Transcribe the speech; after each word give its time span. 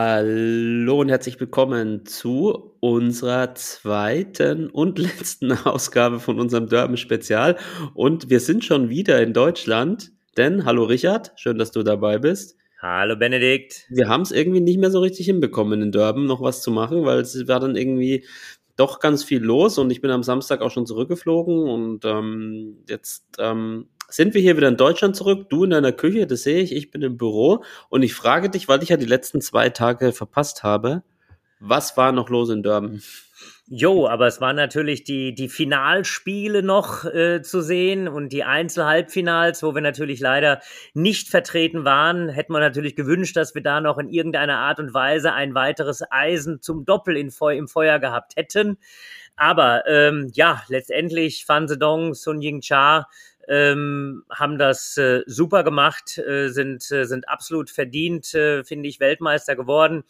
Hallo 0.00 1.00
und 1.00 1.08
herzlich 1.08 1.40
willkommen 1.40 2.06
zu 2.06 2.76
unserer 2.78 3.56
zweiten 3.56 4.70
und 4.70 4.96
letzten 5.00 5.50
Ausgabe 5.50 6.20
von 6.20 6.38
unserem 6.38 6.68
Derben-Spezial. 6.68 7.56
Und 7.94 8.30
wir 8.30 8.38
sind 8.38 8.64
schon 8.64 8.90
wieder 8.90 9.20
in 9.20 9.32
Deutschland, 9.32 10.12
denn, 10.36 10.64
hallo 10.64 10.84
Richard, 10.84 11.32
schön, 11.34 11.58
dass 11.58 11.72
du 11.72 11.82
dabei 11.82 12.18
bist. 12.18 12.56
Hallo 12.80 13.16
Benedikt. 13.16 13.86
Wir 13.88 14.06
haben 14.06 14.20
es 14.20 14.30
irgendwie 14.30 14.60
nicht 14.60 14.78
mehr 14.78 14.92
so 14.92 15.00
richtig 15.00 15.26
hinbekommen, 15.26 15.82
in 15.82 15.90
Durban 15.90 16.26
noch 16.26 16.42
was 16.42 16.62
zu 16.62 16.70
machen, 16.70 17.04
weil 17.04 17.18
es 17.18 17.48
war 17.48 17.58
dann 17.58 17.74
irgendwie 17.74 18.24
doch 18.76 19.00
ganz 19.00 19.24
viel 19.24 19.42
los 19.42 19.78
und 19.78 19.90
ich 19.90 20.00
bin 20.00 20.12
am 20.12 20.22
Samstag 20.22 20.60
auch 20.60 20.70
schon 20.70 20.86
zurückgeflogen 20.86 21.68
und 21.68 22.04
ähm, 22.04 22.84
jetzt 22.88 23.24
ähm, 23.40 23.88
sind 24.08 24.34
wir 24.34 24.40
hier 24.40 24.56
wieder 24.56 24.68
in 24.68 24.76
Deutschland 24.76 25.16
zurück. 25.16 25.48
Du 25.50 25.64
in 25.64 25.70
deiner 25.70 25.92
Küche, 25.92 26.26
das 26.26 26.42
sehe 26.42 26.62
ich, 26.62 26.74
ich 26.74 26.90
bin 26.90 27.02
im 27.02 27.16
Büro 27.16 27.62
und 27.88 28.02
ich 28.02 28.14
frage 28.14 28.50
dich, 28.50 28.68
weil 28.68 28.82
ich 28.82 28.88
ja 28.88 28.96
die 28.96 29.06
letzten 29.06 29.40
zwei 29.40 29.68
Tage 29.68 30.12
verpasst 30.12 30.62
habe, 30.62 31.02
was 31.60 31.96
war 31.96 32.12
noch 32.12 32.28
los 32.28 32.50
in 32.50 32.62
Durban? 32.62 33.02
Jo, 33.70 34.08
aber 34.08 34.26
es 34.26 34.40
waren 34.40 34.56
natürlich 34.56 35.04
die, 35.04 35.34
die 35.34 35.50
Finalspiele 35.50 36.62
noch 36.62 37.04
äh, 37.04 37.42
zu 37.42 37.60
sehen 37.60 38.08
und 38.08 38.32
die 38.32 38.42
Einzelhalbfinals, 38.42 39.62
wo 39.62 39.74
wir 39.74 39.82
natürlich 39.82 40.20
leider 40.20 40.60
nicht 40.94 41.28
vertreten 41.28 41.84
waren. 41.84 42.30
Hätten 42.30 42.54
wir 42.54 42.60
natürlich 42.60 42.96
gewünscht, 42.96 43.36
dass 43.36 43.54
wir 43.54 43.62
da 43.62 43.82
noch 43.82 43.98
in 43.98 44.08
irgendeiner 44.08 44.58
Art 44.58 44.80
und 44.80 44.94
Weise 44.94 45.34
ein 45.34 45.54
weiteres 45.54 46.02
Eisen 46.10 46.62
zum 46.62 46.86
Doppel 46.86 47.16
in 47.16 47.30
Feu 47.30 47.56
im 47.58 47.68
Feuer 47.68 47.98
gehabt 47.98 48.36
hätten. 48.36 48.78
Aber 49.36 49.86
ähm, 49.86 50.30
ja, 50.32 50.62
letztendlich 50.68 51.44
Fan 51.44 51.68
Sedong, 51.68 52.14
Sun 52.14 52.40
Ying 52.40 52.62
Cha 52.62 53.06
ähm, 53.48 54.24
haben 54.30 54.58
das 54.58 54.96
äh, 54.96 55.22
super 55.26 55.64
gemacht, 55.64 56.18
äh, 56.18 56.48
sind, 56.48 56.90
äh, 56.90 57.04
sind 57.04 57.28
absolut 57.28 57.70
verdient, 57.70 58.34
äh, 58.34 58.62
finde 58.64 58.88
ich, 58.88 59.00
Weltmeister 59.00 59.56
geworden. 59.56 60.04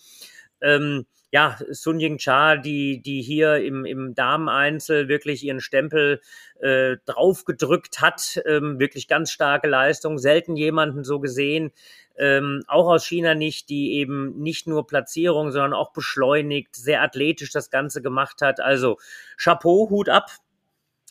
Ähm, 0.60 1.06
ja, 1.30 1.58
Sun 1.70 2.00
Ying 2.00 2.18
Cha, 2.18 2.56
die, 2.56 3.02
die 3.02 3.20
hier 3.20 3.56
im, 3.56 3.84
im 3.84 4.14
Dameneinzel 4.14 5.08
wirklich 5.08 5.44
ihren 5.44 5.60
Stempel 5.60 6.20
äh, 6.60 6.96
draufgedrückt 7.04 8.00
hat, 8.00 8.40
ähm, 8.46 8.78
wirklich 8.78 9.08
ganz 9.08 9.30
starke 9.30 9.68
Leistung, 9.68 10.18
selten 10.18 10.56
jemanden 10.56 11.04
so 11.04 11.20
gesehen, 11.20 11.70
ähm, 12.16 12.62
auch 12.66 12.88
aus 12.88 13.06
China 13.06 13.34
nicht, 13.34 13.68
die 13.68 13.92
eben 13.94 14.38
nicht 14.40 14.66
nur 14.66 14.86
Platzierung, 14.86 15.52
sondern 15.52 15.74
auch 15.74 15.92
beschleunigt, 15.92 16.74
sehr 16.74 17.02
athletisch 17.02 17.52
das 17.52 17.70
Ganze 17.70 18.00
gemacht 18.00 18.40
hat. 18.40 18.58
Also 18.60 18.98
Chapeau, 19.36 19.90
Hut 19.90 20.08
ab. 20.08 20.30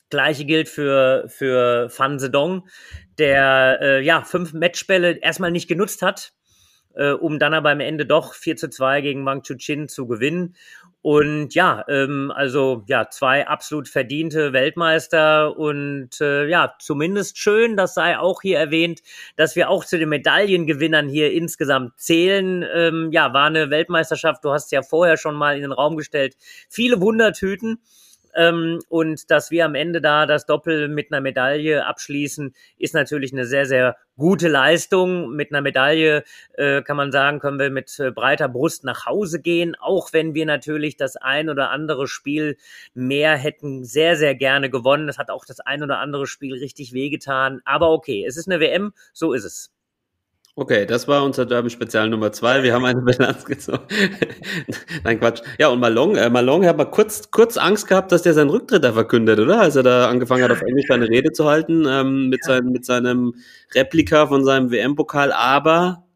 Gleiche 0.09 0.45
gilt 0.45 0.69
für, 0.69 1.25
für 1.27 1.89
Fan 1.89 2.19
Zedong, 2.19 2.67
der 3.17 3.79
äh, 3.81 4.01
ja 4.03 4.21
fünf 4.21 4.53
Matchbälle 4.53 5.17
erstmal 5.19 5.51
nicht 5.51 5.67
genutzt 5.67 6.01
hat, 6.01 6.33
äh, 6.95 7.11
um 7.11 7.39
dann 7.39 7.53
aber 7.53 7.71
am 7.71 7.79
Ende 7.79 8.05
doch 8.05 8.33
4 8.33 8.55
zu 8.55 8.69
2 8.69 9.01
gegen 9.01 9.25
Wang 9.25 9.43
Chuchin 9.43 9.87
zu 9.87 10.07
gewinnen. 10.07 10.55
Und 11.01 11.53
ja, 11.53 11.85
ähm, 11.87 12.33
also 12.35 12.83
ja, 12.87 13.09
zwei 13.09 13.47
absolut 13.47 13.87
verdiente 13.87 14.51
Weltmeister 14.51 15.57
und 15.57 16.19
äh, 16.19 16.47
ja, 16.47 16.75
zumindest 16.79 17.37
schön, 17.37 17.77
das 17.77 17.93
sei 17.93 18.17
auch 18.17 18.41
hier 18.41 18.57
erwähnt, 18.57 19.01
dass 19.37 19.55
wir 19.55 19.69
auch 19.69 19.85
zu 19.85 19.97
den 19.97 20.09
Medaillengewinnern 20.09 21.07
hier 21.07 21.31
insgesamt 21.31 21.97
zählen. 21.97 22.65
Ähm, 22.75 23.11
ja, 23.13 23.31
war 23.31 23.45
eine 23.45 23.69
Weltmeisterschaft, 23.69 24.43
du 24.43 24.51
hast 24.51 24.71
ja 24.73 24.81
vorher 24.81 25.15
schon 25.15 25.35
mal 25.35 25.55
in 25.55 25.61
den 25.61 25.71
Raum 25.71 25.95
gestellt, 25.95 26.35
viele 26.67 26.99
Wundertüten. 26.99 27.79
Ähm, 28.37 28.79
und 28.87 29.31
dass 29.31 29.49
wir 29.49 29.65
am 29.65 29.73
Ende 29.73 29.99
da 29.99 30.27
das 30.27 30.45
Doppel 30.45 30.87
mit 30.89 31.11
einer 31.11 31.21
Medaille 31.21 31.85
abschließen, 31.85 32.53
ist 32.77 32.93
natürlich 32.93 33.33
eine 33.33 33.45
sehr, 33.45 33.65
sehr 33.65 33.97
gute 34.15 34.47
Leistung. 34.47 35.31
Mit 35.35 35.51
einer 35.51 35.61
Medaille 35.61 36.23
äh, 36.53 36.83
kann 36.83 36.97
man 36.97 37.11
sagen, 37.11 37.39
können 37.39 37.57
wir 37.59 37.71
mit 37.71 37.99
äh, 37.99 38.11
breiter 38.11 38.47
Brust 38.47 38.83
nach 38.83 39.07
Hause 39.07 39.41
gehen, 39.41 39.75
auch 39.79 40.13
wenn 40.13 40.35
wir 40.35 40.45
natürlich 40.45 40.97
das 40.97 41.15
ein 41.17 41.49
oder 41.49 41.71
andere 41.71 42.07
Spiel 42.07 42.57
mehr 42.93 43.35
hätten 43.35 43.83
sehr, 43.83 44.15
sehr 44.15 44.35
gerne 44.35 44.69
gewonnen. 44.69 45.07
Das 45.07 45.17
hat 45.17 45.31
auch 45.31 45.43
das 45.43 45.59
ein 45.59 45.81
oder 45.81 45.97
andere 45.97 46.27
Spiel 46.27 46.53
richtig 46.53 46.93
wehgetan. 46.93 47.61
Aber 47.65 47.89
okay, 47.89 48.23
es 48.23 48.37
ist 48.37 48.47
eine 48.47 48.59
WM, 48.59 48.93
so 49.13 49.33
ist 49.33 49.45
es. 49.45 49.76
Okay, 50.59 50.87
das 50.87 51.07
war 51.07 51.23
unser 51.23 51.45
Derby-Spezial 51.45 52.09
Nummer 52.09 52.31
zwei. 52.31 52.63
Wir 52.63 52.73
haben 52.73 52.83
eine 52.83 52.99
Bilanz 53.03 53.45
gezogen. 53.45 53.83
Nein, 55.03 55.19
Quatsch. 55.19 55.43
Ja, 55.59 55.67
und 55.67 55.79
Malong, 55.79 56.15
äh, 56.15 56.31
Malong 56.31 56.65
hat 56.65 56.77
mal 56.77 56.85
kurz, 56.85 57.29
kurz 57.29 57.57
Angst 57.57 57.87
gehabt, 57.87 58.11
dass 58.11 58.23
der 58.23 58.33
seinen 58.33 58.49
Rücktritt 58.49 58.83
da 58.83 58.91
verkündet, 58.91 59.37
oder? 59.37 59.61
Als 59.61 59.75
er 59.75 59.83
da 59.83 60.09
angefangen 60.09 60.43
hat, 60.43 60.49
auf 60.49 60.63
Englisch 60.63 60.87
seine 60.87 61.09
Rede 61.09 61.31
zu 61.31 61.45
halten, 61.45 61.85
ähm, 61.87 62.29
mit, 62.29 62.43
sein, 62.43 62.65
mit 62.71 62.85
seinem 62.85 63.35
Replika 63.75 64.25
von 64.25 64.43
seinem 64.43 64.71
WM-Pokal. 64.71 65.31
Aber 65.31 66.06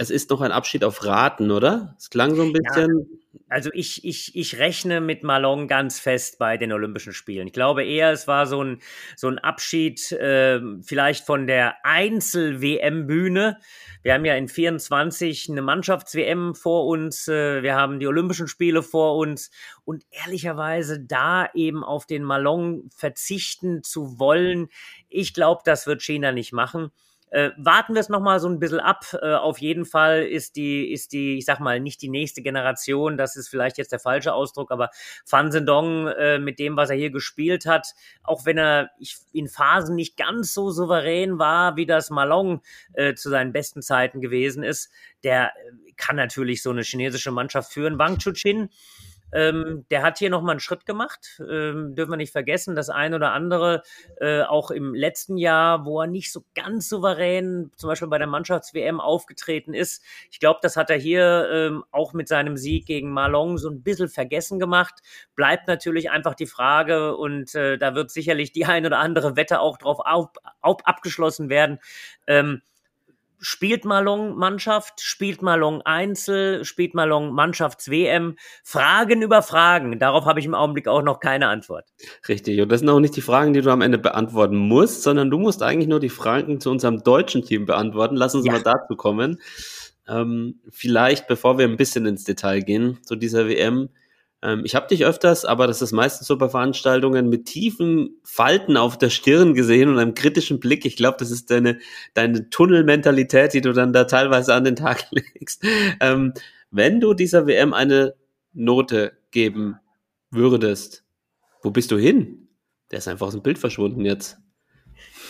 es 0.00 0.08
ist 0.08 0.30
noch 0.30 0.40
ein 0.40 0.50
Abschied 0.50 0.82
auf 0.82 1.04
Raten, 1.04 1.50
oder? 1.50 1.94
Es 1.98 2.08
klang 2.08 2.34
so 2.34 2.40
ein 2.40 2.54
bisschen. 2.54 3.20
Also 3.50 3.68
ich, 3.74 4.02
ich, 4.02 4.34
ich 4.34 4.58
rechne 4.58 5.02
mit 5.02 5.22
Malong 5.24 5.68
ganz 5.68 6.00
fest 6.00 6.38
bei 6.38 6.56
den 6.56 6.72
Olympischen 6.72 7.12
Spielen. 7.12 7.48
Ich 7.48 7.52
glaube 7.52 7.84
eher, 7.84 8.10
es 8.10 8.26
war 8.26 8.46
so 8.46 8.64
ein, 8.64 8.80
so 9.14 9.28
ein 9.28 9.38
Abschied 9.38 10.10
äh, 10.12 10.58
vielleicht 10.80 11.26
von 11.26 11.46
der 11.46 11.84
Einzel-WM-Bühne. 11.84 13.58
Wir 14.02 14.14
haben 14.14 14.24
ja 14.24 14.36
in 14.36 14.48
24 14.48 15.50
eine 15.50 15.60
Mannschafts-WM 15.60 16.54
vor 16.54 16.86
uns, 16.86 17.28
äh, 17.28 17.62
wir 17.62 17.74
haben 17.74 18.00
die 18.00 18.06
Olympischen 18.06 18.48
Spiele 18.48 18.82
vor 18.82 19.16
uns 19.18 19.50
und 19.84 20.06
ehrlicherweise 20.10 20.98
da 20.98 21.50
eben 21.52 21.84
auf 21.84 22.06
den 22.06 22.24
Malong 22.24 22.88
verzichten 22.96 23.82
zu 23.82 24.18
wollen, 24.18 24.68
ich 25.10 25.34
glaube, 25.34 25.60
das 25.66 25.86
wird 25.86 26.00
China 26.00 26.32
nicht 26.32 26.54
machen. 26.54 26.90
Äh, 27.30 27.50
warten 27.56 27.94
wir 27.94 28.00
es 28.00 28.08
nochmal 28.08 28.40
so 28.40 28.48
ein 28.48 28.58
bisschen 28.58 28.80
ab. 28.80 29.04
Äh, 29.22 29.34
auf 29.34 29.58
jeden 29.58 29.84
Fall 29.84 30.24
ist 30.24 30.56
die, 30.56 30.92
ist 30.92 31.12
die, 31.12 31.38
ich 31.38 31.44
sag 31.44 31.60
mal, 31.60 31.80
nicht 31.80 32.02
die 32.02 32.08
nächste 32.08 32.42
Generation, 32.42 33.16
das 33.16 33.36
ist 33.36 33.48
vielleicht 33.48 33.78
jetzt 33.78 33.92
der 33.92 34.00
falsche 34.00 34.34
Ausdruck, 34.34 34.70
aber 34.70 34.90
Fan 35.24 35.52
Zendong 35.52 36.08
äh, 36.08 36.38
mit 36.38 36.58
dem, 36.58 36.76
was 36.76 36.90
er 36.90 36.96
hier 36.96 37.10
gespielt 37.10 37.66
hat, 37.66 37.94
auch 38.24 38.46
wenn 38.46 38.58
er 38.58 38.90
in 39.32 39.48
Phasen 39.48 39.94
nicht 39.94 40.16
ganz 40.16 40.52
so 40.52 40.70
souverän 40.70 41.38
war, 41.38 41.76
wie 41.76 41.86
das 41.86 42.10
Malong 42.10 42.62
äh, 42.94 43.14
zu 43.14 43.30
seinen 43.30 43.52
besten 43.52 43.82
Zeiten 43.82 44.20
gewesen 44.20 44.62
ist, 44.62 44.90
der 45.22 45.46
äh, 45.46 45.92
kann 45.96 46.16
natürlich 46.16 46.62
so 46.62 46.70
eine 46.70 46.82
chinesische 46.82 47.30
Mannschaft 47.30 47.72
führen. 47.72 47.98
Wang 47.98 48.18
Chuchin, 48.18 48.70
ähm, 49.32 49.84
der 49.90 50.02
hat 50.02 50.18
hier 50.18 50.30
nochmal 50.30 50.52
einen 50.52 50.60
Schritt 50.60 50.86
gemacht. 50.86 51.40
Ähm, 51.40 51.94
dürfen 51.94 52.10
wir 52.10 52.16
nicht 52.16 52.32
vergessen, 52.32 52.74
das 52.74 52.90
ein 52.90 53.14
oder 53.14 53.32
andere, 53.32 53.82
äh, 54.20 54.42
auch 54.42 54.70
im 54.70 54.94
letzten 54.94 55.36
Jahr, 55.36 55.84
wo 55.84 56.00
er 56.00 56.06
nicht 56.06 56.32
so 56.32 56.44
ganz 56.54 56.88
souverän, 56.88 57.70
zum 57.76 57.88
Beispiel 57.88 58.08
bei 58.08 58.18
der 58.18 58.26
Mannschafts-WM 58.26 59.00
aufgetreten 59.00 59.74
ist. 59.74 60.02
Ich 60.30 60.40
glaube, 60.40 60.60
das 60.62 60.76
hat 60.76 60.90
er 60.90 60.98
hier 60.98 61.48
ähm, 61.52 61.84
auch 61.90 62.12
mit 62.12 62.28
seinem 62.28 62.56
Sieg 62.56 62.86
gegen 62.86 63.10
Malong 63.12 63.58
so 63.58 63.68
ein 63.68 63.82
bisschen 63.82 64.08
vergessen 64.08 64.58
gemacht. 64.58 65.00
Bleibt 65.34 65.68
natürlich 65.68 66.10
einfach 66.10 66.34
die 66.34 66.46
Frage 66.46 67.16
und 67.16 67.54
äh, 67.54 67.78
da 67.78 67.94
wird 67.94 68.10
sicherlich 68.10 68.52
die 68.52 68.64
ein 68.64 68.86
oder 68.86 68.98
andere 68.98 69.36
Wette 69.36 69.60
auch 69.60 69.78
drauf 69.78 69.98
auf, 70.00 70.28
auf, 70.60 70.86
abgeschlossen 70.86 71.48
werden. 71.48 71.78
Ähm, 72.26 72.62
Spielt 73.42 73.86
Malong 73.86 74.36
Mannschaft, 74.36 75.00
spielt 75.00 75.40
Malong 75.40 75.80
Einzel, 75.82 76.64
spielt 76.64 76.94
Malong 76.94 77.32
Mannschafts-WM? 77.32 78.36
Fragen 78.62 79.22
über 79.22 79.42
Fragen. 79.42 79.98
Darauf 79.98 80.26
habe 80.26 80.40
ich 80.40 80.46
im 80.46 80.54
Augenblick 80.54 80.86
auch 80.88 81.02
noch 81.02 81.20
keine 81.20 81.48
Antwort. 81.48 81.86
Richtig. 82.28 82.60
Und 82.60 82.70
das 82.70 82.80
sind 82.80 82.90
auch 82.90 83.00
nicht 83.00 83.16
die 83.16 83.22
Fragen, 83.22 83.54
die 83.54 83.62
du 83.62 83.70
am 83.70 83.80
Ende 83.80 83.98
beantworten 83.98 84.56
musst, 84.56 85.02
sondern 85.02 85.30
du 85.30 85.38
musst 85.38 85.62
eigentlich 85.62 85.88
nur 85.88 86.00
die 86.00 86.10
Fragen 86.10 86.60
zu 86.60 86.70
unserem 86.70 87.02
deutschen 87.02 87.42
Team 87.42 87.64
beantworten. 87.64 88.16
Lass 88.16 88.34
uns 88.34 88.44
ja. 88.44 88.52
mal 88.52 88.62
dazu 88.62 88.94
kommen. 88.94 89.40
Ähm, 90.06 90.60
vielleicht, 90.70 91.26
bevor 91.26 91.58
wir 91.58 91.66
ein 91.66 91.76
bisschen 91.76 92.04
ins 92.04 92.24
Detail 92.24 92.60
gehen 92.60 92.98
zu 93.04 93.16
dieser 93.16 93.48
WM, 93.48 93.88
ähm, 94.42 94.62
ich 94.64 94.74
habe 94.74 94.88
dich 94.88 95.04
öfters, 95.04 95.44
aber 95.44 95.66
das 95.66 95.82
ist 95.82 95.92
meistens 95.92 96.26
so 96.26 96.36
bei 96.38 96.48
Veranstaltungen 96.48 97.28
mit 97.28 97.46
tiefen 97.46 98.16
Falten 98.24 98.76
auf 98.76 98.96
der 98.96 99.10
Stirn 99.10 99.54
gesehen 99.54 99.88
und 99.88 99.98
einem 99.98 100.14
kritischen 100.14 100.60
Blick. 100.60 100.84
Ich 100.84 100.96
glaube, 100.96 101.18
das 101.18 101.30
ist 101.30 101.50
deine, 101.50 101.78
deine 102.14 102.48
Tunnelmentalität, 102.48 103.52
die 103.52 103.60
du 103.60 103.72
dann 103.72 103.92
da 103.92 104.04
teilweise 104.04 104.54
an 104.54 104.64
den 104.64 104.76
Tag 104.76 105.06
legst. 105.10 105.64
Ähm, 106.00 106.32
wenn 106.70 107.00
du 107.00 107.14
dieser 107.14 107.46
WM 107.46 107.74
eine 107.74 108.14
Note 108.52 109.12
geben 109.30 109.76
würdest, 110.30 111.04
wo 111.62 111.70
bist 111.70 111.90
du 111.90 111.98
hin? 111.98 112.48
Der 112.90 112.98
ist 112.98 113.08
einfach 113.08 113.26
aus 113.26 113.34
dem 113.34 113.42
Bild 113.42 113.58
verschwunden 113.58 114.04
jetzt. 114.04 114.38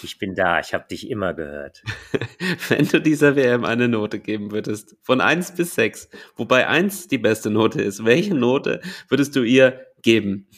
Ich 0.03 0.19
bin 0.19 0.35
da, 0.35 0.61
ich 0.61 0.75
habe 0.75 0.87
dich 0.91 1.11
immer 1.11 1.35
gehört. 1.35 1.83
Wenn 2.69 2.87
du 2.87 3.01
dieser 3.01 3.37
WM 3.37 3.65
eine 3.65 3.89
Note 3.89 4.19
geben 4.19 4.51
würdest, 4.53 4.97
von 5.03 5.21
1 5.21 5.53
bis 5.53 5.75
6, 5.75 6.09
wobei 6.37 6.67
1 6.69 7.09
die 7.09 7.19
beste 7.19 7.51
Note 7.51 7.81
ist, 7.83 8.05
welche 8.05 8.35
Note 8.35 8.81
würdest 9.09 9.37
du 9.37 9.43
ihr 9.43 9.87
geben? 10.03 10.49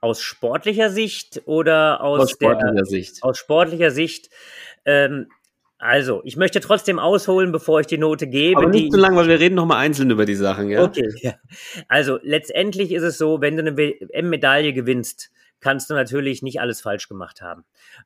Aus 0.00 0.22
sportlicher 0.22 0.90
Sicht 0.90 1.42
oder 1.46 2.02
aus, 2.02 2.20
Aus 2.20 2.30
sportlicher 2.30 2.74
der, 2.74 2.84
Sicht. 2.84 3.22
Aus 3.22 3.38
sportlicher 3.38 3.90
Sicht. 3.90 4.30
Ähm, 4.84 5.26
also, 5.78 6.20
ich 6.24 6.36
möchte 6.36 6.60
trotzdem 6.60 6.98
ausholen, 6.98 7.52
bevor 7.52 7.80
ich 7.80 7.86
die 7.86 7.96
Note 7.96 8.26
gebe. 8.26 8.60
Aber 8.60 8.68
nicht 8.68 8.92
zu 8.92 8.98
lang, 8.98 9.16
weil 9.16 9.28
wir 9.28 9.40
reden 9.40 9.54
nochmal 9.54 9.78
einzeln 9.78 10.10
über 10.10 10.26
die 10.26 10.34
Sachen, 10.34 10.68
ja? 10.68 10.84
Okay, 10.84 11.08
ja. 11.22 11.34
Also 11.88 12.18
letztendlich 12.22 12.92
ist 12.92 13.02
es 13.02 13.16
so, 13.16 13.40
wenn 13.40 13.56
du 13.56 13.62
eine 13.62 13.78
WM-Medaille 13.78 14.74
gewinnst, 14.74 15.30
kannst 15.60 15.90
du 15.90 15.94
natürlich 15.94 16.42
nicht 16.42 16.60
alles 16.60 16.80
falsch 16.80 17.08
gemacht 17.08 17.42
haben. 17.42 17.64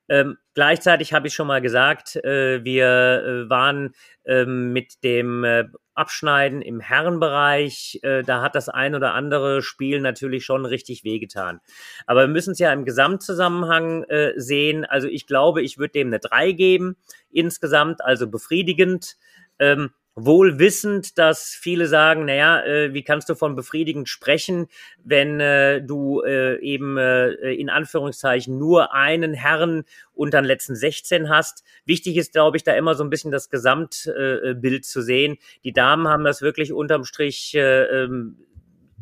Ähm, 0.08 0.36
gleichzeitig 0.54 1.12
habe 1.12 1.28
ich 1.28 1.34
schon 1.34 1.46
mal 1.46 1.60
gesagt, 1.60 2.16
äh, 2.16 2.64
wir 2.64 2.86
äh, 2.86 3.50
waren 3.50 3.94
ähm, 4.24 4.72
mit 4.72 5.02
dem 5.04 5.44
äh, 5.44 5.64
Abschneiden 5.94 6.60
im 6.60 6.80
Herrenbereich, 6.80 8.00
äh, 8.02 8.22
da 8.22 8.42
hat 8.42 8.56
das 8.56 8.68
ein 8.68 8.94
oder 8.94 9.14
andere 9.14 9.62
Spiel 9.62 10.00
natürlich 10.00 10.44
schon 10.44 10.66
richtig 10.66 11.04
wehgetan. 11.04 11.60
Aber 12.06 12.22
wir 12.22 12.28
müssen 12.28 12.52
es 12.52 12.58
ja 12.58 12.72
im 12.72 12.84
Gesamtzusammenhang 12.84 14.02
äh, 14.04 14.32
sehen. 14.36 14.84
Also 14.84 15.06
ich 15.06 15.26
glaube, 15.26 15.62
ich 15.62 15.78
würde 15.78 15.92
dem 15.92 16.08
eine 16.08 16.18
3 16.18 16.52
geben 16.52 16.96
insgesamt, 17.30 18.04
also 18.04 18.28
befriedigend. 18.28 19.16
Ähm, 19.60 19.90
wohl 20.16 20.58
wissend, 20.58 21.18
dass 21.18 21.50
viele 21.50 21.86
sagen, 21.86 22.24
naja, 22.26 22.64
äh, 22.64 22.94
wie 22.94 23.02
kannst 23.02 23.28
du 23.28 23.34
von 23.34 23.56
befriedigend 23.56 24.08
sprechen, 24.08 24.68
wenn 25.02 25.40
äh, 25.40 25.82
du 25.82 26.22
äh, 26.22 26.60
eben 26.60 26.96
äh, 26.96 27.30
in 27.52 27.68
Anführungszeichen 27.68 28.56
nur 28.56 28.94
einen 28.94 29.34
Herren 29.34 29.84
unter 30.12 30.40
den 30.40 30.46
letzten 30.46 30.76
16 30.76 31.28
hast. 31.28 31.64
Wichtig 31.84 32.16
ist, 32.16 32.32
glaube 32.32 32.56
ich, 32.56 32.62
da 32.62 32.74
immer 32.74 32.94
so 32.94 33.02
ein 33.02 33.10
bisschen 33.10 33.32
das 33.32 33.50
Gesamtbild 33.50 34.84
zu 34.84 35.02
sehen. 35.02 35.36
Die 35.64 35.72
Damen 35.72 36.06
haben 36.06 36.24
das 36.24 36.42
wirklich 36.42 36.72
unterm 36.72 37.04
Strich 37.04 37.54
äh, 37.54 38.04
ähm, 38.04 38.36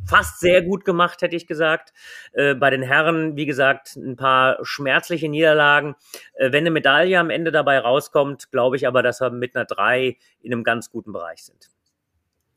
fast 0.07 0.41
sehr 0.41 0.63
gut 0.63 0.85
gemacht, 0.85 1.23
hätte 1.23 1.37
ich 1.37 1.47
gesagt. 1.47 1.93
Äh, 2.33 2.55
bei 2.55 2.71
den 2.71 2.83
Herren, 2.83 3.37
wie 3.37 3.47
gesagt, 3.47 3.97
ein 3.97 4.17
paar 4.17 4.59
schmerzliche 4.63 5.29
Niederlagen. 5.29 5.95
Äh, 6.35 6.53
wenn 6.53 6.63
eine 6.63 6.71
Medaille 6.71 7.19
am 7.19 7.31
Ende 7.31 7.53
dabei 7.53 7.79
rauskommt, 7.79 8.51
glaube 8.51 8.77
ich 8.77 8.87
aber, 8.87 9.03
dass 9.03 9.21
wir 9.21 9.31
mit 9.31 9.57
einer 9.57 9.65
3 9.65 10.17
in 10.41 10.53
einem 10.53 10.65
ganz 10.65 10.91
guten 10.91 11.13
Bereich 11.13 11.45
sind. 11.45 11.71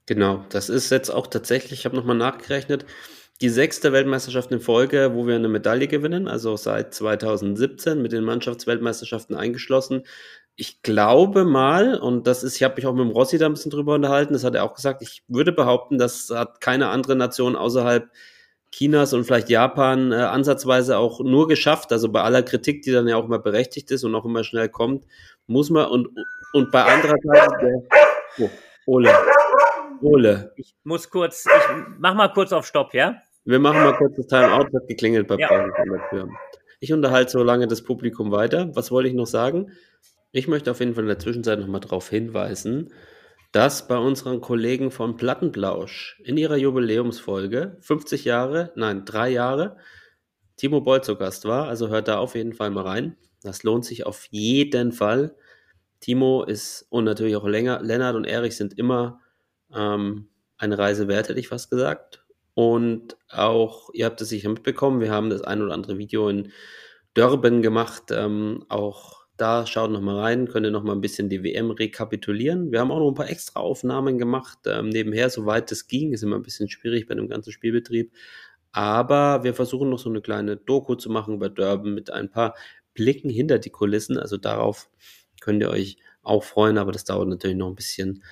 Genau, 0.05 0.45
das 0.49 0.69
ist 0.69 0.91
jetzt 0.91 1.09
auch 1.09 1.27
tatsächlich, 1.27 1.79
ich 1.79 1.85
habe 1.85 1.95
nochmal 1.95 2.15
nachgerechnet, 2.15 2.85
die 3.41 3.49
sechste 3.49 3.91
Weltmeisterschaft 3.91 4.51
in 4.51 4.61
Folge, 4.61 5.11
wo 5.13 5.27
wir 5.27 5.35
eine 5.35 5.49
Medaille 5.49 5.87
gewinnen, 5.87 6.27
also 6.27 6.55
seit 6.55 6.93
2017 6.93 8.01
mit 8.01 8.13
den 8.13 8.23
Mannschaftsweltmeisterschaften 8.23 9.35
eingeschlossen. 9.35 10.03
Ich 10.57 10.81
glaube 10.81 11.43
mal, 11.43 11.99
und 11.99 12.27
das 12.27 12.43
ist, 12.43 12.55
ich 12.55 12.63
habe 12.63 12.75
mich 12.75 12.87
auch 12.87 12.93
mit 12.93 13.05
dem 13.05 13.11
Rossi 13.11 13.37
da 13.37 13.45
ein 13.45 13.53
bisschen 13.53 13.71
drüber 13.71 13.95
unterhalten, 13.95 14.33
das 14.33 14.45
hat 14.45 14.55
er 14.55 14.63
auch 14.63 14.73
gesagt, 14.73 15.01
ich 15.01 15.23
würde 15.27 15.51
behaupten, 15.51 15.97
das 15.97 16.29
hat 16.33 16.61
keine 16.61 16.87
andere 16.87 17.15
Nation 17.15 17.57
außerhalb 17.57 18.09
Chinas 18.71 19.13
und 19.13 19.23
vielleicht 19.23 19.49
Japan 19.49 20.11
äh, 20.11 20.15
ansatzweise 20.15 20.97
auch 20.97 21.21
nur 21.21 21.47
geschafft. 21.47 21.91
Also 21.91 22.09
bei 22.09 22.21
aller 22.21 22.43
Kritik, 22.43 22.81
die 22.81 22.91
dann 22.91 23.07
ja 23.07 23.15
auch 23.15 23.25
immer 23.25 23.39
berechtigt 23.39 23.89
ist 23.91 24.03
und 24.03 24.13
auch 24.15 24.25
immer 24.25 24.43
schnell 24.43 24.69
kommt, 24.69 25.05
muss 25.47 25.69
man 25.69 25.87
und, 25.87 26.09
und 26.53 26.71
bei 26.71 26.83
anderer 26.83 27.15
Seite, 27.21 27.87
oh, 28.39 28.49
Ole, 28.85 29.13
Ole. 30.01 30.53
Ich 30.57 30.75
muss 30.83 31.09
kurz, 31.09 31.45
ich 31.45 31.85
mach 31.99 32.15
mal 32.15 32.27
kurz 32.29 32.51
auf 32.51 32.65
Stopp, 32.65 32.93
ja? 32.93 33.15
Wir 33.45 33.59
machen 33.59 33.83
mal 33.83 33.95
kurz 33.95 34.15
das 34.17 34.27
Timeout, 34.27 34.65
hat 34.75 34.87
geklingelt 34.87 35.27
bei 35.27 35.37
Ja. 35.37 35.67
Der. 36.11 36.27
Ich 36.79 36.91
unterhalte 36.91 37.31
so 37.31 37.43
lange 37.43 37.67
das 37.67 37.81
Publikum 37.83 38.31
weiter. 38.31 38.69
Was 38.75 38.91
wollte 38.91 39.07
ich 39.07 39.15
noch 39.15 39.27
sagen? 39.27 39.71
Ich 40.35 40.49
möchte 40.49 40.69
auf 40.69 40.81
jeden 40.81 40.95
Fall 40.95 41.05
in 41.05 41.07
der 41.07 41.17
Zwischenzeit 41.17 41.61
nochmal 41.61 41.79
darauf 41.79 42.09
hinweisen, 42.09 42.93
dass 43.53 43.87
bei 43.87 43.97
unseren 43.97 44.41
Kollegen 44.41 44.91
von 44.91 45.15
Plattenplausch 45.15 46.21
in 46.25 46.35
ihrer 46.35 46.57
Jubiläumsfolge 46.57 47.77
50 47.79 48.25
Jahre, 48.25 48.73
nein, 48.75 49.05
drei 49.05 49.29
Jahre, 49.29 49.77
Timo 50.57 50.81
Boll 50.81 51.01
zu 51.01 51.15
Gast 51.15 51.45
war. 51.45 51.69
Also 51.69 51.87
hört 51.87 52.09
da 52.09 52.17
auf 52.17 52.35
jeden 52.35 52.51
Fall 52.51 52.69
mal 52.69 52.83
rein. 52.83 53.15
Das 53.43 53.63
lohnt 53.63 53.85
sich 53.85 54.05
auf 54.05 54.25
jeden 54.29 54.91
Fall. 54.91 55.37
Timo 56.01 56.43
ist 56.43 56.85
und 56.89 57.05
natürlich 57.05 57.37
auch 57.37 57.47
länger, 57.47 57.81
Lennart 57.81 58.17
und 58.17 58.25
Erich 58.25 58.57
sind 58.57 58.77
immer 58.77 59.21
ähm, 59.73 60.27
eine 60.57 60.77
Reise 60.77 61.07
wert, 61.07 61.29
hätte 61.29 61.39
ich 61.39 61.47
fast 61.47 61.69
gesagt. 61.69 62.25
Und 62.55 63.15
auch, 63.29 63.89
ihr 63.93 64.03
habt 64.03 64.19
es 64.19 64.27
sicher 64.27 64.49
mitbekommen, 64.49 64.99
wir 64.99 65.11
haben 65.11 65.29
das 65.29 65.43
ein 65.43 65.61
oder 65.61 65.73
andere 65.73 65.97
Video 65.97 66.27
in 66.27 66.51
Durban 67.13 67.61
gemacht. 67.61 68.11
Ähm, 68.11 68.65
auch 68.67 69.24
da 69.37 69.65
schaut 69.65 69.91
noch 69.91 70.01
mal 70.01 70.19
rein, 70.19 70.47
könnt 70.47 70.65
ihr 70.65 70.71
noch 70.71 70.83
mal 70.83 70.93
ein 70.93 71.01
bisschen 71.01 71.29
die 71.29 71.43
WM 71.43 71.71
rekapitulieren. 71.71 72.71
Wir 72.71 72.79
haben 72.79 72.91
auch 72.91 72.99
noch 72.99 73.09
ein 73.09 73.15
paar 73.15 73.29
extra 73.29 73.59
Aufnahmen 73.59 74.17
gemacht, 74.17 74.59
ähm, 74.65 74.89
nebenher, 74.89 75.29
soweit 75.29 75.71
es 75.71 75.87
ging. 75.87 76.13
Ist 76.13 76.23
immer 76.23 76.37
ein 76.37 76.43
bisschen 76.43 76.69
schwierig 76.69 77.07
bei 77.07 77.15
dem 77.15 77.27
ganzen 77.27 77.51
Spielbetrieb. 77.51 78.11
Aber 78.71 79.43
wir 79.43 79.53
versuchen 79.53 79.89
noch 79.89 79.99
so 79.99 80.09
eine 80.09 80.21
kleine 80.21 80.57
Doku 80.57 80.95
zu 80.95 81.09
machen 81.09 81.35
über 81.35 81.49
Durban 81.49 81.93
mit 81.93 82.11
ein 82.11 82.29
paar 82.29 82.55
Blicken 82.93 83.29
hinter 83.29 83.59
die 83.59 83.69
Kulissen. 83.69 84.17
Also 84.17 84.37
darauf 84.37 84.89
könnt 85.41 85.61
ihr 85.61 85.69
euch 85.69 85.97
auch 86.23 86.43
freuen, 86.43 86.77
aber 86.77 86.91
das 86.91 87.03
dauert 87.03 87.27
natürlich 87.27 87.57
noch 87.57 87.69
ein 87.69 87.75
bisschen, 87.75 88.23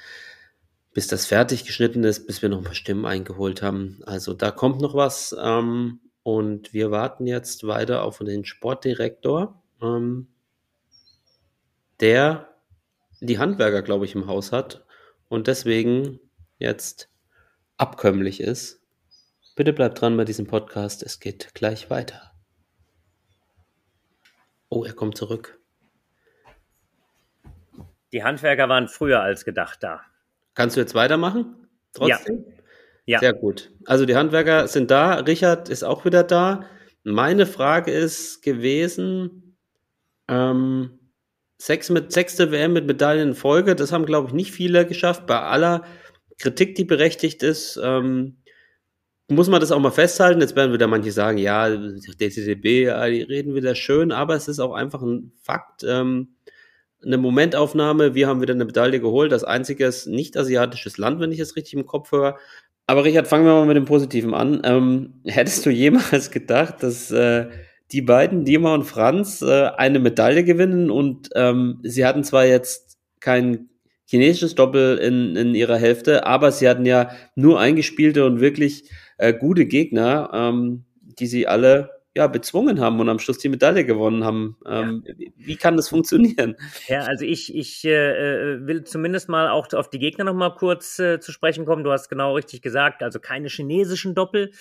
bis 0.93 1.07
das 1.07 1.25
fertig 1.25 1.65
geschnitten 1.65 2.03
ist, 2.03 2.27
bis 2.27 2.41
wir 2.41 2.49
noch 2.49 2.59
ein 2.59 2.63
paar 2.63 2.73
Stimmen 2.75 3.05
eingeholt 3.05 3.61
haben. 3.61 3.99
Also 4.05 4.33
da 4.33 4.51
kommt 4.51 4.81
noch 4.81 4.95
was. 4.95 5.35
Ähm, 5.39 5.99
und 6.23 6.73
wir 6.73 6.91
warten 6.91 7.27
jetzt 7.27 7.67
weiter 7.67 8.03
auf 8.03 8.19
den 8.19 8.45
Sportdirektor, 8.45 9.61
ähm, 9.81 10.27
der 12.03 12.53
die 13.21 13.39
Handwerker, 13.39 13.81
glaube 13.81 14.03
ich, 14.03 14.13
im 14.13 14.27
Haus 14.27 14.51
hat 14.51 14.85
und 15.29 15.47
deswegen 15.47 16.19
jetzt 16.57 17.09
abkömmlich 17.77 18.41
ist. 18.41 18.81
Bitte 19.55 19.71
bleibt 19.71 20.01
dran 20.01 20.17
bei 20.17 20.25
diesem 20.25 20.45
Podcast, 20.45 21.01
es 21.01 21.21
geht 21.21 21.53
gleich 21.53 21.89
weiter. 21.89 22.33
Oh, 24.67 24.83
er 24.83 24.91
kommt 24.91 25.17
zurück. 25.17 25.61
Die 28.11 28.23
Handwerker 28.23 28.67
waren 28.67 28.89
früher 28.89 29.21
als 29.21 29.45
gedacht 29.45 29.81
da. 29.81 30.01
Kannst 30.55 30.75
du 30.75 30.81
jetzt 30.81 30.95
weitermachen? 30.95 31.69
Trotzdem? 31.93 32.43
Ja. 33.05 33.19
Sehr 33.19 33.33
gut. 33.33 33.71
Also 33.85 34.05
die 34.05 34.17
Handwerker 34.17 34.67
sind 34.67 34.91
da. 34.91 35.15
Richard 35.19 35.69
ist 35.69 35.83
auch 35.83 36.03
wieder 36.03 36.23
da. 36.23 36.65
Meine 37.03 37.45
Frage 37.45 37.91
ist 37.91 38.41
gewesen, 38.41 39.57
ähm, 40.27 40.99
sechs 41.65 41.89
mit, 41.89 42.11
sechste 42.11 42.51
WM 42.51 42.73
mit 42.73 42.85
Medaillen 42.85 43.29
in 43.29 43.35
Folge. 43.35 43.75
Das 43.75 43.93
haben, 43.93 44.05
glaube 44.05 44.27
ich, 44.27 44.33
nicht 44.33 44.51
viele 44.51 44.85
geschafft. 44.85 45.25
Bei 45.25 45.39
aller 45.39 45.83
Kritik, 46.37 46.75
die 46.75 46.83
berechtigt 46.83 47.41
ist, 47.41 47.79
ähm, 47.81 48.37
muss 49.29 49.47
man 49.47 49.61
das 49.61 49.71
auch 49.71 49.79
mal 49.79 49.91
festhalten. 49.91 50.41
Jetzt 50.41 50.57
werden 50.57 50.73
wieder 50.73 50.87
manche 50.87 51.13
sagen, 51.13 51.37
ja, 51.37 51.69
DCDB, 51.69 52.83
ja, 52.87 53.07
die 53.07 53.21
reden 53.21 53.55
wieder 53.55 53.75
schön, 53.75 54.11
aber 54.11 54.35
es 54.35 54.49
ist 54.49 54.59
auch 54.59 54.73
einfach 54.73 55.01
ein 55.01 55.31
Fakt. 55.41 55.85
Ähm, 55.87 56.35
eine 57.01 57.17
Momentaufnahme, 57.17 58.13
wir 58.13 58.27
haben 58.27 58.41
wieder 58.41 58.53
eine 58.53 58.65
Medaille 58.65 58.99
geholt, 58.99 59.31
als 59.31 59.45
einziges 59.45 60.05
nicht-asiatisches 60.05 60.97
Land, 60.97 61.21
wenn 61.21 61.31
ich 61.31 61.39
es 61.39 61.55
richtig 61.55 61.75
im 61.75 61.85
Kopf 61.85 62.11
höre. 62.11 62.37
Aber 62.87 63.05
Richard, 63.05 63.27
fangen 63.27 63.45
wir 63.45 63.53
mal 63.53 63.65
mit 63.65 63.77
dem 63.77 63.85
Positiven 63.85 64.33
an. 64.33 64.61
Ähm, 64.65 65.21
hättest 65.25 65.65
du 65.65 65.69
jemals 65.69 66.29
gedacht, 66.29 66.83
dass 66.83 67.09
äh, 67.11 67.47
die 67.93 68.01
beiden, 68.01 68.43
Dima 68.43 68.73
und 68.73 68.83
Franz, 68.83 69.41
äh, 69.43 69.67
eine 69.77 69.99
Medaille 69.99 70.43
gewinnen 70.43 70.89
und 70.89 71.29
ähm, 71.35 71.79
sie 71.83 72.05
hatten 72.05 72.23
zwar 72.23 72.45
jetzt 72.45 72.97
kein 73.19 73.69
chinesisches 74.05 74.55
Doppel 74.55 74.97
in, 74.97 75.35
in 75.35 75.55
ihrer 75.55 75.77
Hälfte, 75.77 76.25
aber 76.25 76.51
sie 76.51 76.67
hatten 76.67 76.85
ja 76.85 77.11
nur 77.35 77.59
eingespielte 77.59 78.25
und 78.25 78.41
wirklich 78.41 78.89
äh, 79.17 79.33
gute 79.33 79.65
Gegner, 79.65 80.31
ähm, 80.33 80.85
die 81.19 81.27
sie 81.27 81.47
alle 81.47 81.91
ja, 82.15 82.27
bezwungen 82.27 82.79
haben 82.79 82.99
und 82.99 83.09
am 83.09 83.17
Schluss 83.17 83.39
die 83.39 83.49
Medaille 83.49 83.85
gewonnen 83.85 84.23
haben. 84.23 84.55
Ähm, 84.67 85.03
wie, 85.17 85.33
wie 85.35 85.55
kann 85.55 85.77
das 85.77 85.89
funktionieren? 85.89 86.55
Ja, 86.87 87.01
also 87.01 87.25
ich, 87.25 87.55
ich 87.55 87.85
äh, 87.85 88.67
will 88.67 88.83
zumindest 88.83 89.29
mal 89.29 89.49
auch 89.49 89.71
auf 89.73 89.89
die 89.89 89.97
Gegner 89.97 90.25
noch 90.25 90.35
mal 90.35 90.53
kurz 90.53 90.99
äh, 90.99 91.19
zu 91.19 91.31
sprechen 91.31 91.65
kommen. 91.65 91.83
Du 91.83 91.91
hast 91.91 92.09
genau 92.09 92.35
richtig 92.35 92.61
gesagt, 92.61 93.01
also 93.01 93.19
keine 93.19 93.47
chinesischen 93.47 94.13
Doppel, 94.13 94.51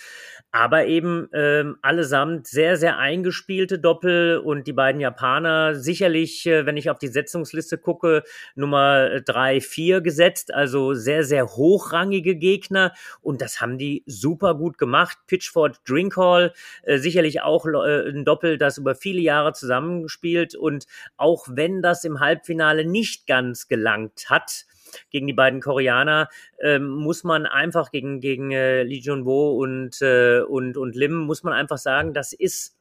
aber 0.53 0.85
eben 0.85 1.29
ähm, 1.33 1.79
allesamt 1.81 2.47
sehr, 2.47 2.77
sehr 2.77 2.99
eingespielte 2.99 3.79
Doppel 3.79 4.37
und 4.37 4.67
die 4.67 4.75
beiden 4.75 5.01
Japaner 5.01 5.75
sicherlich, 5.75 6.47
äh, 6.47 6.67
wenn 6.67 6.77
ich 6.77 6.91
auf 6.91 6.99
die 6.99 7.09
Setzungsliste 7.09 7.79
gucke, 7.79 8.23
Nummer 8.55 9.21
drei, 9.23 9.63
vier 9.63 10.03
gesetzt, 10.03 10.53
also 10.53 10.93
sehr, 10.93 11.25
sehr 11.25 11.47
hochrangige 11.47 12.37
Gegner 12.37 12.93
und 13.23 13.41
das 13.41 13.63
haben 13.63 13.79
die 13.79 14.05
super 14.07 14.55
gut 14.55 14.77
gemacht. 14.77 15.17
Pitchford 15.27 15.81
Drinkhall, 15.89 16.53
äh, 16.83 16.99
sicherlich 16.99 17.41
auch 17.41 17.65
äh, 17.67 18.11
ein 18.11 18.27
Doppel, 18.27 18.59
das 18.59 18.77
über 18.77 18.95
viele 18.95 19.23
Jahre 19.23 19.55
zusammengespielt 19.55 20.55
und 20.55 20.87
auch 21.17 21.47
wenn 21.51 21.81
das 21.81 22.05
im 22.05 22.21
Halbfinale 22.21 22.85
nicht 22.85 23.27
ganz 23.27 23.69
gelangt 23.69 24.27
hat, 24.29 24.67
gegen 25.11 25.27
die 25.27 25.33
beiden 25.33 25.61
Koreaner 25.61 26.29
ähm, 26.61 26.89
muss 26.89 27.25
man 27.25 27.47
einfach 27.47 27.91
gegen 27.91 28.21
gegen 28.21 28.51
äh, 28.51 28.83
Lee 28.83 29.01
Jun 29.01 29.25
Wo 29.25 29.53
und 29.61 30.01
äh, 30.03 30.41
und 30.41 30.77
und 30.77 30.95
Lim 30.95 31.15
muss 31.15 31.43
man 31.43 31.53
einfach 31.53 31.79
sagen, 31.79 32.15
das 32.15 32.33
ist 32.33 32.77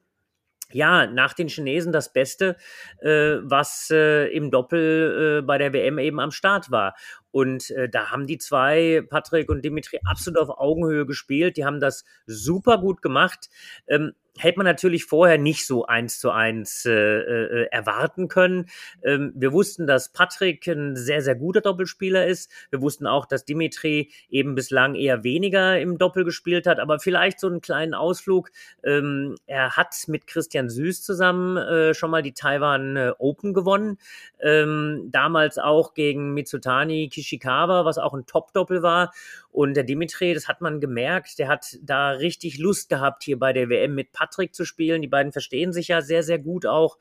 ja, 0.74 1.08
nach 1.08 1.34
den 1.34 1.48
Chinesen 1.48 1.92
das 1.92 2.14
Beste, 2.14 2.56
äh, 3.00 3.38
was 3.42 3.90
äh, 3.92 4.28
im 4.28 4.52
Doppel 4.52 5.40
äh, 5.40 5.46
bei 5.46 5.58
der 5.58 5.74
WM 5.74 6.00
eben 6.00 6.20
am 6.20 6.32
Start 6.32 6.72
war. 6.72 6.96
Und 7.32 7.70
äh, 7.72 7.90
da 7.90 8.12
haben 8.12 8.28
die 8.28 8.38
zwei, 8.38 9.04
Patrick 9.10 9.50
und 9.50 9.64
Dimitri, 9.64 10.00
absolut 10.06 10.40
auf 10.40 10.50
Augenhöhe 10.50 11.06
gespielt. 11.06 11.58
Die 11.58 11.66
haben 11.66 11.80
das 11.80 12.04
super 12.26 12.78
gut 12.78 13.02
gemacht. 13.02 13.50
Ähm, 13.88 14.14
hätte 14.38 14.58
man 14.58 14.66
natürlich 14.66 15.06
vorher 15.06 15.38
nicht 15.38 15.68
so 15.68 15.86
eins 15.86 16.20
zu 16.20 16.32
eins 16.32 16.86
äh, 16.86 16.92
äh, 16.92 17.68
erwarten 17.72 18.28
können. 18.28 18.68
Ähm, 19.04 19.34
wir 19.36 19.52
wussten, 19.52 19.88
dass 19.88 20.12
Patrick 20.12 20.66
ein 20.68 20.96
sehr, 20.96 21.22
sehr 21.22 21.36
guter 21.36 21.62
Doppelspieler 21.62 22.26
ist. 22.26 22.50
Wir 22.70 22.82
wussten 22.82 23.08
auch, 23.08 23.26
dass 23.26 23.46
Dimitri 23.46 24.12
eben 24.30 24.56
bislang 24.56 24.96
eher 24.96 25.24
weniger 25.24 25.80
im 25.80 25.98
Doppel 25.98 26.24
gespielt 26.24 26.66
hat, 26.66 26.80
aber 26.80 27.00
vielleicht 27.00 27.40
so 27.40 27.48
einen 27.48 27.62
kleinen 27.62 27.94
Ausflug. 27.94 28.52
Ähm, 28.84 29.36
er 29.48 29.76
hat 29.76 29.96
mit 30.08 30.28
Christian 30.28 30.70
Süß 30.70 31.04
zusammen 31.04 31.58
äh, 31.58 31.94
schon 31.94 32.12
mal 32.12 32.22
die 32.22 32.34
Taiwan 32.34 32.96
äh, 32.96 33.12
Open 33.18 33.54
gewonnen. 33.54 33.98
Ähm, 34.40 35.10
damals 35.12 35.58
auch 35.58 35.94
gegen 35.94 36.34
Mitsutani 36.34 37.10
Kishikawa, 37.10 37.86
was 37.86 37.98
auch 37.98 38.14
ein 38.14 38.26
Top-Doppel 38.26 38.82
war. 38.82 39.12
Und 39.52 39.74
der 39.76 39.84
Dimitri, 39.84 40.34
das 40.34 40.48
hat 40.48 40.62
man 40.62 40.80
gemerkt, 40.80 41.38
der 41.40 41.48
hat 41.48 41.78
da 41.82 42.12
richtig 42.12 42.58
Lust 42.58 42.90
gehabt, 42.90 43.24
hier 43.24 43.38
bei 43.38 43.54
der 43.54 43.70
WM 43.70 43.96
mit 43.96 44.12
Patrick 44.14 44.56
zu 44.56 44.66
spielen. 44.66 45.02
Die 45.02 45.08
beiden 45.08 45.32
verstehen 45.32 45.74
sich 45.74 45.90
ja 45.90 46.02
sehr, 46.02 46.24
sehr 46.24 46.40
gut 46.40 46.66
auch. 46.66 46.98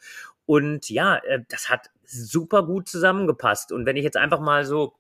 Und 0.47 0.91
ja, 0.91 1.17
äh, 1.19 1.41
das 1.49 1.69
hat 1.69 1.91
super 2.05 2.65
gut 2.67 2.89
zusammengepasst. 2.89 3.73
Und 3.73 3.87
wenn 3.87 3.97
ich 3.97 4.05
jetzt 4.05 4.17
einfach 4.17 4.41
mal 4.41 4.65
so 4.65 4.95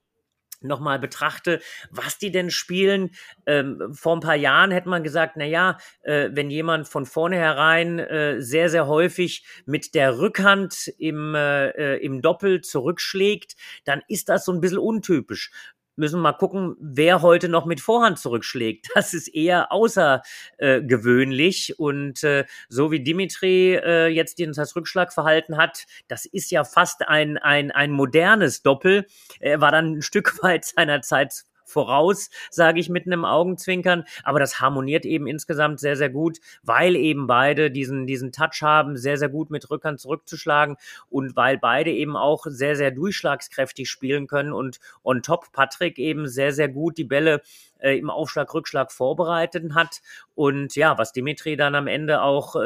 nochmal 0.62 0.98
betrachte, 0.98 1.60
was 1.90 2.18
die 2.18 2.30
denn 2.30 2.50
spielen. 2.50 3.10
Ähm, 3.46 3.92
vor 3.92 4.16
ein 4.16 4.20
paar 4.20 4.36
Jahren 4.36 4.70
hätte 4.70 4.88
man 4.88 5.02
gesagt, 5.02 5.34
na 5.36 5.44
ja, 5.44 5.78
äh, 6.02 6.28
wenn 6.32 6.50
jemand 6.50 6.86
von 6.86 7.06
vornherein 7.06 7.98
äh, 7.98 8.40
sehr, 8.40 8.68
sehr 8.68 8.86
häufig 8.86 9.44
mit 9.64 9.94
der 9.94 10.18
Rückhand 10.18 10.88
im, 10.98 11.34
äh, 11.34 11.70
äh 11.70 12.04
im 12.04 12.20
Doppel 12.22 12.60
zurückschlägt, 12.60 13.56
dann 13.84 14.02
ist 14.08 14.28
das 14.28 14.44
so 14.44 14.52
ein 14.52 14.60
bisschen 14.60 14.78
untypisch 14.78 15.50
müssen 15.96 16.16
wir 16.16 16.22
mal 16.22 16.32
gucken, 16.32 16.76
wer 16.80 17.22
heute 17.22 17.48
noch 17.48 17.66
mit 17.66 17.80
Vorhand 17.80 18.18
zurückschlägt. 18.18 18.88
Das 19.00 19.14
ist 19.14 19.28
eher 19.28 19.72
außergewöhnlich. 19.72 21.78
und 21.78 22.22
äh, 22.22 22.44
so 22.68 22.90
wie 22.90 23.02
Dimitri 23.02 23.74
äh, 23.74 24.08
jetzt 24.08 24.40
das 24.40 24.76
Rückschlagverhalten 24.76 25.56
hat, 25.56 25.86
das 26.08 26.26
ist 26.26 26.50
ja 26.50 26.64
fast 26.64 27.08
ein, 27.08 27.38
ein, 27.38 27.70
ein 27.70 27.90
modernes 27.90 28.62
Doppel. 28.62 29.06
Er 29.38 29.60
war 29.60 29.72
dann 29.72 29.96
ein 29.96 30.02
Stück 30.02 30.38
weit 30.42 30.64
seiner 30.64 31.02
Zeit 31.02 31.44
voraus, 31.70 32.30
sage 32.50 32.80
ich 32.80 32.88
mit 32.88 33.06
einem 33.06 33.24
Augenzwinkern. 33.24 34.04
Aber 34.24 34.38
das 34.40 34.60
harmoniert 34.60 35.04
eben 35.04 35.26
insgesamt 35.26 35.80
sehr, 35.80 35.96
sehr 35.96 36.10
gut, 36.10 36.38
weil 36.62 36.96
eben 36.96 37.26
beide 37.26 37.70
diesen, 37.70 38.06
diesen 38.06 38.32
Touch 38.32 38.62
haben, 38.62 38.96
sehr, 38.96 39.16
sehr 39.16 39.28
gut 39.28 39.50
mit 39.50 39.70
Rückern 39.70 39.98
zurückzuschlagen 39.98 40.76
und 41.08 41.36
weil 41.36 41.58
beide 41.58 41.90
eben 41.90 42.16
auch 42.16 42.46
sehr, 42.46 42.76
sehr 42.76 42.90
durchschlagskräftig 42.90 43.88
spielen 43.88 44.26
können 44.26 44.52
und 44.52 44.78
on 45.02 45.22
top 45.22 45.52
Patrick 45.52 45.98
eben 45.98 46.28
sehr, 46.28 46.52
sehr 46.52 46.68
gut 46.68 46.98
die 46.98 47.04
Bälle 47.04 47.42
äh, 47.82 47.96
im 47.96 48.10
Aufschlag, 48.10 48.52
Rückschlag 48.54 48.92
vorbereitet 48.92 49.74
hat. 49.74 50.00
Und 50.34 50.76
ja, 50.76 50.98
was 50.98 51.12
Dimitri 51.12 51.56
dann 51.56 51.74
am 51.74 51.86
Ende 51.86 52.22
auch 52.22 52.56
äh, 52.56 52.60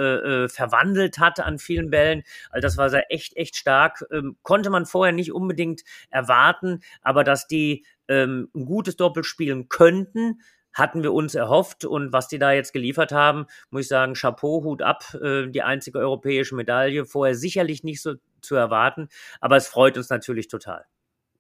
äh, 0.45 0.49
verwandelt 0.49 1.19
hat 1.19 1.41
an 1.41 1.59
vielen 1.59 1.91
Bällen, 1.91 2.23
also 2.51 2.67
das 2.67 2.77
war 2.77 2.91
sehr 2.91 3.13
echt, 3.13 3.37
echt 3.37 3.57
stark. 3.57 4.05
Ähm, 4.13 4.37
konnte 4.43 4.71
man 4.71 4.87
vorher 4.87 5.13
nicht 5.13 5.33
unbedingt 5.33 5.83
erwarten, 6.11 6.81
aber 7.03 7.25
dass 7.25 7.47
die 7.47 7.85
ähm, 8.09 8.51
ein 8.55 8.67
gutes 8.67 8.97
Doppel 8.97 9.25
spielen 9.25 9.69
könnten, 9.69 10.41
hatten 10.73 11.03
wir 11.03 11.13
uns 11.13 11.35
erhofft. 11.35 11.85
Und 11.85 12.13
was 12.13 12.29
die 12.29 12.39
da 12.39 12.53
jetzt 12.53 12.73
geliefert 12.73 13.13
haben, 13.13 13.47
muss 13.71 13.83
ich 13.83 13.89
sagen, 13.89 14.15
Chapeau, 14.15 14.63
Hut 14.65 14.83
ab, 14.83 15.15
äh, 15.23 15.47
die 15.47 15.63
einzige 15.63 15.99
europäische 15.99 16.55
Medaille. 16.55 17.07
Vorher 17.07 17.35
sicherlich 17.35 17.85
nicht 17.85 18.03
so 18.03 18.15
zu 18.43 18.57
erwarten, 18.57 19.09
aber 19.41 19.57
es 19.57 19.69
freut 19.69 19.97
uns 19.97 20.11
natürlich 20.11 20.49
total. 20.49 20.85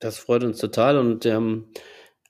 Das 0.00 0.19
freut 0.19 0.45
uns 0.45 0.59
total 0.59 0.99
und 0.99 1.26
ähm, 1.26 1.66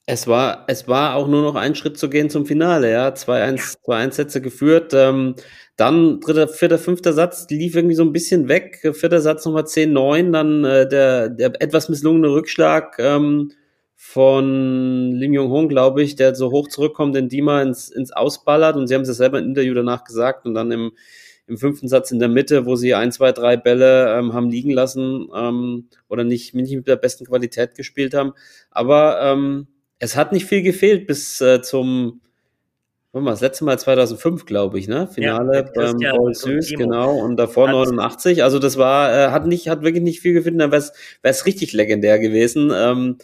es 0.07 0.27
war, 0.27 0.65
es 0.69 0.87
war 0.87 1.15
auch 1.15 1.29
nur 1.29 1.43
noch 1.43 1.55
ein 1.55 1.75
Schritt 1.75 1.97
zu 1.97 2.11
gehen 2.11 2.29
zum 2.29 2.45
Finale, 2.45 2.91
ja. 2.91 3.09
2-1, 3.09 3.79
2-1 3.87 4.13
Sätze 4.13 4.41
geführt. 4.43 4.93
Ähm, 4.95 5.35
dann 5.77 6.21
dritter, 6.21 6.47
vierter, 6.49 6.79
fünfter 6.79 7.15
Satz 7.15 7.47
lief 7.49 7.75
irgendwie 7.75 7.95
so 7.95 8.05
ein 8.05 8.13
bisschen 8.13 8.49
weg. 8.49 8.81
Vierter 8.93 9.21
Satz 9.23 9.45
nochmal 9.47 9.65
10-9, 9.65 10.31
dann 10.31 10.65
äh, 10.65 10.87
der, 10.87 11.31
der 11.31 11.61
etwas 11.61 11.89
misslungene 11.89 12.29
Rückschlag 12.29 12.97
ähm, 12.99 13.53
von 13.97 15.13
Lim 15.13 15.33
Jong-Hong, 15.33 15.69
glaube 15.71 16.03
ich, 16.03 16.17
der 16.17 16.35
so 16.35 16.51
hoch 16.51 16.69
zurückkommt, 16.69 17.17
den 17.17 17.31
Dima 17.31 17.63
ins, 17.63 17.89
ins 17.89 18.13
Ausballert. 18.13 18.77
Und 18.77 18.89
sie 18.89 18.95
haben 18.95 19.03
es 19.03 19.09
ja 19.09 19.15
selber 19.15 19.39
im 19.39 19.47
Interview 19.47 19.73
danach 19.73 20.05
gesagt. 20.05 20.45
Und 20.45 20.53
dann 20.55 20.71
im, 20.71 20.93
im 21.47 21.57
fünften 21.57 21.89
Satz 21.89 22.11
in 22.11 22.19
der 22.19 22.29
Mitte, 22.29 22.67
wo 22.67 22.77
sie 22.77 22.95
ein, 22.95 23.11
zwei, 23.11 23.33
drei 23.33 23.57
Bälle 23.57 24.19
ähm, 24.19 24.35
haben 24.35 24.51
liegen 24.51 24.71
lassen 24.71 25.29
ähm, 25.35 25.89
oder 26.11 26.25
nicht, 26.25 26.55
nicht 26.55 26.77
mit 26.77 26.89
der 26.89 26.97
besten 26.97 27.25
Qualität 27.25 27.75
gespielt 27.75 28.13
haben. 28.13 28.35
Aber 28.71 29.19
ähm, 29.23 29.69
es 29.99 30.17
hat 30.17 30.33
nicht 30.33 30.47
viel 30.47 30.63
gefehlt 30.63 31.07
bis 31.07 31.41
äh, 31.41 31.63
zum, 31.63 32.21
mal, 33.13 33.31
das 33.31 33.41
letzte 33.41 33.65
Mal 33.65 33.79
2005, 33.79 34.45
glaube 34.47 34.79
ich, 34.79 34.89
ne? 34.89 35.09
Finale 35.09 35.71
ja, 35.75 35.93
beim 35.93 35.99
Paul 35.99 36.35
Süß, 36.35 36.75
genau, 36.77 37.17
und 37.19 37.37
davor 37.37 37.69
89. 37.69 38.43
Also 38.43 38.59
das 38.59 38.77
war, 38.77 39.13
äh, 39.13 39.31
hat 39.31 39.47
nicht, 39.47 39.69
hat 39.69 39.83
wirklich 39.83 40.03
nicht 40.03 40.21
viel 40.21 40.33
gefehlt, 40.33 40.61
dann 40.61 40.73
wäre 40.73 40.93
es 41.23 41.47
richtig 41.47 41.73
legendär 41.73 42.19
gewesen. 42.19 42.73
Ähm, 42.75 43.19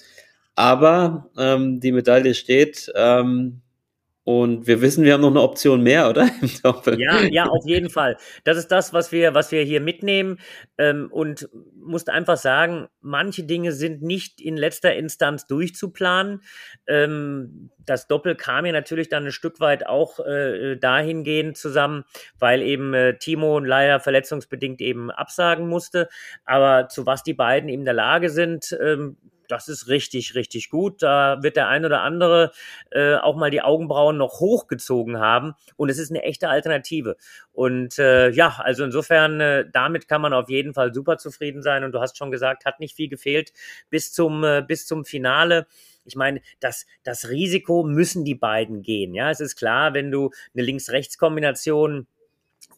aber 0.54 1.30
ähm, 1.38 1.80
die 1.80 1.92
Medaille 1.92 2.34
steht. 2.34 2.92
Ähm, 2.94 3.62
und 4.30 4.68
wir 4.68 4.80
wissen, 4.80 5.02
wir 5.02 5.14
haben 5.14 5.22
noch 5.22 5.30
eine 5.30 5.42
Option 5.42 5.82
mehr, 5.82 6.08
oder? 6.08 6.28
Ja, 6.98 7.20
ja, 7.22 7.44
auf 7.46 7.66
jeden 7.66 7.90
Fall. 7.90 8.16
Das 8.44 8.56
ist 8.56 8.68
das, 8.68 8.92
was 8.92 9.10
wir, 9.10 9.34
was 9.34 9.50
wir 9.50 9.62
hier 9.62 9.80
mitnehmen. 9.80 10.38
Ähm, 10.78 11.08
und 11.10 11.48
musste 11.74 12.12
einfach 12.12 12.36
sagen, 12.36 12.86
manche 13.00 13.42
Dinge 13.42 13.72
sind 13.72 14.02
nicht 14.02 14.40
in 14.40 14.56
letzter 14.56 14.94
Instanz 14.94 15.46
durchzuplanen. 15.48 16.42
Ähm, 16.86 17.70
das 17.84 18.06
Doppel 18.06 18.36
kam 18.36 18.66
ja 18.66 18.72
natürlich 18.72 19.08
dann 19.08 19.26
ein 19.26 19.32
Stück 19.32 19.58
weit 19.58 19.84
auch 19.86 20.20
äh, 20.20 20.76
dahingehend 20.76 21.56
zusammen, 21.56 22.04
weil 22.38 22.62
eben 22.62 22.94
äh, 22.94 23.18
Timo 23.18 23.58
leider 23.58 23.98
verletzungsbedingt 23.98 24.80
eben 24.80 25.10
absagen 25.10 25.66
musste. 25.66 26.08
Aber 26.44 26.88
zu 26.88 27.04
was 27.04 27.24
die 27.24 27.34
beiden 27.34 27.68
in 27.68 27.84
der 27.84 27.94
Lage 27.94 28.30
sind, 28.30 28.76
ähm, 28.80 29.16
das 29.50 29.68
ist 29.68 29.88
richtig, 29.88 30.34
richtig 30.34 30.70
gut. 30.70 31.02
Da 31.02 31.42
wird 31.42 31.56
der 31.56 31.68
ein 31.68 31.84
oder 31.84 32.02
andere 32.02 32.52
äh, 32.90 33.14
auch 33.14 33.36
mal 33.36 33.50
die 33.50 33.62
Augenbrauen 33.62 34.16
noch 34.16 34.40
hochgezogen 34.40 35.18
haben. 35.18 35.54
Und 35.76 35.88
es 35.88 35.98
ist 35.98 36.10
eine 36.10 36.22
echte 36.22 36.48
Alternative. 36.48 37.16
Und 37.52 37.98
äh, 37.98 38.30
ja, 38.30 38.56
also 38.58 38.84
insofern, 38.84 39.40
äh, 39.40 39.64
damit 39.72 40.08
kann 40.08 40.20
man 40.20 40.32
auf 40.32 40.48
jeden 40.48 40.74
Fall 40.74 40.94
super 40.94 41.18
zufrieden 41.18 41.62
sein. 41.62 41.84
Und 41.84 41.92
du 41.92 42.00
hast 42.00 42.16
schon 42.16 42.30
gesagt, 42.30 42.64
hat 42.64 42.80
nicht 42.80 42.96
viel 42.96 43.08
gefehlt 43.08 43.52
bis 43.90 44.12
zum, 44.12 44.44
äh, 44.44 44.62
bis 44.66 44.86
zum 44.86 45.04
Finale. 45.04 45.66
Ich 46.04 46.16
meine, 46.16 46.40
das, 46.60 46.86
das 47.02 47.28
Risiko 47.28 47.82
müssen 47.82 48.24
die 48.24 48.34
beiden 48.34 48.82
gehen. 48.82 49.14
Ja, 49.14 49.30
es 49.30 49.40
ist 49.40 49.56
klar, 49.56 49.94
wenn 49.94 50.10
du 50.10 50.30
eine 50.54 50.64
Links-Rechts-Kombination 50.64 52.06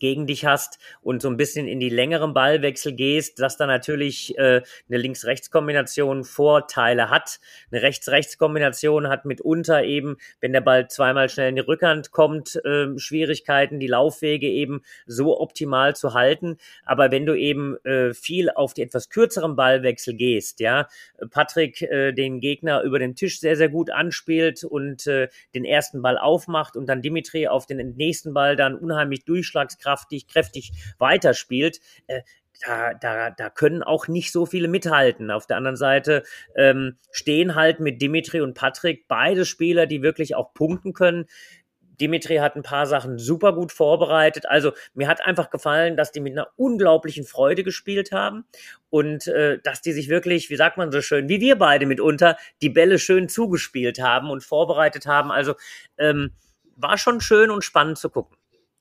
gegen 0.02 0.26
dich 0.26 0.44
hast 0.44 0.80
und 1.00 1.22
so 1.22 1.28
ein 1.28 1.36
bisschen 1.36 1.68
in 1.68 1.78
die 1.78 1.88
längeren 1.88 2.34
Ballwechsel 2.34 2.92
gehst, 2.92 3.38
dass 3.38 3.56
da 3.56 3.66
natürlich 3.66 4.36
äh, 4.36 4.60
eine 4.88 4.98
Links-Rechts-Kombination 4.98 6.24
Vorteile 6.24 7.08
hat. 7.08 7.38
Eine 7.70 7.82
Rechts-Rechts-Kombination 7.82 9.06
hat 9.08 9.26
mitunter 9.26 9.84
eben, 9.84 10.16
wenn 10.40 10.52
der 10.52 10.60
Ball 10.60 10.88
zweimal 10.88 11.28
schnell 11.28 11.50
in 11.50 11.54
die 11.54 11.62
Rückhand 11.62 12.10
kommt, 12.10 12.56
äh, 12.64 12.98
Schwierigkeiten, 12.98 13.78
die 13.78 13.86
Laufwege 13.86 14.48
eben 14.48 14.82
so 15.06 15.40
optimal 15.40 15.94
zu 15.94 16.14
halten. 16.14 16.56
Aber 16.84 17.12
wenn 17.12 17.24
du 17.24 17.38
eben 17.38 17.76
äh, 17.84 18.12
viel 18.12 18.50
auf 18.50 18.74
die 18.74 18.82
etwas 18.82 19.08
kürzeren 19.08 19.54
Ballwechsel 19.54 20.14
gehst, 20.14 20.58
ja, 20.58 20.88
Patrick 21.30 21.80
äh, 21.82 22.10
den 22.10 22.40
Gegner 22.40 22.82
über 22.82 22.98
den 22.98 23.14
Tisch 23.14 23.38
sehr, 23.38 23.54
sehr 23.54 23.68
gut 23.68 23.90
anspielt 23.90 24.64
und 24.64 25.06
äh, 25.06 25.28
den 25.54 25.64
ersten 25.64 26.02
Ball 26.02 26.18
aufmacht 26.18 26.76
und 26.76 26.86
dann 26.86 27.02
Dimitri 27.02 27.46
auf 27.46 27.66
den 27.66 27.94
nächsten 27.94 28.34
Ball 28.34 28.56
dann 28.56 28.74
unheimlich 28.74 29.24
durchschlags 29.24 29.78
durchschlagskraftig, 29.92 30.28
kräftig 30.28 30.72
weiterspielt, 30.98 31.80
äh, 32.06 32.22
da, 32.64 32.94
da, 32.94 33.30
da 33.30 33.50
können 33.50 33.82
auch 33.82 34.06
nicht 34.06 34.30
so 34.30 34.46
viele 34.46 34.68
mithalten. 34.68 35.32
Auf 35.32 35.46
der 35.46 35.56
anderen 35.56 35.76
Seite 35.76 36.22
ähm, 36.54 36.96
stehen 37.10 37.56
halt 37.56 37.80
mit 37.80 38.00
Dimitri 38.00 38.40
und 38.40 38.54
Patrick 38.54 39.08
beide 39.08 39.44
Spieler, 39.44 39.86
die 39.86 40.02
wirklich 40.02 40.36
auch 40.36 40.54
punkten 40.54 40.92
können. 40.92 41.26
Dimitri 42.00 42.36
hat 42.36 42.54
ein 42.54 42.62
paar 42.62 42.86
Sachen 42.86 43.18
super 43.18 43.52
gut 43.52 43.72
vorbereitet. 43.72 44.46
Also 44.46 44.72
mir 44.94 45.08
hat 45.08 45.24
einfach 45.24 45.50
gefallen, 45.50 45.96
dass 45.96 46.12
die 46.12 46.20
mit 46.20 46.32
einer 46.32 46.48
unglaublichen 46.56 47.24
Freude 47.24 47.64
gespielt 47.64 48.12
haben 48.12 48.44
und 48.90 49.26
äh, 49.26 49.58
dass 49.64 49.82
die 49.82 49.92
sich 49.92 50.08
wirklich, 50.08 50.48
wie 50.48 50.56
sagt 50.56 50.76
man 50.76 50.92
so 50.92 51.00
schön, 51.00 51.28
wie 51.28 51.40
wir 51.40 51.56
beide 51.56 51.86
mitunter, 51.86 52.36
die 52.60 52.70
Bälle 52.70 52.98
schön 52.98 53.28
zugespielt 53.28 54.00
haben 54.00 54.30
und 54.30 54.44
vorbereitet 54.44 55.06
haben. 55.06 55.32
Also 55.32 55.54
ähm, 55.98 56.30
war 56.76 56.96
schon 56.96 57.20
schön 57.20 57.50
und 57.50 57.64
spannend 57.64 57.98
zu 57.98 58.08
gucken. 58.08 58.36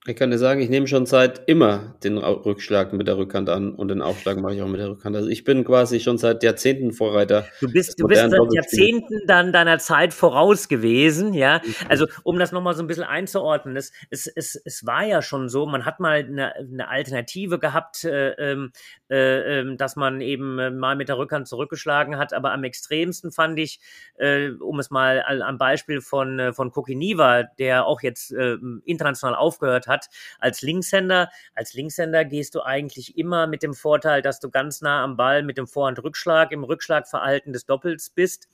Ich 0.08 0.16
kann 0.16 0.32
dir 0.32 0.40
sagen, 0.40 0.62
ich 0.62 0.70
nehme 0.70 0.88
schon 0.88 1.06
seit 1.06 1.48
immer 1.48 1.94
den 2.04 2.18
Rückschlag 2.18 2.92
mit 2.92 3.08
der 3.08 3.20
Rückhand 3.20 3.50
an 3.50 3.76
und 3.76 3.90
den 3.90 4.02
Aufschlag 4.02 4.38
mache 4.38 4.56
ich 4.56 4.62
auch 4.64 4.68
mit 4.68 4.80
der 4.80 4.90
Rückhand. 4.90 5.16
Also 5.16 5.30
ich 5.30 5.44
bin 5.44 5.64
quasi 5.64 6.00
schon 6.00 6.18
seit 6.18 6.42
Jahrzehnten 6.42 6.92
Vorreiter. 6.92 7.46
Du 7.60 7.72
bist, 7.72 8.00
du 8.00 8.08
bist 8.08 8.20
seit 8.20 8.54
Jahrzehnten 8.54 9.22
dann 9.28 9.54
deiner 9.54 9.78
Zeit 9.78 10.16
voraus 10.16 10.68
gewesen, 10.68 11.36
ja. 11.36 11.62
Also 11.88 12.08
um 12.24 12.40
das 12.40 12.52
nochmal 12.52 12.74
so 12.74 12.82
ein 12.82 12.88
bisschen 12.88 13.04
einzuordnen, 13.04 13.76
es, 13.76 13.92
es, 14.10 14.26
es, 14.26 14.60
es 14.66 14.88
war 14.88 15.06
ja 15.06 15.22
schon 15.22 15.50
so, 15.50 15.68
man 15.68 15.86
hat 15.86 16.00
mal 16.00 16.14
eine, 16.14 16.56
eine 16.56 16.88
Alternative 16.88 17.60
gehabt, 17.60 18.04
äh, 18.04 18.32
ähm, 18.32 18.72
äh, 19.12 19.60
äh, 19.60 19.76
dass 19.76 19.96
man 19.98 20.20
eben 20.20 20.58
äh, 20.58 20.72
mal 20.72 20.96
mit 20.96 21.10
der 21.10 21.20
Rückhand 21.20 21.48
zurückgeschlagen 21.48 22.18
hat, 22.18 22.34
aber 22.34 22.54
am 22.54 22.64
extremsten 22.64 23.32
fand 23.32 23.60
ich, 23.60 23.80
äh, 24.16 24.50
um 24.50 24.80
es 24.80 24.90
mal 24.90 25.22
am 25.22 25.60
Beispiel 25.60 26.02
von, 26.02 26.40
äh, 26.40 26.54
von 26.54 26.72
Kokiniva, 26.72 27.44
der 27.60 27.86
auch 27.86 28.02
jetzt 28.02 28.32
äh, 28.32 28.58
international 28.86 29.36
aufgehört 29.36 29.86
hat, 29.86 29.91
hat. 29.92 30.10
Als 30.40 30.64
Linkshänder, 30.64 31.30
als 31.54 31.74
Linkshänder 31.76 32.26
gehst 32.26 32.56
du 32.56 32.62
eigentlich 32.64 33.18
immer 33.18 33.46
mit 33.46 33.62
dem 33.62 33.76
Vorteil, 33.76 34.24
dass 34.24 34.40
du 34.40 34.50
ganz 34.50 34.82
nah 34.82 35.04
am 35.04 35.18
Ball 35.18 35.44
mit 35.44 35.58
dem 35.58 35.68
Vorhandrückschlag 35.68 36.52
im 36.52 36.64
Rückschlagverhalten 36.64 37.54
des 37.54 37.66
Doppels 37.66 38.10
bist. 38.10 38.48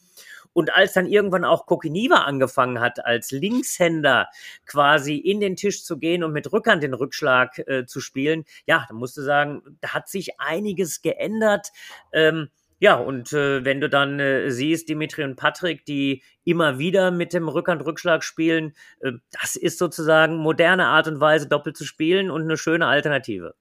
Und 0.53 0.73
als 0.75 0.93
dann 0.93 1.05
irgendwann 1.05 1.45
auch 1.45 1.67
Kokiniva 1.67 2.23
angefangen 2.23 2.79
hat, 2.79 3.05
als 3.05 3.31
Linkshänder 3.31 4.29
quasi 4.65 5.15
in 5.15 5.39
den 5.39 5.55
Tisch 5.55 5.83
zu 5.83 5.99
gehen 5.99 6.23
und 6.23 6.33
mit 6.33 6.51
Rückhand 6.51 6.81
den 6.81 6.95
Rückschlag 6.95 7.59
äh, 7.67 7.85
zu 7.85 8.01
spielen, 8.01 8.43
ja, 8.65 8.85
da 8.87 8.95
musst 8.95 9.17
du 9.17 9.21
sagen, 9.21 9.61
da 9.81 9.93
hat 9.93 10.09
sich 10.09 10.39
einiges 10.39 11.01
geändert. 11.01 11.69
Ähm, 12.11 12.49
ja, 12.79 12.95
und 12.95 13.33
äh, 13.33 13.65
wenn 13.65 13.81
du 13.81 13.89
dann 13.89 14.19
äh, 14.19 14.51
siehst, 14.51 14.87
Dimitri 14.87 15.23
und 15.23 15.35
Patrick, 15.35 15.85
die 15.85 16.21
immer 16.43 16.77
wieder 16.77 17.09
mit 17.09 17.33
dem 17.33 17.47
Rückhandrückschlag 17.47 18.23
spielen, 18.23 18.73
äh, 18.99 19.13
das 19.31 19.55
ist 19.55 19.79
sozusagen 19.79 20.37
moderne 20.37 20.85
Art 20.85 21.07
und 21.07 21.19
Weise, 21.19 21.47
doppelt 21.47 21.75
zu 21.75 21.85
spielen 21.85 22.29
und 22.29 22.43
eine 22.43 22.57
schöne 22.57 22.85
Alternative. 22.85 23.55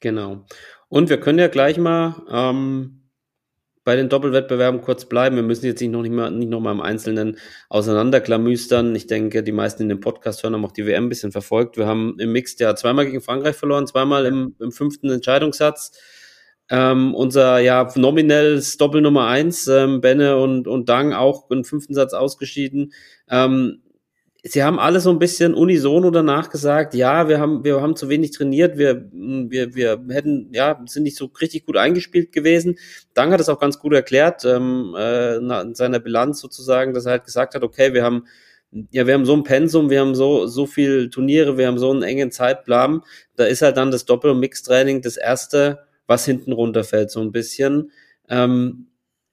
Genau. 0.00 0.46
Und 0.88 1.10
wir 1.10 1.20
können 1.20 1.38
ja 1.38 1.48
gleich 1.48 1.76
mal 1.76 2.22
ähm, 2.30 3.02
bei 3.84 3.94
den 3.94 4.08
Doppelwettbewerben 4.08 4.80
kurz 4.80 5.04
bleiben. 5.04 5.36
Wir 5.36 5.42
müssen 5.42 5.66
jetzt 5.66 5.80
nicht 5.80 5.90
noch, 5.90 6.02
nicht 6.02 6.12
mal, 6.12 6.30
nicht 6.30 6.48
noch 6.48 6.60
mal 6.60 6.72
im 6.72 6.80
Einzelnen 6.80 7.38
auseinanderklamüstern. 7.68 8.94
Ich 8.96 9.06
denke, 9.06 9.42
die 9.42 9.52
meisten 9.52 9.82
in 9.82 9.88
dem 9.90 10.00
Podcast 10.00 10.42
hören 10.42 10.54
haben 10.54 10.64
auch 10.64 10.72
die 10.72 10.86
WM 10.86 11.04
ein 11.04 11.08
bisschen 11.08 11.30
verfolgt. 11.30 11.76
Wir 11.76 11.86
haben 11.86 12.16
im 12.18 12.32
Mixed 12.32 12.58
ja 12.60 12.74
zweimal 12.74 13.06
gegen 13.06 13.20
Frankreich 13.20 13.54
verloren, 13.54 13.86
zweimal 13.86 14.26
im, 14.26 14.56
im 14.60 14.72
fünften 14.72 15.10
Entscheidungssatz. 15.10 15.92
Ähm, 16.68 17.14
unser 17.14 17.60
ja 17.60 17.88
nominelles 17.94 18.76
Doppel 18.76 19.00
Nummer 19.00 19.26
eins, 19.28 19.68
ähm, 19.68 20.00
Benne 20.00 20.36
und, 20.38 20.66
und 20.66 20.88
Dang 20.88 21.12
auch 21.12 21.48
im 21.50 21.64
fünften 21.64 21.94
Satz 21.94 22.12
ausgeschieden. 22.12 22.92
Ähm, 23.28 23.82
sie 24.42 24.62
haben 24.62 24.78
alle 24.78 25.00
so 25.00 25.10
ein 25.10 25.18
bisschen 25.18 25.54
unisono 25.54 26.10
danach 26.10 26.50
gesagt, 26.50 26.94
ja, 26.94 27.28
wir 27.28 27.38
haben, 27.38 27.64
wir 27.64 27.80
haben 27.80 27.96
zu 27.96 28.08
wenig 28.08 28.32
trainiert, 28.32 28.78
wir, 28.78 29.08
wir, 29.12 29.74
wir 29.74 30.04
hätten, 30.10 30.48
ja, 30.52 30.80
sind 30.86 31.04
nicht 31.04 31.16
so 31.16 31.30
richtig 31.40 31.66
gut 31.66 31.76
eingespielt 31.76 32.32
gewesen. 32.32 32.78
Dang 33.14 33.32
hat 33.32 33.40
es 33.40 33.48
auch 33.48 33.60
ganz 33.60 33.78
gut 33.78 33.92
erklärt, 33.92 34.44
ähm, 34.44 34.94
äh, 34.96 35.36
in 35.36 35.74
seiner 35.74 36.00
Bilanz 36.00 36.40
sozusagen, 36.40 36.94
dass 36.94 37.06
er 37.06 37.12
halt 37.12 37.24
gesagt 37.24 37.54
hat, 37.54 37.62
okay, 37.62 37.92
wir 37.94 38.02
haben 38.04 38.24
ja, 38.90 39.06
wir 39.06 39.14
haben 39.14 39.24
so 39.24 39.34
ein 39.34 39.44
Pensum, 39.44 39.90
wir 39.90 40.00
haben 40.00 40.14
so, 40.14 40.46
so 40.46 40.66
viel 40.66 41.08
Turniere, 41.08 41.56
wir 41.56 41.66
haben 41.66 41.78
so 41.78 41.90
einen 41.90 42.02
engen 42.02 42.30
Zeitplan. 42.30 43.02
Da 43.36 43.44
ist 43.44 43.62
halt 43.62 43.76
dann 43.76 43.90
das 43.90 44.04
Doppel- 44.04 44.32
und 44.32 44.40
Mix-Training 44.40 45.02
das 45.02 45.16
erste, 45.16 45.85
was 46.06 46.24
hinten 46.24 46.52
runterfällt, 46.52 47.10
so 47.10 47.20
ein 47.20 47.32
bisschen. 47.32 47.92
Ähm, 48.28 48.88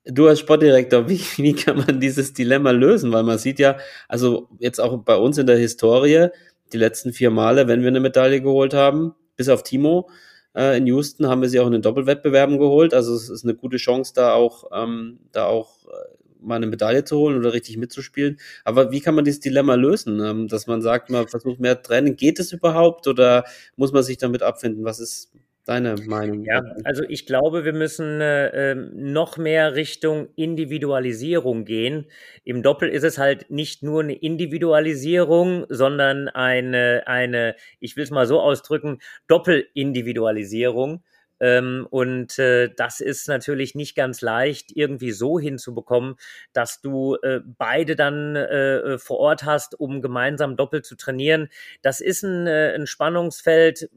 du 0.06 0.28
als 0.28 0.40
Sportdirektor, 0.40 1.10
wie, 1.10 1.20
wie 1.38 1.54
kann 1.54 1.78
man 1.78 2.00
dieses 2.00 2.34
Dilemma 2.34 2.72
lösen? 2.72 3.12
Weil 3.12 3.24
man 3.24 3.38
sieht 3.38 3.60
ja, 3.60 3.78
also 4.08 4.50
jetzt 4.60 4.80
auch 4.80 4.98
bei 5.04 5.16
uns 5.16 5.38
in 5.38 5.48
der 5.48 5.58
Historie, 5.58 6.30
die 6.72 6.78
letzten 6.78 7.14
vier 7.14 7.30
Male, 7.30 7.68
wenn 7.68 7.82
wir 7.82 7.90
eine 7.90 8.00
Medaille 8.00 8.42
geholt 8.42 8.74
haben, 8.74 9.14
bis 9.36 9.50
auf 9.50 9.64
Timo 9.64 10.10
äh, 10.56 10.78
in 10.78 10.88
Houston, 10.88 11.28
haben 11.28 11.42
wir 11.42 11.50
sie 11.50 11.60
auch 11.60 11.68
in 11.68 11.74
den 11.74 11.82
Doppelwettbewerben 11.82 12.58
geholt. 12.58 12.94
Also 12.94 13.16
es 13.16 13.30
ist 13.30 13.44
eine 13.44 13.56
gute 13.56 13.78
Chance, 13.78 14.14
da 14.16 14.34
auch, 14.34 14.66
ähm, 14.74 15.20
da 15.32 15.46
auch 15.46 15.86
äh, 15.86 16.24
mal 16.42 16.56
eine 16.56 16.68
Medaille 16.68 17.04
zu 17.04 17.18
holen 17.18 17.38
oder 17.38 17.54
richtig 17.54 17.78
mitzuspielen. 17.78 18.40
Aber 18.64 18.92
wie 18.92 19.02
kann 19.02 19.16
man 19.16 19.26
dieses 19.26 19.40
Dilemma 19.40 19.76
lösen? 19.76 20.20
Ähm, 20.20 20.48
dass 20.48 20.68
man 20.68 20.82
sagt, 20.82 21.10
man 21.10 21.28
versucht 21.28 21.60
mehr 21.60 21.82
Training. 21.82 22.16
Geht 22.16 22.40
es 22.40 22.52
überhaupt 22.52 23.08
oder 23.08 23.46
muss 23.76 23.92
man 23.94 24.04
sich 24.04 24.18
damit 24.18 24.44
abfinden? 24.44 24.84
Was 24.84 25.00
ist, 25.00 25.32
deine 25.66 25.96
Meinung? 26.08 26.44
Ja, 26.46 26.62
also 26.84 27.04
ich 27.08 27.26
glaube, 27.26 27.66
wir 27.66 27.74
müssen 27.74 28.22
äh, 28.22 28.72
ähm, 28.72 28.92
noch 28.94 29.38
mehr 29.38 29.76
Richtung 29.76 30.28
Individualisierung 30.36 31.66
gehen. 31.66 32.06
Im 32.44 32.64
Doppel 32.64 32.90
ist 32.90 33.04
es 33.04 33.18
halt 33.18 33.50
nicht 33.50 33.84
nur 33.84 34.02
eine 34.02 34.14
Individualisierung, 34.14 35.66
sondern 35.70 36.28
eine, 36.30 37.04
eine 37.06 37.56
ich 37.80 37.96
will 37.96 38.04
es 38.04 38.12
mal 38.12 38.28
so 38.28 38.40
ausdrücken, 38.42 39.00
Doppelindividualisierung. 39.28 41.04
Ähm, 41.44 41.86
und 41.90 42.40
äh, 42.40 42.70
das 42.74 43.02
ist 43.02 43.28
natürlich 43.28 43.76
nicht 43.76 43.96
ganz 43.96 44.22
leicht 44.22 44.72
irgendwie 44.74 45.12
so 45.12 45.40
hinzubekommen, 45.40 46.16
dass 46.54 46.80
du 46.80 47.16
äh, 47.16 47.42
beide 47.44 47.98
dann 47.98 48.38
äh, 48.38 48.78
äh 48.78 48.98
vor 48.98 49.18
Ort 49.20 49.44
hast, 49.44 49.78
um 49.78 50.02
gemeinsam 50.02 50.56
doppelt 50.56 50.86
zu 50.86 50.96
trainieren. 50.96 51.50
Das 51.82 52.00
ist 52.00 52.24
ein, 52.24 52.48
äh, 52.48 52.74
ein 52.74 52.88
Spannungsfeld, 52.88 53.90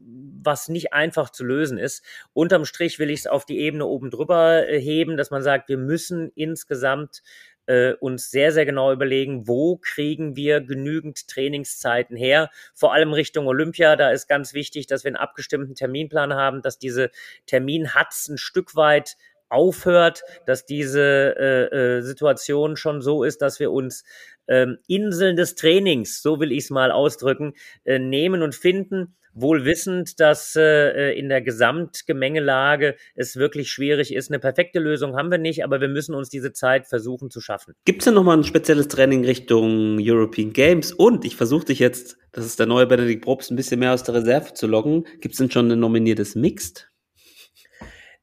was 0.43 0.67
nicht 0.67 0.91
einfach 0.91 1.29
zu 1.29 1.45
lösen 1.45 1.77
ist. 1.77 2.03
Unterm 2.33 2.65
Strich 2.65 2.99
will 2.99 3.09
ich 3.09 3.21
es 3.21 3.27
auf 3.27 3.45
die 3.45 3.59
Ebene 3.59 3.85
oben 3.85 4.09
drüber 4.09 4.67
äh, 4.67 4.81
heben, 4.81 5.15
dass 5.15 5.31
man 5.31 5.41
sagt, 5.41 5.69
wir 5.69 5.77
müssen 5.77 6.29
insgesamt 6.35 7.21
äh, 7.67 7.93
uns 7.93 8.31
sehr, 8.31 8.51
sehr 8.51 8.65
genau 8.65 8.91
überlegen, 8.91 9.47
wo 9.47 9.77
kriegen 9.77 10.35
wir 10.35 10.61
genügend 10.61 11.27
Trainingszeiten 11.27 12.17
her, 12.17 12.49
vor 12.73 12.93
allem 12.93 13.13
Richtung 13.13 13.47
Olympia. 13.47 13.95
Da 13.95 14.09
ist 14.09 14.27
ganz 14.27 14.53
wichtig, 14.53 14.87
dass 14.87 15.03
wir 15.03 15.09
einen 15.09 15.17
abgestimmten 15.17 15.75
Terminplan 15.75 16.33
haben, 16.33 16.61
dass 16.61 16.79
diese 16.79 17.11
Terminhatz 17.45 18.27
ein 18.27 18.37
Stück 18.37 18.75
weit 18.75 19.17
aufhört, 19.49 20.21
dass 20.45 20.65
diese 20.65 21.01
äh, 21.01 21.97
äh, 21.97 22.01
Situation 22.01 22.75
schon 22.75 23.01
so 23.01 23.23
ist, 23.23 23.41
dass 23.41 23.59
wir 23.59 23.71
uns 23.71 24.03
ähm, 24.47 24.77
Inseln 24.87 25.35
des 25.35 25.55
Trainings, 25.55 26.21
so 26.21 26.39
will 26.39 26.51
ich 26.51 26.65
es 26.65 26.69
mal 26.69 26.91
ausdrücken, 26.91 27.53
äh, 27.83 27.99
nehmen 27.99 28.41
und 28.41 28.55
finden 28.55 29.15
wohl 29.39 29.65
wissend, 29.65 30.19
dass 30.19 30.55
äh, 30.55 31.11
in 31.17 31.29
der 31.29 31.41
Gesamtgemengelage 31.41 32.95
es 33.15 33.35
wirklich 33.35 33.69
schwierig 33.69 34.13
ist. 34.13 34.31
Eine 34.31 34.39
perfekte 34.39 34.79
Lösung 34.79 35.15
haben 35.15 35.29
wir 35.29 35.37
nicht, 35.37 35.63
aber 35.63 35.79
wir 35.79 35.87
müssen 35.87 36.15
uns 36.15 36.29
diese 36.29 36.53
Zeit 36.53 36.87
versuchen 36.87 37.29
zu 37.29 37.39
schaffen. 37.39 37.73
Gibt 37.85 38.01
es 38.01 38.05
denn 38.05 38.15
nochmal 38.15 38.37
ein 38.37 38.43
spezielles 38.43 38.87
Training 38.87 39.23
Richtung 39.25 39.97
European 40.01 40.53
Games? 40.53 40.91
Und 40.91 41.23
ich 41.25 41.35
versuche 41.35 41.65
dich 41.65 41.79
jetzt, 41.79 42.17
das 42.31 42.45
ist 42.45 42.59
der 42.59 42.65
neue 42.65 42.87
Benedikt 42.87 43.23
Probst, 43.23 43.51
ein 43.51 43.55
bisschen 43.55 43.79
mehr 43.79 43.93
aus 43.93 44.03
der 44.03 44.15
Reserve 44.15 44.53
zu 44.53 44.67
locken. 44.67 45.05
Gibt 45.21 45.33
es 45.33 45.37
denn 45.37 45.51
schon 45.51 45.71
ein 45.71 45.79
nominiertes 45.79 46.35
Mixed? 46.35 46.89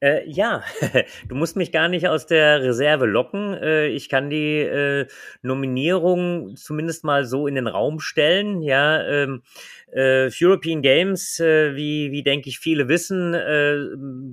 Äh, 0.04 0.28
ja, 0.28 0.62
du 1.28 1.34
musst 1.34 1.56
mich 1.56 1.72
gar 1.72 1.88
nicht 1.88 2.08
aus 2.08 2.26
der 2.26 2.62
Reserve 2.62 3.06
locken. 3.06 3.54
Äh, 3.54 3.86
ich 3.86 4.10
kann 4.10 4.28
die 4.28 4.58
äh, 4.58 5.06
Nominierung 5.40 6.56
zumindest 6.56 7.04
mal 7.04 7.24
so 7.24 7.46
in 7.46 7.54
den 7.54 7.66
Raum 7.66 8.00
stellen. 8.00 8.60
Ja, 8.60 9.02
ähm, 9.02 9.42
äh, 9.90 10.28
European 10.38 10.82
Games, 10.82 11.40
äh, 11.40 11.74
wie, 11.74 12.12
wie 12.12 12.22
denke 12.22 12.50
ich 12.50 12.58
viele 12.58 12.88
wissen, 12.88 13.32
äh, 13.32 13.76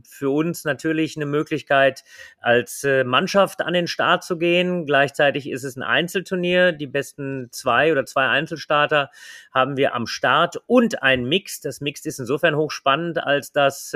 für 0.05 0.29
uns 0.31 0.65
natürlich 0.65 1.15
eine 1.15 1.25
Möglichkeit, 1.25 2.03
als 2.41 2.86
Mannschaft 3.05 3.62
an 3.62 3.73
den 3.73 3.88
Start 3.88 4.25
zu 4.25 4.38
gehen. 4.38 4.86
Gleichzeitig 4.86 5.49
ist 5.49 5.63
es 5.63 5.77
ein 5.77 5.84
Einzelturnier. 5.84 6.73
Die 6.73 6.88
besten 6.88 7.47
zwei 7.51 7.93
oder 7.93 8.05
zwei 8.05 8.27
Einzelstarter 8.27 9.10
haben 9.53 9.77
wir 9.77 9.95
am 9.95 10.05
Start 10.05 10.57
und 10.67 11.01
ein 11.01 11.23
Mix. 11.23 11.62
Das 11.62 11.79
Mix 11.79 12.05
ist 12.05 12.19
insofern 12.19 12.57
hochspannend, 12.57 13.23
als 13.23 13.53
dass 13.53 13.95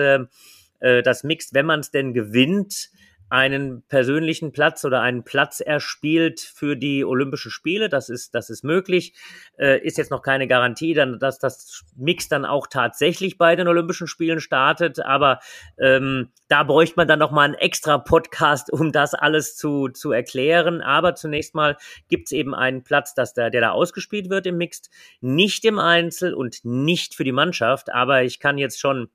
äh, 0.80 1.02
das 1.02 1.24
Mixed, 1.24 1.54
wenn 1.54 1.66
man 1.66 1.80
es 1.80 1.92
denn 1.92 2.14
gewinnt, 2.14 2.90
einen 3.30 3.82
persönlichen 3.88 4.52
Platz 4.52 4.86
oder 4.86 5.02
einen 5.02 5.24
Platz 5.24 5.60
erspielt 5.60 6.40
für 6.40 6.76
die 6.76 7.04
Olympischen 7.04 7.50
Spiele. 7.50 7.90
Das 7.90 8.10
ist, 8.10 8.36
das 8.36 8.50
ist 8.50 8.64
möglich. 8.64 9.14
Äh, 9.58 9.80
ist 9.82 9.98
jetzt 9.98 10.12
noch 10.12 10.22
keine 10.22 10.48
Garantie, 10.48 10.94
dann, 10.94 11.18
dass 11.18 11.40
das 11.40 11.84
Mix 11.96 12.30
dann 12.30 12.46
auch 12.46 12.68
tatsächlich 12.68 13.38
bei 13.38 13.56
den 13.56 13.68
Olympischen 13.68 14.08
Spielen 14.08 14.40
startet. 14.40 15.00
Aber 15.00 15.40
ähm, 15.80 16.30
da 16.50 16.64
bräuchte 16.64 16.96
man 16.98 17.08
dann 17.08 17.20
noch 17.20 17.32
mal 17.32 17.44
einen 17.44 17.56
extra 17.56 17.98
Podcast, 17.98 18.72
um 18.72 18.92
das 18.92 19.16
alles 19.16 19.56
zu, 19.56 19.90
zu 19.90 20.12
erklären. 20.12 20.82
Aber 20.82 21.16
zunächst 21.16 21.56
mal 21.56 21.78
gibt 22.10 22.28
es 22.28 22.32
eben 22.32 22.54
einen 22.54 22.84
Platz, 22.84 23.16
dass 23.16 23.34
der, 23.34 23.50
der 23.50 23.62
da 23.62 23.72
ausgespielt 23.72 24.30
wird 24.30 24.46
im 24.46 24.58
Mixed. 24.58 24.92
Nicht 25.20 25.66
im 25.66 25.80
Einzel 25.80 26.36
und 26.36 26.64
nicht 26.64 27.16
für 27.16 27.24
die 27.24 27.32
Mannschaft. 27.32 27.92
Aber 27.92 28.24
ich 28.24 28.40
kann 28.40 28.60
jetzt 28.60 28.80
schon 28.80 29.10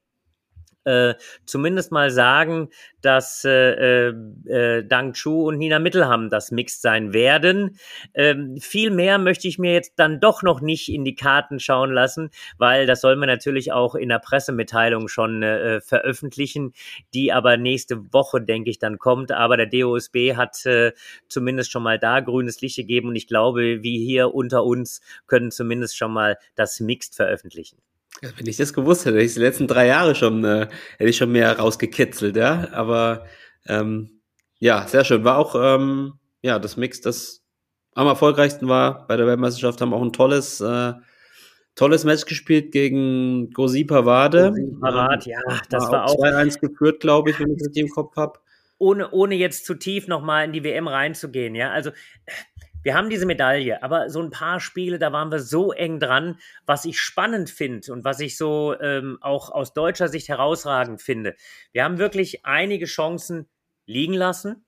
äh, 0.85 1.14
zumindest 1.45 1.93
mal 1.93 2.11
sagen, 2.11 2.69
dass 3.03 3.45
äh, 3.45 4.09
äh, 4.09 4.14
äh, 4.47 4.85
Dang 4.87 5.12
Chu 5.12 5.49
und 5.49 5.59
Nina 5.59 5.79
Mittelham 5.79 6.29
das 6.31 6.51
Mixed 6.51 6.83
sein 6.83 7.12
werden. 7.12 7.79
Ähm, 8.14 8.57
viel 8.61 8.90
mehr 8.90 9.19
möchte 9.19 9.49
ich 9.49 9.59
mir 9.59 9.73
jetzt 9.73 9.95
dann 9.97 10.21
doch 10.21 10.43
noch 10.43 10.61
nicht 10.61 10.88
in 10.88 11.05
die 11.05 11.14
Karten 11.14 11.61
schauen 11.61 11.93
lassen, 11.93 12.31
weil 12.59 12.87
das 12.87 13.01
soll 13.01 13.16
man 13.16 13.29
natürlich 13.29 13.73
auch 13.73 13.95
in 13.95 14.09
der 14.09 14.19
Pressemitteilung 14.19 15.09
schon 15.09 15.43
äh, 15.43 15.81
veröffentlichen, 15.81 16.73
die 17.14 17.33
aber 17.33 17.57
nächste 17.57 18.12
Woche, 18.12 18.40
denke 18.40 18.71
ich, 18.71 18.79
dann 18.79 18.99
kommt. 18.99 19.33
Aber 19.33 19.57
der 19.57 19.66
DOSB 19.66 20.35
hat 20.37 20.64
äh, 20.66 20.93
zumindest 21.29 21.71
schon 21.71 21.83
mal 21.83 21.99
da 21.99 22.21
grünes 22.21 22.61
Licht 22.61 22.77
gegeben 22.77 23.09
und 23.09 23.16
ich 23.16 23.27
glaube, 23.27 23.83
wie 23.83 24.05
hier 24.05 24.35
unter 24.35 24.64
uns 24.64 25.01
können 25.27 25.51
zumindest 25.51 25.97
schon 25.97 26.12
mal 26.12 26.37
das 26.55 26.81
Mixed 26.81 27.14
veröffentlichen. 27.14 27.79
Wenn 28.21 28.47
ich 28.47 28.57
das 28.57 28.73
gewusst 28.75 29.07
hätte, 29.07 29.17
hätte 29.17 29.27
ich 29.27 29.35
die 29.35 29.41
letzten 29.41 29.67
drei 29.67 29.87
Jahre 29.87 30.15
schon, 30.15 30.45
äh, 30.45 30.69
hätte 30.99 31.11
ich 31.11 31.17
schon 31.17 31.33
mehr 31.33 31.59
rausgekitzelt, 31.59 32.37
ja. 32.37 32.69
Aber 32.73 33.25
ähm, 33.67 34.21
ja, 34.59 34.87
sehr 34.87 35.05
schön. 35.05 35.25
War 35.25 35.39
auch 35.39 35.55
ähm, 35.57 36.15
ja 36.43 36.59
das 36.59 36.77
Mix, 36.77 37.01
das 37.01 37.43
am 37.95 38.07
erfolgreichsten 38.07 38.69
war 38.69 39.07
bei 39.07 39.17
der 39.17 39.27
Weltmeisterschaft, 39.27 39.81
haben 39.81 39.95
auch 39.95 40.03
ein 40.03 40.13
tolles, 40.13 40.61
äh, 40.61 40.93
tolles 41.75 42.05
Match 42.05 42.25
gespielt 42.25 42.73
gegen 42.73 43.51
Gosi 43.51 43.85
Pavade. 43.85 44.53
Parat, 44.81 45.27
ja, 45.27 45.41
das 45.71 45.91
war 45.91 46.05
auch 46.05 46.15
2-1 46.15 46.61
geführt, 46.61 47.01
glaube 47.01 47.31
ich, 47.31 47.41
wenn 47.41 47.51
ich 47.53 47.59
das 47.59 47.75
im 47.75 47.89
Kopf 47.89 48.17
habe. 48.17 48.39
ohne, 48.79 49.11
ohne 49.11 49.35
jetzt 49.35 49.67
zu 49.67 49.75
tief 49.75 50.09
nochmal 50.09 50.47
in 50.47 50.53
die 50.53 50.65
WM 50.65 50.89
reinzugehen, 50.89 51.55
ja. 51.55 51.71
Also 51.71 51.91
wir 52.83 52.95
haben 52.95 53.11
diese 53.11 53.27
Medaille, 53.27 53.83
aber 53.83 54.09
so 54.09 54.23
ein 54.23 54.31
paar 54.31 54.61
Spiele, 54.61 54.99
da 54.99 55.12
waren 55.12 55.31
wir 55.31 55.40
so 55.40 55.73
eng 55.73 56.01
dran, 56.01 56.38
was 56.66 56.85
ich 56.85 57.01
spannend 57.01 57.51
finde 57.51 57.93
und 57.93 58.05
was 58.05 58.21
ich 58.21 58.37
so 58.37 58.79
ähm, 58.81 59.19
auch 59.21 59.51
aus 59.51 59.75
deutscher 59.75 60.09
Sicht 60.09 60.29
herausragend 60.29 61.03
finde. 61.03 61.35
Wir 61.73 61.85
haben 61.85 61.99
wirklich 61.99 62.45
einige 62.47 62.87
Chancen 62.87 63.49
liegen 63.87 64.14
lassen 64.14 64.64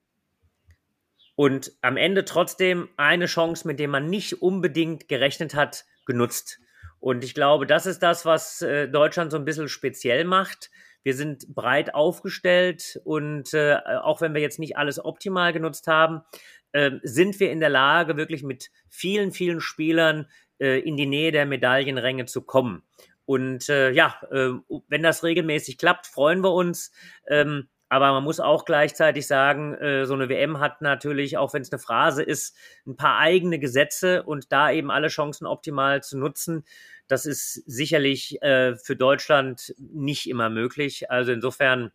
und 1.37 1.72
am 1.81 1.96
Ende 1.96 2.25
trotzdem 2.25 2.88
eine 2.96 3.27
Chance, 3.27 3.66
mit 3.66 3.81
der 3.81 3.88
man 3.88 4.11
nicht 4.11 4.42
unbedingt 4.42 5.09
gerechnet 5.09 5.55
hat, 5.55 5.85
genutzt. 6.05 6.59
Und 7.01 7.25
ich 7.25 7.35
glaube, 7.35 7.66
das 7.66 7.87
ist 7.87 8.03
das, 8.03 8.25
was 8.25 8.62
äh, 8.62 8.88
Deutschland 8.88 9.33
so 9.33 9.38
ein 9.38 9.44
bisschen 9.44 9.68
speziell 9.68 10.25
macht. 10.25 10.70
Wir 11.03 11.14
sind 11.14 11.53
breit 11.53 11.94
aufgestellt 11.94 13.01
und 13.05 13.55
äh, 13.55 13.77
auch 14.03 14.20
wenn 14.20 14.35
wir 14.35 14.40
jetzt 14.40 14.61
nicht 14.61 14.77
alles 14.77 15.05
optimal 15.05 15.53
genutzt 15.53 15.88
haben, 15.88 16.22
äh, 16.72 16.92
sind 17.02 17.40
wir 17.40 17.50
in 17.50 17.61
der 17.61 17.70
Lage, 17.70 18.16
wirklich 18.16 18.42
mit 18.42 18.70
vielen, 18.88 19.32
vielen 19.32 19.61
Spielern 19.61 20.26
äh, 20.58 20.80
in 20.80 20.96
die 20.96 21.06
Nähe 21.06 21.32
der 21.32 21.46
Medaillenränge 21.46 22.26
zu 22.26 22.42
kommen. 22.42 22.82
Und 23.24 23.68
äh, 23.68 23.90
ja, 23.92 24.20
äh, 24.30 24.50
wenn 24.88 25.02
das 25.02 25.24
regelmäßig 25.24 25.78
klappt, 25.78 26.06
freuen 26.06 26.42
wir 26.42 26.52
uns. 26.52 26.92
Ähm, 27.28 27.68
aber 27.88 28.11
man 28.12 28.24
muss 28.24 28.40
auch 28.40 28.64
gleichzeitig 28.64 29.26
sagen, 29.26 29.74
äh, 29.74 30.06
so 30.06 30.14
eine 30.14 30.30
WM 30.30 30.61
hat 30.61 30.80
natürlich, 30.80 31.37
auch 31.37 31.52
wenn 31.52 31.61
es 31.61 31.70
eine 31.70 31.78
Phrase 31.78 32.22
ist, 32.22 32.56
ein 32.87 32.96
paar 32.96 33.18
eigene 33.18 33.58
Gesetze 33.58 34.22
und 34.22 34.50
da 34.50 34.70
eben 34.70 34.90
alle 34.90 35.08
Chancen 35.08 35.46
optimal 35.46 36.02
zu 36.02 36.16
nutzen, 36.16 36.64
das 37.06 37.26
ist 37.26 37.52
sicherlich 37.66 38.40
äh, 38.40 38.76
für 38.76 38.96
Deutschland 38.96 39.74
nicht 39.78 40.26
immer 40.30 40.48
möglich. 40.48 41.11
Also 41.11 41.32
insofern 41.32 41.92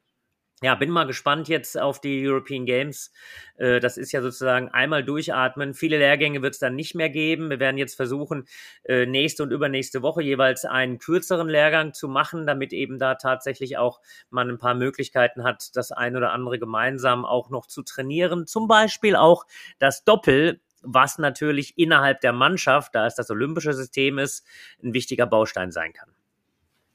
ja, 0.63 0.73
bin 0.73 0.89
mal 0.89 1.05
gespannt 1.05 1.47
jetzt 1.49 1.79
auf 1.79 2.01
die 2.01 2.27
European 2.27 2.65
Games. 2.65 3.11
Äh, 3.57 3.79
das 3.79 3.97
ist 3.97 4.11
ja 4.11 4.23
sozusagen 4.23 4.69
einmal 4.69 5.03
durchatmen. 5.03 5.75
Viele 5.75 5.99
Lehrgänge 5.99 6.41
wird 6.41 6.55
es 6.55 6.59
dann 6.59 6.75
nicht 6.75 6.95
mehr 6.95 7.11
geben. 7.11 7.51
Wir 7.51 7.59
werden 7.59 7.77
jetzt 7.77 7.95
versuchen, 7.95 8.47
äh, 8.83 9.05
nächste 9.05 9.43
und 9.43 9.51
übernächste 9.51 10.01
Woche 10.01 10.23
jeweils 10.23 10.65
einen 10.65 10.97
kürzeren 10.97 11.47
Lehrgang 11.47 11.93
zu 11.93 12.07
machen, 12.07 12.47
damit 12.47 12.73
eben 12.73 12.97
da 12.97 13.15
tatsächlich 13.15 13.77
auch 13.77 14.01
man 14.31 14.49
ein 14.49 14.57
paar 14.57 14.73
Möglichkeiten 14.73 15.43
hat, 15.43 15.75
das 15.75 15.91
ein 15.91 16.15
oder 16.15 16.31
andere 16.31 16.57
gemeinsam 16.57 17.23
auch 17.23 17.51
noch 17.51 17.67
zu 17.67 17.83
trainieren. 17.83 18.47
Zum 18.47 18.67
Beispiel 18.67 19.15
auch 19.15 19.45
das 19.77 20.05
Doppel, 20.05 20.59
was 20.81 21.19
natürlich 21.19 21.77
innerhalb 21.77 22.21
der 22.21 22.33
Mannschaft, 22.33 22.95
da 22.95 23.05
es 23.05 23.13
das 23.13 23.29
olympische 23.29 23.73
System 23.73 24.17
ist, 24.17 24.43
ein 24.83 24.95
wichtiger 24.95 25.27
Baustein 25.27 25.71
sein 25.71 25.93
kann. 25.93 26.09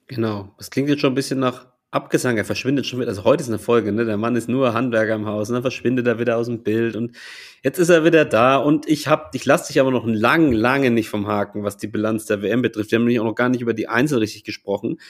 Genau. 0.08 0.52
Das 0.58 0.70
klingt 0.70 0.88
jetzt 0.88 1.00
schon 1.00 1.12
ein 1.12 1.16
bisschen 1.16 1.38
nach 1.38 1.71
Abgesang, 1.92 2.38
er 2.38 2.46
verschwindet 2.46 2.86
schon 2.86 3.00
wieder. 3.00 3.10
Also 3.10 3.24
heute 3.24 3.42
ist 3.42 3.50
eine 3.50 3.58
Folge, 3.58 3.92
ne? 3.92 4.06
Der 4.06 4.16
Mann 4.16 4.34
ist 4.34 4.48
nur 4.48 4.72
Handwerker 4.72 5.14
im 5.14 5.26
Haus 5.26 5.50
und 5.50 5.54
dann 5.56 5.62
verschwindet 5.62 6.06
er 6.06 6.18
wieder 6.18 6.38
aus 6.38 6.46
dem 6.46 6.62
Bild 6.62 6.96
und 6.96 7.14
jetzt 7.62 7.78
ist 7.78 7.90
er 7.90 8.02
wieder 8.02 8.24
da 8.24 8.56
und 8.56 8.88
ich 8.88 9.08
hab, 9.08 9.34
ich 9.34 9.44
lasse 9.44 9.70
dich 9.70 9.78
aber 9.78 9.90
noch 9.90 10.06
lang, 10.06 10.52
lange 10.52 10.90
nicht 10.90 11.10
vom 11.10 11.26
Haken, 11.26 11.64
was 11.64 11.76
die 11.76 11.88
Bilanz 11.88 12.24
der 12.24 12.40
WM 12.40 12.62
betrifft. 12.62 12.92
Wir 12.92 12.96
haben 12.96 13.04
nämlich 13.04 13.20
auch 13.20 13.26
noch 13.26 13.34
gar 13.34 13.50
nicht 13.50 13.60
über 13.60 13.74
die 13.74 13.88
Einzel 13.88 14.20
richtig 14.20 14.42
gesprochen. 14.42 15.00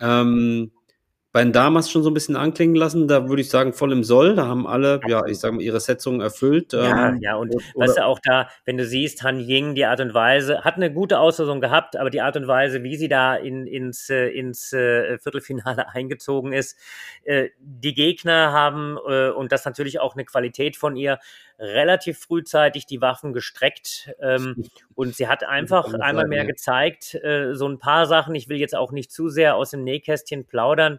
Ähm, 0.00 0.72
bei 1.32 1.42
den 1.42 1.52
du 1.52 1.82
schon 1.82 2.02
so 2.02 2.10
ein 2.10 2.14
bisschen 2.14 2.36
anklingen 2.36 2.76
lassen, 2.76 3.08
da 3.08 3.26
würde 3.26 3.40
ich 3.40 3.48
sagen, 3.48 3.72
voll 3.72 3.90
im 3.92 4.04
Soll. 4.04 4.34
Da 4.34 4.46
haben 4.46 4.66
alle, 4.66 5.00
ja, 5.08 5.24
ich 5.26 5.38
sage 5.38 5.54
mal, 5.54 5.62
ihre 5.62 5.80
Setzung 5.80 6.20
erfüllt. 6.20 6.74
Ja, 6.74 7.08
ähm, 7.08 7.20
ja, 7.22 7.36
und 7.36 7.54
oder- 7.54 7.64
weißt 7.74 7.96
du 7.96 8.04
auch 8.04 8.18
da, 8.22 8.48
wenn 8.66 8.76
du 8.76 8.84
siehst, 8.84 9.22
Han 9.22 9.40
Ying, 9.40 9.74
die 9.74 9.86
Art 9.86 10.00
und 10.00 10.12
Weise, 10.12 10.60
hat 10.62 10.76
eine 10.76 10.92
gute 10.92 11.18
Auslösung 11.18 11.62
gehabt, 11.62 11.96
aber 11.96 12.10
die 12.10 12.20
Art 12.20 12.36
und 12.36 12.48
Weise, 12.48 12.82
wie 12.82 12.96
sie 12.96 13.08
da 13.08 13.34
in, 13.34 13.66
ins, 13.66 14.10
äh, 14.10 14.28
ins 14.28 14.74
äh, 14.74 15.18
Viertelfinale 15.18 15.88
eingezogen 15.94 16.52
ist, 16.52 16.76
äh, 17.24 17.48
die 17.58 17.94
Gegner 17.94 18.52
haben, 18.52 18.98
äh, 19.08 19.30
und 19.30 19.52
das 19.52 19.64
natürlich 19.64 20.00
auch 20.00 20.14
eine 20.14 20.26
Qualität 20.26 20.76
von 20.76 20.96
ihr, 20.96 21.18
relativ 21.58 22.18
frühzeitig 22.18 22.86
die 22.86 23.00
Waffen 23.00 23.32
gestreckt. 23.32 24.12
Ähm, 24.20 24.64
und 24.94 25.14
sie 25.14 25.28
hat 25.28 25.44
einfach 25.44 25.92
einmal 25.94 26.26
mehr 26.26 26.44
gezeigt, 26.44 27.14
äh, 27.14 27.54
so 27.54 27.68
ein 27.68 27.78
paar 27.78 28.06
Sachen, 28.06 28.34
ich 28.34 28.48
will 28.48 28.58
jetzt 28.58 28.74
auch 28.74 28.92
nicht 28.92 29.12
zu 29.12 29.28
sehr 29.28 29.56
aus 29.56 29.70
dem 29.70 29.84
Nähkästchen 29.84 30.46
plaudern, 30.46 30.98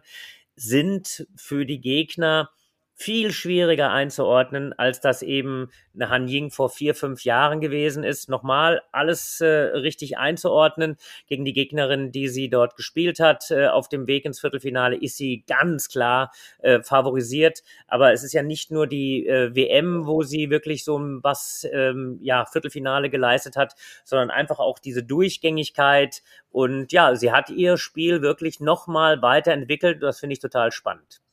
sind 0.56 1.26
für 1.36 1.66
die 1.66 1.80
Gegner 1.80 2.50
viel 2.96 3.32
schwieriger 3.32 3.90
einzuordnen, 3.90 4.72
als 4.72 5.00
das 5.00 5.22
eben 5.22 5.68
eine 5.94 6.10
Han 6.10 6.28
Ying 6.28 6.50
vor 6.50 6.70
vier, 6.70 6.94
fünf 6.94 7.24
Jahren 7.24 7.60
gewesen 7.60 8.04
ist. 8.04 8.28
Nochmal 8.28 8.82
alles 8.92 9.40
äh, 9.40 9.46
richtig 9.46 10.16
einzuordnen 10.16 10.96
gegen 11.26 11.44
die 11.44 11.52
Gegnerin, 11.52 12.12
die 12.12 12.28
sie 12.28 12.48
dort 12.48 12.76
gespielt 12.76 13.18
hat. 13.18 13.50
Äh, 13.50 13.66
auf 13.66 13.88
dem 13.88 14.06
Weg 14.06 14.24
ins 14.24 14.40
Viertelfinale 14.40 14.96
ist 14.96 15.16
sie 15.16 15.44
ganz 15.46 15.88
klar 15.88 16.30
äh, 16.60 16.82
favorisiert. 16.82 17.62
Aber 17.88 18.12
es 18.12 18.22
ist 18.22 18.32
ja 18.32 18.44
nicht 18.44 18.70
nur 18.70 18.86
die 18.86 19.26
äh, 19.26 19.54
WM, 19.54 20.06
wo 20.06 20.22
sie 20.22 20.50
wirklich 20.50 20.84
so 20.84 20.96
ein 20.96 21.22
was 21.22 21.66
ähm, 21.72 22.18
ja 22.22 22.44
Viertelfinale 22.46 23.10
geleistet 23.10 23.56
hat, 23.56 23.74
sondern 24.04 24.30
einfach 24.30 24.60
auch 24.60 24.78
diese 24.78 25.02
Durchgängigkeit. 25.02 26.22
Und 26.50 26.92
ja, 26.92 27.16
sie 27.16 27.32
hat 27.32 27.50
ihr 27.50 27.76
Spiel 27.76 28.22
wirklich 28.22 28.60
nochmal 28.60 29.20
weiterentwickelt. 29.20 30.00
Das 30.02 30.20
finde 30.20 30.34
ich 30.34 30.40
total 30.40 30.70
spannend. 30.70 31.23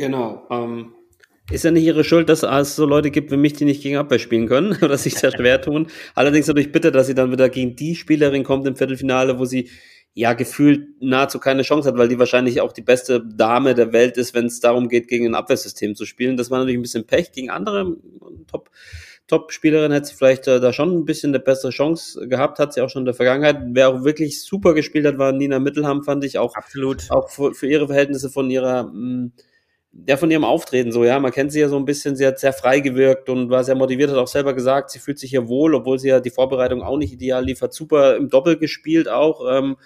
Genau. 0.00 0.46
Ähm, 0.50 0.94
ist 1.50 1.64
ja 1.64 1.70
nicht 1.70 1.84
ihre 1.84 2.04
Schuld, 2.04 2.30
dass 2.30 2.42
es 2.42 2.74
so 2.74 2.86
Leute 2.86 3.10
gibt 3.10 3.30
wie 3.30 3.36
mich, 3.36 3.52
die 3.52 3.66
nicht 3.66 3.82
gegen 3.82 3.98
Abwehr 3.98 4.18
spielen 4.18 4.48
können 4.48 4.78
oder 4.82 4.96
sich 4.96 5.14
sehr 5.14 5.30
schwer 5.30 5.60
tun. 5.60 5.88
Allerdings 6.14 6.46
natürlich 6.46 6.72
bitte, 6.72 6.90
dass 6.90 7.06
sie 7.06 7.14
dann 7.14 7.30
wieder 7.32 7.50
gegen 7.50 7.76
die 7.76 7.94
Spielerin 7.94 8.42
kommt 8.42 8.66
im 8.66 8.76
Viertelfinale, 8.76 9.38
wo 9.38 9.44
sie 9.44 9.68
ja 10.14 10.32
gefühlt 10.32 10.88
nahezu 11.02 11.38
keine 11.38 11.62
Chance 11.62 11.86
hat, 11.86 11.98
weil 11.98 12.08
die 12.08 12.18
wahrscheinlich 12.18 12.62
auch 12.62 12.72
die 12.72 12.80
beste 12.80 13.22
Dame 13.22 13.74
der 13.74 13.92
Welt 13.92 14.16
ist, 14.16 14.32
wenn 14.32 14.46
es 14.46 14.58
darum 14.60 14.88
geht, 14.88 15.06
gegen 15.06 15.26
ein 15.26 15.34
Abwehrsystem 15.34 15.94
zu 15.94 16.06
spielen. 16.06 16.38
Das 16.38 16.50
war 16.50 16.60
natürlich 16.60 16.78
ein 16.78 16.82
bisschen 16.82 17.06
Pech. 17.06 17.32
Gegen 17.32 17.50
andere 17.50 17.98
Top, 18.50 18.70
Top-Spielerin 19.26 19.92
hätte 19.92 20.08
sie 20.08 20.14
vielleicht 20.14 20.48
äh, 20.48 20.60
da 20.60 20.72
schon 20.72 20.96
ein 20.96 21.04
bisschen 21.04 21.30
eine 21.30 21.40
bessere 21.40 21.72
Chance 21.72 22.26
gehabt, 22.26 22.58
hat 22.58 22.72
sie 22.72 22.80
auch 22.80 22.88
schon 22.88 23.02
in 23.02 23.06
der 23.06 23.14
Vergangenheit. 23.14 23.58
Wer 23.66 23.90
auch 23.90 24.02
wirklich 24.02 24.42
super 24.42 24.72
gespielt 24.72 25.04
hat, 25.04 25.18
war 25.18 25.32
Nina 25.32 25.58
Mittelham, 25.58 26.02
fand 26.02 26.24
ich 26.24 26.38
auch 26.38 26.54
Absolut. 26.54 27.10
auch 27.10 27.28
für, 27.28 27.52
für 27.52 27.68
ihre 27.68 27.86
Verhältnisse 27.86 28.30
von 28.30 28.50
ihrer, 28.50 28.84
mh, 28.84 29.30
ja, 30.06 30.16
von 30.16 30.30
ihrem 30.30 30.44
Auftreten 30.44 30.92
so, 30.92 31.04
ja. 31.04 31.18
Man 31.18 31.32
kennt 31.32 31.52
sie 31.52 31.60
ja 31.60 31.68
so 31.68 31.76
ein 31.76 31.84
bisschen, 31.84 32.14
sie 32.16 32.26
hat 32.26 32.38
sehr 32.38 32.52
frei 32.52 32.80
gewirkt 32.80 33.28
und 33.28 33.50
war 33.50 33.64
sehr 33.64 33.74
motiviert, 33.74 34.10
hat 34.10 34.18
auch 34.18 34.28
selber 34.28 34.54
gesagt, 34.54 34.90
sie 34.90 34.98
fühlt 35.00 35.18
sich 35.18 35.30
hier 35.30 35.48
wohl, 35.48 35.74
obwohl 35.74 35.98
sie 35.98 36.08
ja 36.08 36.20
die 36.20 36.30
Vorbereitung 36.30 36.82
auch 36.82 36.96
nicht 36.96 37.12
ideal 37.12 37.44
lief, 37.44 37.60
hat 37.60 37.74
super 37.74 38.16
im 38.16 38.28
Doppel 38.28 38.56
gespielt 38.56 39.08
auch, 39.08 39.42
ähm, 39.50 39.76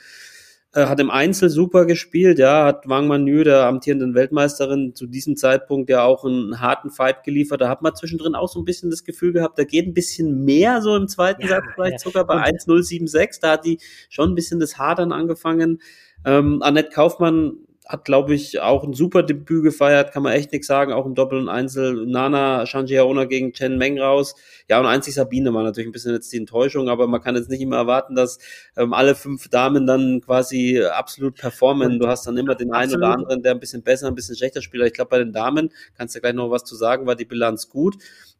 äh, 0.74 0.86
hat 0.86 1.00
im 1.00 1.08
Einzel 1.10 1.48
super 1.50 1.86
gespielt, 1.86 2.38
ja, 2.38 2.64
hat 2.66 2.88
Wang 2.88 3.06
Manyu, 3.06 3.44
der 3.44 3.64
amtierenden 3.64 4.14
Weltmeisterin, 4.14 4.94
zu 4.94 5.06
diesem 5.06 5.36
Zeitpunkt 5.36 5.88
ja 5.88 6.02
auch 6.04 6.24
einen 6.24 6.60
harten 6.60 6.90
Fight 6.90 7.22
geliefert. 7.24 7.60
Da 7.60 7.68
hat 7.68 7.80
man 7.80 7.94
zwischendrin 7.94 8.34
auch 8.34 8.48
so 8.48 8.60
ein 8.60 8.64
bisschen 8.64 8.90
das 8.90 9.04
Gefühl 9.04 9.32
gehabt, 9.32 9.58
da 9.58 9.64
geht 9.64 9.86
ein 9.86 9.94
bisschen 9.94 10.44
mehr 10.44 10.82
so 10.82 10.96
im 10.96 11.06
zweiten 11.08 11.42
Ja, 11.42 11.48
Satz, 11.48 11.64
vielleicht 11.74 11.92
ja. 11.92 11.98
sogar 12.00 12.26
bei 12.26 12.34
Und- 12.36 12.42
1-0-7-6. 12.42 13.40
Da 13.40 13.52
hat 13.52 13.64
die 13.64 13.78
schon 14.10 14.32
ein 14.32 14.34
bisschen 14.34 14.58
das 14.60 14.76
Hadern 14.76 15.12
angefangen. 15.12 15.80
Ähm, 16.26 16.60
Annette 16.60 16.90
Kaufmann 16.90 17.58
hat, 17.86 18.06
glaube 18.06 18.34
ich, 18.34 18.60
auch 18.60 18.82
ein 18.82 18.94
super 18.94 19.22
Debüt 19.22 19.62
gefeiert, 19.62 20.12
kann 20.12 20.22
man 20.22 20.32
echt 20.32 20.52
nichts 20.52 20.66
sagen, 20.66 20.92
auch 20.92 21.04
im 21.04 21.14
Doppel 21.14 21.38
und 21.38 21.50
Einzel. 21.50 22.06
Nana 22.06 22.64
Shanjiaona 22.64 23.26
gegen 23.26 23.52
Chen 23.52 23.76
Meng 23.76 24.00
raus. 24.00 24.34
Ja, 24.70 24.80
und 24.80 24.86
einzig 24.86 25.14
Sabine 25.14 25.52
war 25.52 25.62
natürlich 25.62 25.88
ein 25.88 25.92
bisschen 25.92 26.14
jetzt 26.14 26.32
die 26.32 26.38
Enttäuschung, 26.38 26.88
aber 26.88 27.06
man 27.06 27.20
kann 27.20 27.36
jetzt 27.36 27.50
nicht 27.50 27.60
immer 27.60 27.76
erwarten, 27.76 28.14
dass 28.14 28.38
ähm, 28.78 28.94
alle 28.94 29.14
fünf 29.14 29.48
Damen 29.48 29.86
dann 29.86 30.22
quasi 30.22 30.82
absolut 30.82 31.34
performen. 31.34 31.98
Du 31.98 32.06
hast 32.06 32.26
dann 32.26 32.38
immer 32.38 32.54
den 32.54 32.72
einen 32.72 32.94
oder 32.94 33.08
Absolut. 33.08 33.24
anderen, 33.24 33.42
der 33.42 33.52
ein 33.52 33.60
bisschen 33.60 33.82
besser, 33.82 34.06
ein 34.06 34.14
bisschen 34.14 34.36
schlechter 34.36 34.62
spielt. 34.62 34.86
Ich 34.86 34.94
glaube, 34.94 35.10
bei 35.10 35.18
den 35.18 35.32
Damen, 35.32 35.70
kannst 35.98 36.16
du 36.16 36.20
gleich 36.20 36.32
noch 36.32 36.50
was 36.50 36.64
zu 36.64 36.76
sagen, 36.76 37.06
war 37.06 37.16
die 37.16 37.26
Bilanz 37.26 37.68
gut. 37.68 37.96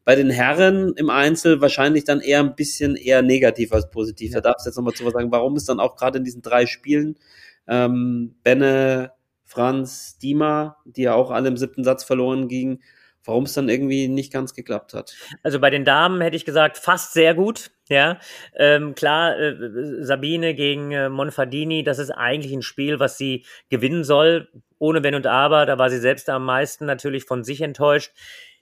Bei 0.06 0.16
den 0.16 0.30
Herren 0.30 0.94
im 0.96 1.10
Einzel 1.10 1.60
wahrscheinlich 1.60 2.04
dann 2.04 2.20
eher 2.20 2.40
ein 2.40 2.54
bisschen 2.54 2.96
eher 2.96 3.20
negativ 3.20 3.72
als 3.72 3.90
positiv. 3.90 4.32
Da 4.32 4.40
darfst 4.40 4.64
du 4.64 4.70
jetzt 4.70 4.76
nochmal 4.76 4.94
zu 4.94 5.04
was 5.04 5.12
sagen. 5.12 5.30
Warum 5.32 5.56
ist 5.56 5.68
dann 5.68 5.80
auch 5.80 5.96
gerade 5.96 6.18
in 6.18 6.24
diesen 6.24 6.40
drei 6.40 6.64
Spielen 6.64 7.16
ähm, 7.66 8.34
Benne, 8.42 9.12
Franz, 9.44 10.18
Dima, 10.18 10.78
die 10.84 11.02
ja 11.02 11.14
auch 11.14 11.30
alle 11.30 11.48
im 11.48 11.56
siebten 11.56 11.84
Satz 11.84 12.04
verloren 12.04 12.48
gingen, 12.48 12.82
warum 13.24 13.44
es 13.44 13.54
dann 13.54 13.68
irgendwie 13.68 14.08
nicht 14.08 14.32
ganz 14.32 14.54
geklappt 14.54 14.94
hat. 14.94 15.14
Also 15.42 15.60
bei 15.60 15.70
den 15.70 15.84
Damen 15.84 16.20
hätte 16.20 16.36
ich 16.36 16.44
gesagt, 16.44 16.78
fast 16.78 17.12
sehr 17.12 17.34
gut. 17.34 17.70
Ja, 17.88 18.18
ähm, 18.56 18.94
klar, 18.94 19.38
äh, 19.38 19.54
Sabine 20.02 20.54
gegen 20.54 20.90
äh, 20.92 21.10
Monfardini, 21.10 21.84
das 21.84 21.98
ist 21.98 22.10
eigentlich 22.10 22.52
ein 22.54 22.62
Spiel, 22.62 22.98
was 22.98 23.18
sie 23.18 23.44
gewinnen 23.68 24.04
soll, 24.04 24.48
ohne 24.78 25.02
Wenn 25.02 25.14
und 25.14 25.26
Aber. 25.26 25.66
Da 25.66 25.76
war 25.76 25.90
sie 25.90 25.98
selbst 25.98 26.30
am 26.30 26.46
meisten 26.46 26.86
natürlich 26.86 27.24
von 27.24 27.44
sich 27.44 27.60
enttäuscht. 27.60 28.12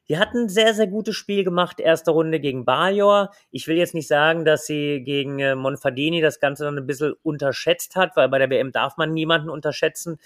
Die 0.09 0.19
hatten 0.19 0.45
ein 0.45 0.49
sehr, 0.49 0.75
sehr 0.75 0.89
gutes 0.89 1.15
Spiel 1.15 1.45
gemacht, 1.45 1.79
erste 1.79 2.11
Runde 2.11 2.41
gegen 2.41 2.65
Bajor. 2.65 3.31
Ich 3.51 3.69
will 3.69 3.77
jetzt 3.77 3.95
nicht 3.95 4.09
sagen, 4.09 4.45
dass 4.45 4.67
sie 4.67 5.03
gegen 5.05 5.39
äh, 5.39 5.55
Monfardini 5.55 6.21
das 6.21 6.41
Ganze 6.41 6.65
dann 6.65 6.77
ein 6.77 6.87
bisschen 6.87 7.15
unterschätzt 7.23 7.95
hat, 7.95 8.17
weil 8.17 8.29
bei 8.29 8.39
der 8.39 8.51
WM 8.51 8.73
darf 8.73 8.97
man 8.97 9.13
niemanden 9.13 9.49
unterschätzen. 9.49 10.19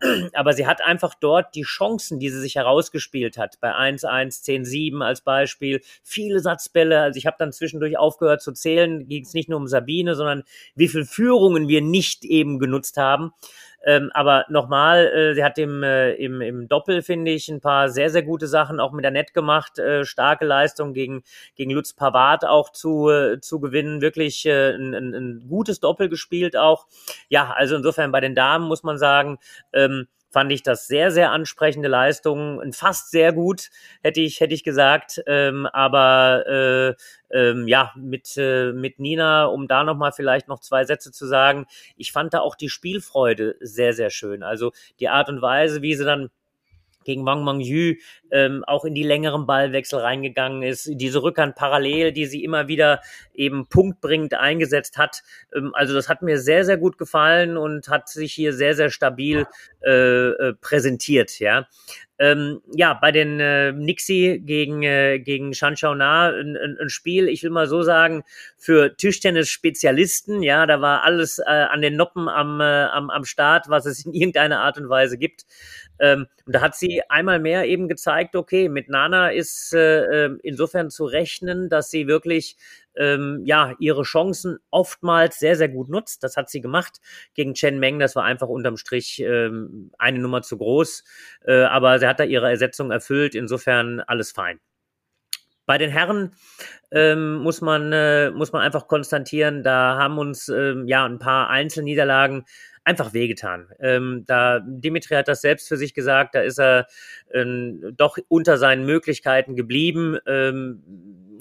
Aber 0.34 0.52
sie 0.52 0.66
hat 0.66 0.82
einfach 0.82 1.14
dort 1.14 1.54
die 1.54 1.62
Chancen, 1.62 2.18
die 2.18 2.28
sie 2.28 2.40
sich 2.40 2.56
herausgespielt 2.56 3.38
hat, 3.38 3.58
bei 3.60 3.74
1-1, 3.74 4.44
10-7 4.44 5.02
als 5.02 5.22
Beispiel, 5.22 5.80
viele 6.02 6.40
Satzbälle. 6.40 7.00
Also 7.00 7.16
ich 7.16 7.26
habe 7.26 7.36
dann 7.38 7.52
zwischendurch 7.52 7.96
aufgehört 7.96 8.42
zu 8.42 8.52
zählen, 8.52 9.08
ging 9.08 9.24
es 9.24 9.32
nicht 9.32 9.48
nur 9.48 9.58
um 9.58 9.68
Sabine, 9.68 10.14
sondern 10.16 10.42
wie 10.74 10.88
viele 10.88 11.06
Führungen 11.06 11.68
wir 11.68 11.80
nicht 11.80 12.24
eben 12.24 12.58
genutzt 12.58 12.98
haben. 12.98 13.32
Ähm, 13.84 14.10
aber 14.14 14.46
nochmal, 14.48 15.06
äh, 15.06 15.34
sie 15.34 15.44
hat 15.44 15.58
im, 15.58 15.82
äh, 15.82 16.12
im, 16.14 16.40
im 16.40 16.68
Doppel, 16.68 17.02
finde 17.02 17.30
ich, 17.32 17.48
ein 17.48 17.60
paar 17.60 17.88
sehr, 17.88 18.10
sehr 18.10 18.22
gute 18.22 18.46
Sachen 18.46 18.80
auch 18.80 18.92
mit 18.92 19.04
der 19.04 19.10
Net 19.10 19.34
gemacht. 19.34 19.78
Äh, 19.78 20.04
starke 20.04 20.44
Leistung 20.44 20.94
gegen, 20.94 21.22
gegen 21.54 21.70
Lutz 21.70 21.92
Pavard 21.92 22.44
auch 22.44 22.70
zu, 22.70 23.10
äh, 23.10 23.40
zu 23.40 23.60
gewinnen. 23.60 24.00
Wirklich 24.00 24.46
äh, 24.46 24.74
ein, 24.74 24.94
ein, 24.94 25.14
ein 25.14 25.46
gutes 25.48 25.80
Doppel 25.80 26.08
gespielt 26.08 26.56
auch. 26.56 26.86
Ja, 27.28 27.52
also 27.52 27.76
insofern 27.76 28.12
bei 28.12 28.20
den 28.20 28.34
Damen 28.34 28.66
muss 28.66 28.82
man 28.82 28.98
sagen, 28.98 29.38
ähm, 29.72 30.08
fand 30.34 30.50
ich 30.50 30.64
das 30.64 30.88
sehr, 30.88 31.12
sehr 31.12 31.30
ansprechende 31.30 31.86
Leistungen, 31.86 32.72
fast 32.72 33.12
sehr 33.12 33.32
gut, 33.32 33.70
hätte 34.02 34.20
ich, 34.20 34.40
hätte 34.40 34.52
ich 34.52 34.64
gesagt. 34.64 35.22
Ähm, 35.28 35.66
aber 35.66 36.96
äh, 37.30 37.38
ähm, 37.38 37.68
ja, 37.68 37.92
mit, 37.94 38.36
äh, 38.36 38.72
mit 38.72 38.98
Nina, 38.98 39.44
um 39.44 39.68
da 39.68 39.84
nochmal 39.84 40.10
vielleicht 40.10 40.48
noch 40.48 40.58
zwei 40.58 40.84
Sätze 40.84 41.12
zu 41.12 41.26
sagen, 41.26 41.66
ich 41.96 42.10
fand 42.10 42.34
da 42.34 42.40
auch 42.40 42.56
die 42.56 42.68
Spielfreude 42.68 43.54
sehr, 43.60 43.92
sehr 43.92 44.10
schön. 44.10 44.42
Also 44.42 44.72
die 44.98 45.08
Art 45.08 45.28
und 45.28 45.40
Weise, 45.40 45.82
wie 45.82 45.94
sie 45.94 46.04
dann 46.04 46.30
gegen 47.04 47.24
Wang 47.26 47.44
Mangyu 47.44 47.94
ähm, 48.30 48.64
auch 48.66 48.84
in 48.84 48.94
die 48.94 49.02
längeren 49.02 49.46
Ballwechsel 49.46 50.00
reingegangen 50.00 50.62
ist, 50.62 50.90
diese 50.92 51.22
Rückhand 51.22 51.54
parallel, 51.54 52.12
die 52.12 52.26
sie 52.26 52.42
immer 52.42 52.68
wieder 52.68 53.00
eben 53.32 53.68
punktbringend 53.68 54.34
eingesetzt 54.34 54.98
hat. 54.98 55.22
Ähm, 55.54 55.72
also 55.74 55.94
das 55.94 56.08
hat 56.08 56.22
mir 56.22 56.38
sehr, 56.38 56.64
sehr 56.64 56.76
gut 56.76 56.98
gefallen 56.98 57.56
und 57.56 57.88
hat 57.88 58.08
sich 58.08 58.32
hier 58.32 58.52
sehr, 58.52 58.74
sehr 58.74 58.90
stabil 58.90 59.46
äh, 59.84 59.90
äh, 59.90 60.54
präsentiert, 60.60 61.38
ja. 61.38 61.66
Ähm, 62.18 62.60
ja, 62.72 62.94
bei 62.94 63.10
den 63.10 63.40
äh, 63.40 63.72
Nixie 63.72 64.38
gegen, 64.38 64.84
äh, 64.84 65.18
gegen 65.18 65.52
Shanshao 65.52 65.96
Na 65.96 66.28
ein, 66.28 66.56
ein, 66.56 66.78
ein, 66.80 66.88
Spiel, 66.88 67.28
ich 67.28 67.42
will 67.42 67.50
mal 67.50 67.66
so 67.66 67.82
sagen, 67.82 68.22
für 68.56 68.96
Tischtennis-Spezialisten, 68.96 70.42
ja, 70.42 70.64
da 70.66 70.80
war 70.80 71.02
alles 71.02 71.40
äh, 71.40 71.42
an 71.44 71.82
den 71.82 71.96
Noppen 71.96 72.28
am, 72.28 72.60
äh, 72.60 72.84
am, 72.84 73.10
am 73.10 73.24
Start, 73.24 73.68
was 73.68 73.86
es 73.86 74.06
in 74.06 74.12
irgendeiner 74.14 74.60
Art 74.60 74.78
und 74.78 74.88
Weise 74.88 75.18
gibt. 75.18 75.44
Ähm, 75.98 76.26
und 76.46 76.54
da 76.54 76.60
hat 76.60 76.76
sie 76.76 77.02
einmal 77.08 77.40
mehr 77.40 77.66
eben 77.66 77.88
gezeigt, 77.88 78.36
okay, 78.36 78.68
mit 78.68 78.88
Nana 78.88 79.30
ist 79.30 79.72
äh, 79.74 80.26
ähm, 80.26 80.40
insofern 80.42 80.90
zu 80.90 81.06
rechnen, 81.06 81.68
dass 81.68 81.90
sie 81.90 82.06
wirklich 82.06 82.56
ähm, 82.96 83.42
ja 83.44 83.74
ihre 83.78 84.02
Chancen 84.02 84.58
oftmals 84.70 85.38
sehr, 85.38 85.56
sehr 85.56 85.68
gut 85.68 85.88
nutzt. 85.88 86.22
Das 86.22 86.36
hat 86.36 86.50
sie 86.50 86.60
gemacht 86.60 87.00
gegen 87.34 87.54
Chen 87.54 87.78
Meng. 87.78 87.98
Das 87.98 88.16
war 88.16 88.24
einfach 88.24 88.48
unterm 88.48 88.76
Strich 88.76 89.20
ähm, 89.20 89.90
eine 89.98 90.18
Nummer 90.18 90.42
zu 90.42 90.58
groß. 90.58 91.04
Äh, 91.46 91.62
aber 91.62 91.98
sie 91.98 92.06
hat 92.06 92.20
da 92.20 92.24
ihre 92.24 92.48
Ersetzung 92.48 92.90
erfüllt. 92.90 93.34
Insofern 93.34 94.00
alles 94.00 94.32
fein. 94.32 94.60
Bei 95.66 95.78
den 95.78 95.90
Herren 95.90 96.32
ähm, 96.90 97.36
muss 97.36 97.62
man 97.62 97.90
äh, 97.92 98.30
muss 98.30 98.52
man 98.52 98.60
einfach 98.60 98.86
konstatieren, 98.86 99.62
da 99.62 99.96
haben 99.96 100.18
uns 100.18 100.50
ähm, 100.50 100.86
ja 100.86 101.06
ein 101.06 101.18
paar 101.18 101.48
Einzelniederlagen 101.48 102.44
einfach 102.84 103.14
wehgetan. 103.14 103.68
Ähm, 103.80 104.24
da 104.26 104.60
Dimitri 104.60 105.14
hat 105.14 105.28
das 105.28 105.40
selbst 105.40 105.68
für 105.68 105.78
sich 105.78 105.94
gesagt, 105.94 106.34
da 106.34 106.42
ist 106.42 106.60
er 106.60 106.86
ähm, 107.32 107.94
doch 107.96 108.18
unter 108.28 108.58
seinen 108.58 108.84
Möglichkeiten 108.84 109.56
geblieben. 109.56 110.18
Ähm, 110.26 110.82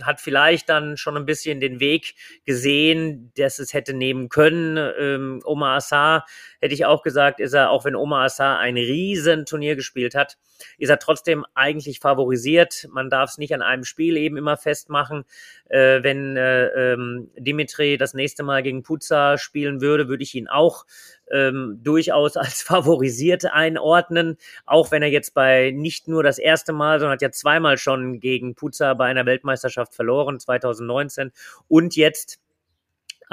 hat 0.01 0.21
vielleicht 0.21 0.69
dann 0.69 0.97
schon 0.97 1.17
ein 1.17 1.25
bisschen 1.25 1.59
den 1.59 1.79
Weg 1.79 2.15
gesehen, 2.45 3.31
dass 3.37 3.59
es 3.59 3.73
hätte 3.73 3.93
nehmen 3.93 4.29
können. 4.29 4.77
Ähm, 4.99 5.41
Omar 5.45 5.75
Assar 5.75 6.25
hätte 6.59 6.73
ich 6.73 6.85
auch 6.85 7.03
gesagt, 7.03 7.39
ist 7.39 7.53
er, 7.53 7.69
auch 7.69 7.85
wenn 7.85 7.95
Omar 7.95 8.25
Assar 8.25 8.59
ein 8.59 8.75
riesen 8.75 9.45
Turnier 9.45 9.75
gespielt 9.75 10.15
hat, 10.15 10.37
ist 10.77 10.89
er 10.89 10.99
trotzdem 10.99 11.45
eigentlich 11.53 11.99
favorisiert. 11.99 12.87
Man 12.91 13.09
darf 13.09 13.31
es 13.31 13.37
nicht 13.37 13.53
an 13.53 13.61
einem 13.61 13.83
Spiel 13.83 14.17
eben 14.17 14.37
immer 14.37 14.57
festmachen. 14.57 15.25
Äh, 15.69 16.03
wenn 16.03 16.37
äh, 16.37 16.67
ähm, 16.67 17.31
Dimitri 17.37 17.97
das 17.97 18.13
nächste 18.13 18.43
Mal 18.43 18.63
gegen 18.63 18.83
Puzza 18.83 19.37
spielen 19.37 19.81
würde, 19.81 20.07
würde 20.07 20.23
ich 20.23 20.35
ihn 20.35 20.47
auch 20.47 20.85
ähm, 21.31 21.79
durchaus 21.83 22.37
als 22.37 22.61
favorisiert 22.61 23.45
einordnen, 23.45 24.37
auch 24.65 24.91
wenn 24.91 25.01
er 25.01 25.09
jetzt 25.09 25.33
bei 25.33 25.71
nicht 25.71 26.07
nur 26.07 26.23
das 26.23 26.37
erste 26.37 26.73
Mal, 26.73 26.99
sondern 26.99 27.15
hat 27.15 27.21
ja 27.21 27.31
zweimal 27.31 27.77
schon 27.77 28.19
gegen 28.19 28.55
Puzza 28.55 28.93
bei 28.93 29.05
einer 29.05 29.25
Weltmeisterschaft 29.25 29.92
verloren, 29.93 30.39
2019 30.39 31.31
und 31.67 31.95
jetzt 31.95 32.39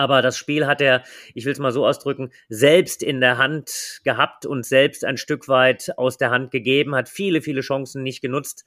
aber 0.01 0.23
das 0.23 0.39
Spiel 0.39 0.67
hat 0.67 0.81
er, 0.81 1.03
ich 1.35 1.45
will 1.45 1.53
es 1.53 1.59
mal 1.59 1.73
so 1.73 1.87
ausdrücken, 1.87 2.31
selbst 2.49 3.03
in 3.03 3.21
der 3.21 3.37
Hand 3.37 4.01
gehabt 4.03 4.47
und 4.47 4.65
selbst 4.65 5.05
ein 5.05 5.19
Stück 5.19 5.47
weit 5.47 5.93
aus 5.99 6.17
der 6.17 6.31
Hand 6.31 6.51
gegeben, 6.51 6.95
hat 6.95 7.11
viele, 7.11 7.43
viele 7.43 7.61
Chancen 7.61 8.03
nicht 8.03 8.23
genutzt. 8.23 8.65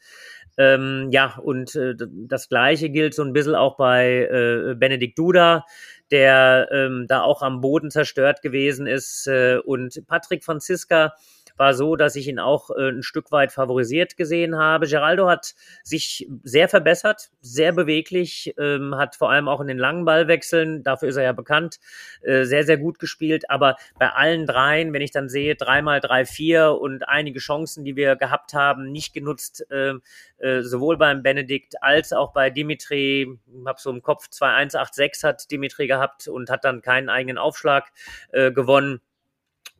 Ähm, 0.58 1.08
ja, 1.12 1.40
und 1.42 1.76
äh, 1.76 1.96
das 1.98 2.50
Gleiche 2.50 2.92
gilt 2.92 3.16
so 3.16 3.24
ein 3.24 3.34
bisschen 3.34 3.56
auch 3.56 3.78
bei 3.78 4.28
äh, 4.30 4.76
Benedikt 4.76 5.18
Duda, 5.18 5.66
der 6.12 6.70
ähm, 6.72 7.06
da 7.08 7.22
auch 7.22 7.42
am 7.42 7.62
Boden 7.62 7.90
zerstört 7.90 8.44
gewesen 8.44 8.86
ist. 8.86 9.26
Äh, 9.26 9.58
und 9.58 10.06
Patrick 10.06 10.44
Franziska, 10.44 11.16
war 11.58 11.74
so, 11.74 11.96
dass 11.96 12.16
ich 12.16 12.28
ihn 12.28 12.40
auch 12.40 12.70
äh, 12.72 12.90
ein 12.90 13.04
Stück 13.04 13.32
weit 13.32 13.52
favorisiert 13.52 14.18
gesehen 14.18 14.58
habe. 14.58 14.88
Geraldo 14.88 15.28
hat 15.28 15.54
sich 15.84 16.28
sehr 16.44 16.70
verbessert, 16.70 17.30
sehr 17.42 17.74
beweglich, 17.74 18.54
ähm, 18.58 18.96
hat 18.96 19.16
vor 19.16 19.32
allem 19.32 19.48
auch 19.48 19.62
in 19.62 19.68
den 19.68 19.78
langen 19.78 20.06
Ballwechseln, 20.06 20.84
dafür 20.84 21.10
ist 21.10 21.18
er 21.18 21.24
ja 21.24 21.34
bekannt, 21.34 21.80
äh, 22.22 22.44
sehr, 22.46 22.64
sehr 22.64 22.78
gut 22.78 23.00
gespielt. 23.00 23.50
Aber 23.50 23.78
bei 24.00 24.10
allen 24.10 24.46
dreien, 24.46 24.94
wenn 24.94 25.02
ich 25.02 25.12
dann 25.12 25.30
sehe, 25.30 25.56
dreimal 25.56 26.00
drei, 26.00 26.26
vier 26.26 26.78
und 26.80 27.08
einige 27.08 27.40
Chancen, 27.40 27.84
die 27.84 27.96
wir 27.96 28.16
gehabt 28.16 28.54
haben, 28.54 28.92
nicht 28.92 29.14
genutzt, 29.14 29.66
äh, 29.72 29.94
äh, 30.40 30.62
sowohl 30.62 30.98
beim 30.98 31.24
Benedikt 31.24 31.82
als 31.82 32.14
auch 32.14 32.34
bei 32.34 32.50
Dimitri, 32.50 33.40
habe 33.66 33.80
so 33.80 33.90
im 33.90 34.02
Kopf 34.02 34.30
2186 34.30 35.24
hat 35.24 35.52
Dimitri 35.52 35.88
gehabt 35.88 36.28
und 36.28 36.50
hat 36.50 36.66
dann 36.66 36.82
keinen 36.82 37.10
eigenen 37.10 37.38
Aufschlag 37.38 37.92
äh, 38.32 38.52
gewonnen. 38.52 39.02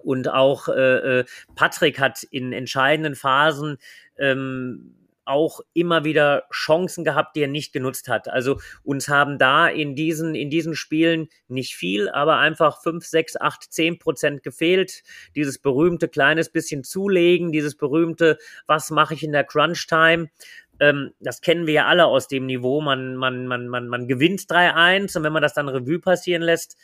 Und 0.04 0.30
auch 0.30 0.70
äh, 0.70 1.20
äh, 1.20 1.26
Patrick 1.56 2.00
hat 2.00 2.24
in 2.24 2.54
entscheidenden 2.54 3.16
Phasen 3.16 3.78
ähm, 4.18 4.96
auch 5.26 5.62
immer 5.74 6.04
wieder 6.04 6.44
Chancen 6.52 7.04
gehabt, 7.04 7.36
die 7.36 7.42
er 7.42 7.48
nicht 7.48 7.74
genutzt 7.74 8.08
hat. 8.08 8.28
Also 8.28 8.60
uns 8.84 9.08
haben 9.08 9.38
da 9.38 9.68
in 9.68 9.96
diesen, 9.96 10.36
in 10.36 10.50
diesen 10.50 10.76
Spielen 10.76 11.30
nicht 11.48 11.76
viel, 11.76 12.10
aber 12.10 12.38
einfach 12.38 12.82
fünf, 12.82 13.06
sechs, 13.06 13.40
acht, 13.40 13.72
zehn 13.72 14.00
Prozent 14.00 14.44
gefehlt. 14.44 15.04
Dieses 15.36 15.60
berühmte 15.60 16.08
kleines 16.08 16.50
bisschen 16.50 16.84
zulegen, 16.84 17.52
dieses 17.52 17.76
berühmte, 17.76 18.38
was 18.68 18.92
mache 18.92 19.14
ich 19.14 19.24
in 19.24 19.32
der 19.32 19.46
Crunch-Time? 19.46 20.30
Ähm, 20.80 21.12
das 21.20 21.42
kennen 21.42 21.68
wir 21.68 21.74
ja 21.74 21.86
alle 21.86 22.06
aus 22.06 22.28
dem 22.28 22.46
Niveau. 22.46 22.82
Man, 22.82 23.16
man, 23.16 23.48
man, 23.48 23.68
man, 23.68 23.88
man 23.88 24.08
gewinnt 24.08 24.42
3-1 24.42 25.18
und 25.18 25.24
wenn 25.24 25.34
man 25.34 25.42
das 25.44 25.54
dann 25.54 25.70
Revue 25.70 26.00
passieren 26.00 26.42
lässt, 26.42 26.78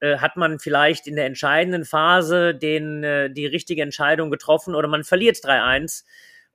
äh, 0.00 0.18
hat 0.18 0.36
man 0.36 0.58
vielleicht 0.58 1.06
in 1.06 1.16
der 1.16 1.26
entscheidenden 1.26 1.84
Phase 1.84 2.54
den, 2.54 3.02
äh, 3.02 3.30
die 3.30 3.46
richtige 3.46 3.82
Entscheidung 3.82 4.30
getroffen 4.30 4.74
oder 4.74 4.88
man 4.88 5.04
verliert 5.04 5.36
3-1 5.36 6.04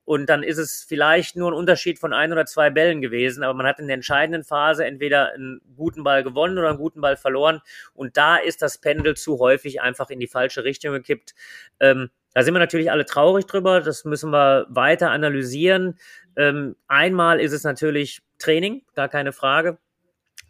und 0.04 0.28
dann 0.28 0.42
ist 0.42 0.58
es 0.58 0.84
vielleicht 0.86 1.36
nur 1.36 1.50
ein 1.50 1.54
Unterschied 1.54 1.98
von 1.98 2.12
ein 2.12 2.32
oder 2.32 2.46
zwei 2.46 2.70
Bällen 2.70 3.00
gewesen, 3.00 3.42
aber 3.42 3.54
man 3.54 3.66
hat 3.66 3.78
in 3.78 3.86
der 3.86 3.94
entscheidenden 3.94 4.44
Phase 4.44 4.84
entweder 4.84 5.32
einen 5.32 5.60
guten 5.76 6.04
Ball 6.04 6.22
gewonnen 6.22 6.58
oder 6.58 6.68
einen 6.68 6.78
guten 6.78 7.00
Ball 7.00 7.16
verloren 7.16 7.60
und 7.94 8.16
da 8.16 8.36
ist 8.36 8.62
das 8.62 8.78
Pendel 8.78 9.16
zu 9.16 9.38
häufig 9.38 9.80
einfach 9.80 10.10
in 10.10 10.20
die 10.20 10.26
falsche 10.26 10.64
Richtung 10.64 10.92
gekippt. 10.92 11.34
Ähm, 11.80 12.10
da 12.34 12.42
sind 12.42 12.54
wir 12.54 12.58
natürlich 12.58 12.90
alle 12.90 13.06
traurig 13.06 13.46
drüber, 13.46 13.80
das 13.80 14.04
müssen 14.04 14.30
wir 14.30 14.66
weiter 14.68 15.10
analysieren. 15.10 15.98
Ähm, 16.36 16.76
einmal 16.88 17.40
ist 17.40 17.52
es 17.52 17.62
natürlich 17.62 18.22
Training, 18.38 18.82
gar 18.94 19.08
keine 19.08 19.32
Frage. 19.32 19.78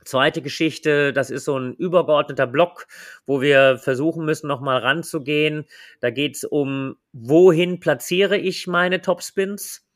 Zweite 0.05 0.43
Geschichte, 0.43 1.13
das 1.13 1.31
ist 1.31 1.45
so 1.45 1.59
ein 1.59 1.75
übergeordneter 1.75 2.47
Block, 2.47 2.87
wo 3.27 3.41
wir 3.41 3.79
versuchen 3.79 4.25
müssen, 4.25 4.49
nochmal 4.49 4.79
ranzugehen. 4.79 5.65
Da 6.01 6.11
geht 6.11 6.37
es 6.37 6.45
um, 6.45 6.97
wohin 7.13 7.81
platziere 7.81 8.37
ich 8.37 8.67
meine 8.67 9.01
Topspins? 9.01 9.87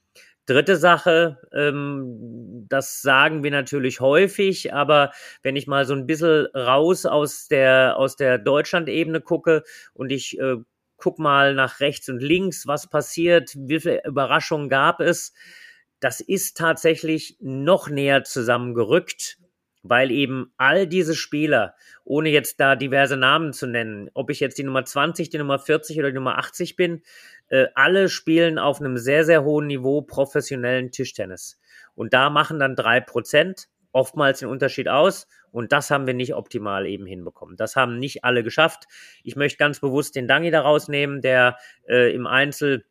Dritte 0.46 0.76
Sache, 0.76 1.38
ähm, 1.52 2.64
das 2.70 3.02
sagen 3.02 3.42
wir 3.42 3.50
natürlich 3.50 4.00
häufig, 4.00 4.72
aber 4.72 5.12
wenn 5.42 5.56
ich 5.56 5.66
mal 5.66 5.84
so 5.84 5.92
ein 5.92 6.06
bisschen 6.06 6.46
raus 6.56 7.04
aus 7.04 7.48
der, 7.48 7.98
aus 7.98 8.16
der 8.16 8.38
Deutschland-Ebene 8.38 9.20
gucke 9.20 9.62
und 9.92 10.10
ich 10.10 10.38
äh, 10.40 10.56
guck 10.96 11.18
mal 11.18 11.54
nach 11.54 11.80
rechts 11.80 12.08
und 12.08 12.22
links, 12.22 12.66
was 12.66 12.88
passiert, 12.88 13.52
wie 13.56 13.78
viele 13.78 14.02
Überraschungen 14.06 14.70
gab 14.70 15.00
es, 15.00 15.34
das 16.00 16.20
ist 16.20 16.56
tatsächlich 16.56 17.36
noch 17.40 17.90
näher 17.90 18.24
zusammengerückt 18.24 19.38
weil 19.82 20.10
eben 20.10 20.52
all 20.56 20.86
diese 20.86 21.14
Spieler, 21.14 21.74
ohne 22.04 22.30
jetzt 22.30 22.60
da 22.60 22.76
diverse 22.76 23.16
Namen 23.16 23.52
zu 23.52 23.66
nennen, 23.66 24.10
ob 24.14 24.30
ich 24.30 24.40
jetzt 24.40 24.58
die 24.58 24.64
Nummer 24.64 24.84
20, 24.84 25.30
die 25.30 25.38
Nummer 25.38 25.58
40 25.58 25.98
oder 25.98 26.10
die 26.10 26.16
Nummer 26.16 26.38
80 26.38 26.76
bin, 26.76 27.02
äh, 27.48 27.66
alle 27.74 28.08
spielen 28.08 28.58
auf 28.58 28.80
einem 28.80 28.96
sehr, 28.96 29.24
sehr 29.24 29.44
hohen 29.44 29.66
Niveau 29.66 30.02
professionellen 30.02 30.90
Tischtennis. 30.90 31.60
Und 31.94 32.12
da 32.12 32.30
machen 32.30 32.58
dann 32.58 32.76
drei 32.76 33.00
Prozent 33.00 33.68
oftmals 33.92 34.40
den 34.40 34.48
Unterschied 34.48 34.88
aus. 34.88 35.26
Und 35.50 35.72
das 35.72 35.90
haben 35.90 36.06
wir 36.06 36.14
nicht 36.14 36.34
optimal 36.34 36.86
eben 36.86 37.06
hinbekommen. 37.06 37.56
Das 37.56 37.74
haben 37.74 37.98
nicht 37.98 38.24
alle 38.24 38.42
geschafft. 38.42 38.84
Ich 39.22 39.34
möchte 39.34 39.58
ganz 39.58 39.80
bewusst 39.80 40.14
den 40.14 40.28
Dangi 40.28 40.50
da 40.50 40.60
rausnehmen, 40.60 41.22
der 41.22 41.56
äh, 41.88 42.14
im 42.14 42.26
Einzel 42.26 42.84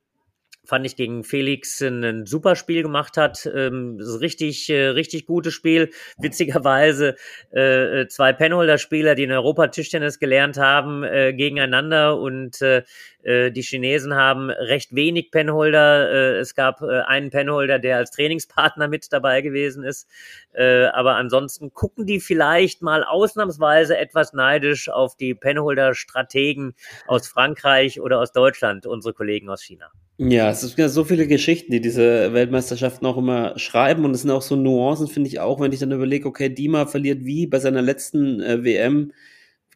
fand 0.67 0.85
ich 0.85 0.95
gegen 0.95 1.23
Felix 1.23 1.81
ein 1.81 2.25
super 2.25 2.55
Spiel 2.55 2.83
gemacht 2.83 3.17
hat. 3.17 3.49
Ähm, 3.53 3.99
richtig, 3.99 4.69
äh, 4.69 4.87
richtig 4.87 5.25
gutes 5.25 5.53
Spiel. 5.53 5.91
Witzigerweise 6.17 7.15
äh, 7.53 8.01
äh, 8.01 8.07
zwei 8.07 8.33
Penholder-Spieler, 8.33 9.15
die 9.15 9.23
in 9.23 9.31
Europa 9.31 9.67
Tischtennis 9.67 10.19
gelernt 10.19 10.57
haben, 10.57 11.03
äh, 11.03 11.33
gegeneinander 11.33 12.19
und 12.19 12.61
äh, 12.61 12.83
äh, 13.27 13.51
die 13.51 13.61
Chinesen 13.61 14.15
haben 14.15 14.49
recht 14.49 14.95
wenig 14.95 15.31
Penholder. 15.31 16.09
Äh, 16.09 16.39
es 16.39 16.55
gab 16.55 16.81
äh, 16.81 17.01
einen 17.01 17.29
Penholder, 17.29 17.77
der 17.77 17.97
als 17.97 18.11
Trainingspartner 18.11 18.87
mit 18.87 19.11
dabei 19.11 19.41
gewesen 19.41 19.83
ist. 19.83 20.07
Äh, 20.53 20.85
aber 20.85 21.15
ansonsten 21.15 21.73
gucken 21.73 22.05
die 22.05 22.21
vielleicht 22.21 22.81
mal 22.81 23.03
ausnahmsweise 23.03 23.97
etwas 23.97 24.31
neidisch 24.31 24.87
auf 24.87 25.17
die 25.17 25.35
Penholder-Strategen 25.35 26.73
aus 27.05 27.27
Frankreich 27.27 27.99
oder 27.99 28.21
aus 28.21 28.31
Deutschland, 28.31 28.85
unsere 28.85 29.13
Kollegen 29.13 29.49
aus 29.49 29.61
China. 29.61 29.91
Ja, 30.19 30.49
es 30.49 30.61
sind 30.61 30.77
ja 30.79 30.89
so 30.89 31.03
viele 31.03 31.27
Geschichten, 31.27 31.71
die 31.71 31.81
diese 31.81 32.33
Weltmeisterschaften 32.33 33.05
auch 33.05 33.17
immer 33.17 33.59
schreiben 33.59 34.03
und 34.05 34.11
es 34.11 34.21
sind 34.21 34.31
auch 34.31 34.41
so 34.41 34.55
Nuancen, 34.55 35.07
finde 35.07 35.27
ich 35.27 35.39
auch, 35.39 35.59
wenn 35.59 35.71
ich 35.71 35.79
dann 35.79 35.91
überlege, 35.91 36.27
okay, 36.27 36.49
Dima 36.49 36.87
verliert 36.87 37.25
wie 37.25 37.45
bei 37.45 37.59
seiner 37.59 37.83
letzten 37.83 38.41
äh, 38.41 38.63
WM 38.63 39.11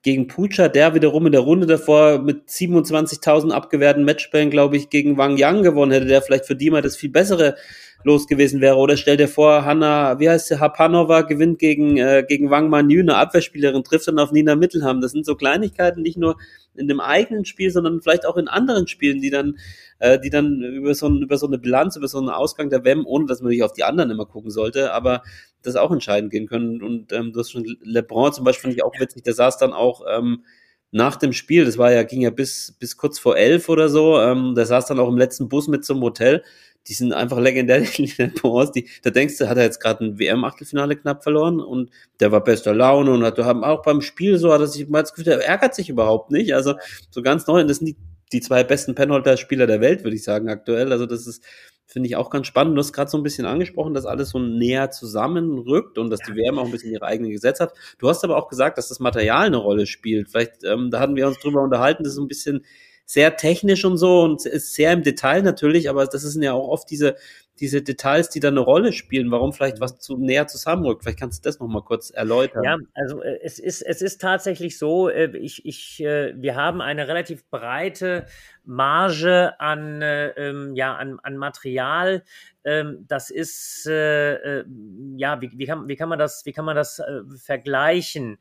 gegen 0.04 0.28
Pucha, 0.28 0.68
der 0.68 0.96
wiederum 0.96 1.28
in 1.28 1.32
der 1.32 1.42
Runde 1.42 1.68
davor 1.68 2.20
mit 2.20 2.50
27.000 2.50 3.52
abgewehrten 3.52 4.04
Matchbällen, 4.04 4.50
glaube 4.50 4.78
ich, 4.78 4.90
gegen 4.90 5.18
Wang 5.18 5.38
Yang 5.38 5.64
gewonnen 5.64 5.92
hätte, 5.92 6.08
der 6.08 6.22
vielleicht 6.22 6.46
für 6.46 6.56
Dima 6.56 6.82
das 6.82 6.98
viel 6.98 7.12
bessere 7.12 7.56
los 8.04 8.28
gewesen 8.28 8.62
wäre. 8.62 8.78
Oder 8.78 8.98
stell 8.98 9.18
dir 9.18 9.28
vor, 9.28 9.64
Hanna, 9.66 10.20
wie 10.20 10.30
heißt 10.30 10.48
sie, 10.48 10.60
Hapanova 10.60 11.22
gewinnt 11.22 11.60
gegen, 11.60 11.98
äh, 11.98 12.26
gegen 12.28 12.50
Wang 12.50 12.70
Manyu, 12.70 13.02
eine 13.02 13.16
Abwehrspielerin, 13.16 13.84
trifft 13.84 14.08
dann 14.08 14.18
auf 14.18 14.32
Nina 14.32 14.56
Mittelham. 14.56 15.02
Das 15.02 15.12
sind 15.12 15.26
so 15.26 15.36
Kleinigkeiten, 15.36 16.02
nicht 16.02 16.18
nur 16.18 16.38
in 16.76 16.88
dem 16.88 17.00
eigenen 17.00 17.46
Spiel, 17.46 17.70
sondern 17.70 18.02
vielleicht 18.02 18.26
auch 18.26 18.38
in 18.38 18.48
anderen 18.48 18.88
Spielen, 18.88 19.22
die 19.22 19.30
dann, 19.30 19.58
äh, 20.00 20.20
die 20.20 20.30
dann 20.30 20.62
über 20.62 20.96
so, 20.96 21.08
ein, 21.08 21.22
über 21.22 21.38
so 21.38 21.48
eine 21.48 21.58
Bilanz, 21.58 21.96
über 21.96 22.08
so 22.08 22.18
einen 22.18 22.30
Ausgang 22.30 22.70
der 22.70 22.84
WM, 22.86 23.06
ohne 23.06 23.26
dass 23.26 23.42
man 23.42 23.50
nicht 23.50 23.64
auf 23.64 23.74
die 23.74 23.84
anderen 23.84 24.10
immer 24.10 24.26
gucken 24.26 24.52
sollte, 24.52 24.94
aber 24.94 25.22
das 25.64 25.76
auch 25.76 25.92
entscheiden 25.92 26.30
gehen 26.30 26.48
können. 26.48 26.82
Und 26.82 27.12
ähm, 27.14 27.34
du 27.34 27.40
hast 27.40 27.52
schon 27.52 27.66
LeBron 27.82 28.34
zum 28.34 28.44
Beispiel, 28.44 28.70
fand 28.70 28.76
ich 28.76 28.84
auch 28.84 29.00
witzig, 29.00 29.24
der 29.24 29.34
saß 29.34 29.58
dann 29.58 29.74
auch 29.74 30.04
ähm, 30.10 30.44
nach 30.92 31.16
dem 31.16 31.32
Spiel, 31.34 31.66
das 31.66 31.78
war 31.78 31.92
ja, 31.92 32.04
ging 32.04 32.22
ja 32.22 32.30
bis, 32.30 32.76
bis 32.78 32.98
kurz 32.98 33.18
vor 33.18 33.38
elf 33.38 33.70
oder 33.70 33.88
so, 33.90 34.20
ähm, 34.20 34.56
der 34.56 34.66
saß 34.66 34.88
dann 34.88 35.00
auch 35.00 35.08
im 35.08 35.18
letzten 35.18 35.48
Bus 35.48 35.68
mit 35.68 35.86
zum 35.86 36.02
Hotel. 36.02 36.44
Die 36.88 36.94
sind 36.94 37.14
einfach 37.14 37.40
legendär, 37.40 37.82
die 37.82 38.12
LeBrons. 38.18 38.72
Die, 38.72 38.90
da 39.04 39.10
denkst 39.12 39.38
du, 39.38 39.48
hat 39.48 39.58
er 39.58 39.64
jetzt 39.64 39.80
gerade 39.80 40.04
ein 40.04 40.20
WM-Achtelfinale 40.20 40.96
knapp 40.98 41.24
verloren 41.24 41.60
und 41.62 41.92
der 42.20 42.32
war 42.32 42.44
bester 42.44 42.74
Laune 42.74 43.12
und 43.12 43.24
hat 43.24 43.38
haben 43.38 43.64
auch 43.64 43.84
beim 43.84 44.02
Spiel 44.02 44.38
so, 44.38 44.52
hat 44.52 44.62
er 44.62 44.68
sich 44.68 44.90
mal 44.90 45.02
das 45.02 45.14
Gefühl, 45.14 45.26
der 45.26 45.48
ärgert 45.48 45.76
sich 45.76 45.90
überhaupt 45.90 46.32
nicht. 46.32 46.54
Also 46.54 46.76
so 47.10 47.22
ganz 47.22 47.48
neu. 47.48 47.62
Und 47.62 47.70
das 47.70 47.78
sind 47.78 47.88
die, 47.88 47.98
die 48.34 48.42
zwei 48.42 48.64
besten 48.64 48.96
Penholder-Spieler 48.96 49.68
der 49.68 49.80
Welt, 49.80 50.04
würde 50.04 50.16
ich 50.16 50.24
sagen, 50.24 50.50
aktuell. 50.50 50.92
Also 50.92 51.06
das 51.06 51.28
ist 51.28 51.44
Finde 51.92 52.08
ich 52.08 52.16
auch 52.16 52.30
ganz 52.30 52.48
spannend. 52.48 52.78
Du 52.78 52.80
hast 52.80 52.94
gerade 52.94 53.12
so 53.12 53.18
ein 53.18 53.24
bisschen 53.24 53.46
angesprochen, 53.46 53.94
dass 53.94 54.06
alles 54.06 54.30
so 54.30 54.40
näher 54.40 54.92
zusammenrückt 54.92 55.98
und 55.98 56.10
dass 56.10 56.22
die 56.22 56.34
WM 56.34 56.58
auch 56.58 56.64
ein 56.64 56.72
bisschen 56.72 56.94
ihre 56.94 57.06
eigenen 57.06 57.32
Gesetze 57.32 57.64
hat. 57.64 57.74
Du 58.00 58.08
hast 58.08 58.24
aber 58.24 58.38
auch 58.38 58.48
gesagt, 58.48 58.78
dass 58.78 58.88
das 58.88 59.02
Material 59.02 59.48
eine 59.48 59.58
Rolle 59.58 59.86
spielt. 59.86 60.30
Vielleicht, 60.30 60.64
ähm, 60.64 60.90
da 60.90 61.02
hatten 61.02 61.18
wir 61.18 61.28
uns 61.28 61.40
drüber 61.40 61.62
unterhalten, 61.62 62.04
das 62.04 62.12
ist 62.12 62.16
so 62.16 62.22
ein 62.22 62.30
bisschen 62.30 62.64
sehr 63.12 63.36
technisch 63.36 63.84
und 63.84 63.98
so 63.98 64.22
und 64.22 64.46
ist 64.46 64.74
sehr 64.74 64.94
im 64.94 65.04
Detail 65.04 65.42
natürlich, 65.42 65.90
aber 65.90 66.06
das 66.06 66.22
sind 66.22 66.44
ja 66.44 66.54
auch 66.54 66.70
oft 66.70 66.90
diese, 66.90 67.18
diese 67.60 67.82
Details, 67.82 68.30
die 68.30 68.40
da 68.40 68.48
eine 68.48 68.62
Rolle 68.62 68.94
spielen, 68.94 69.30
warum 69.32 69.52
vielleicht 69.52 69.82
was 69.82 70.00
zu 70.00 70.16
näher 70.16 70.48
zusammenrückt. 70.48 71.04
Vielleicht 71.04 71.20
kannst 71.20 71.44
du 71.44 71.50
das 71.50 71.60
nochmal 71.60 71.82
kurz 71.82 72.10
erläutern. 72.10 72.64
Ja, 72.64 72.78
also 72.94 73.22
äh, 73.22 73.38
es 73.44 73.60
ist, 73.60 73.82
es 73.82 74.02
ist 74.02 74.22
tatsächlich 74.22 74.78
so, 74.78 75.10
äh, 75.10 75.38
ich, 75.38 75.66
ich, 75.66 76.02
äh, 76.02 76.34
wir 76.38 76.56
haben 76.56 76.80
eine 76.80 77.10
relativ 77.10 77.46
breite 77.50 78.28
Marge 78.64 79.60
an, 79.60 80.00
ähm, 80.02 80.74
ja, 80.76 80.96
an, 80.96 81.20
an 81.22 81.36
Material. 81.36 82.24
Ähm, 82.64 83.06
das 83.10 83.30
ist, 83.30 83.86
ja, 83.88 85.42
wie, 85.42 85.52
wie, 85.56 85.66
kann, 85.66 85.88
wie 85.90 85.96
kann 85.98 86.08
man 86.08 86.20
das, 86.20 86.46
wie 86.46 86.54
kann 86.54 86.64
man 86.64 86.78
das 86.78 87.02
vergleichen? 87.44 88.38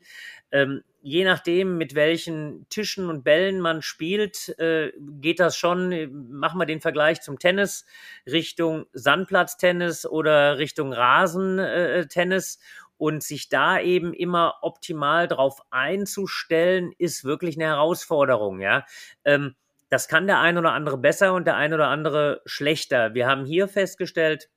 Ähm, 0.51 0.81
je 1.01 1.25
nachdem, 1.25 1.77
mit 1.77 1.95
welchen 1.95 2.67
Tischen 2.69 3.09
und 3.09 3.23
Bällen 3.23 3.59
man 3.59 3.81
spielt, 3.81 4.57
äh, 4.59 4.91
geht 4.99 5.39
das 5.39 5.57
schon, 5.57 5.91
äh, 5.91 6.07
machen 6.07 6.59
wir 6.59 6.65
den 6.65 6.81
Vergleich 6.81 7.21
zum 7.21 7.39
Tennis, 7.39 7.85
Richtung 8.25 8.85
Sandplatztennis 8.93 10.05
oder 10.05 10.57
Richtung 10.57 10.93
Rasentennis. 10.93 12.59
Und 12.97 13.23
sich 13.23 13.49
da 13.49 13.79
eben 13.79 14.13
immer 14.13 14.59
optimal 14.61 15.27
drauf 15.27 15.59
einzustellen, 15.71 16.91
ist 16.99 17.23
wirklich 17.23 17.57
eine 17.57 17.65
Herausforderung, 17.65 18.59
ja. 18.61 18.85
Ähm, 19.25 19.55
das 19.89 20.07
kann 20.07 20.27
der 20.27 20.39
ein 20.39 20.57
oder 20.59 20.73
andere 20.73 20.99
besser 20.99 21.33
und 21.33 21.45
der 21.47 21.55
ein 21.55 21.73
oder 21.73 21.87
andere 21.87 22.41
schlechter. 22.45 23.15
Wir 23.15 23.27
haben 23.27 23.43
hier 23.43 23.67
festgestellt, 23.67 24.49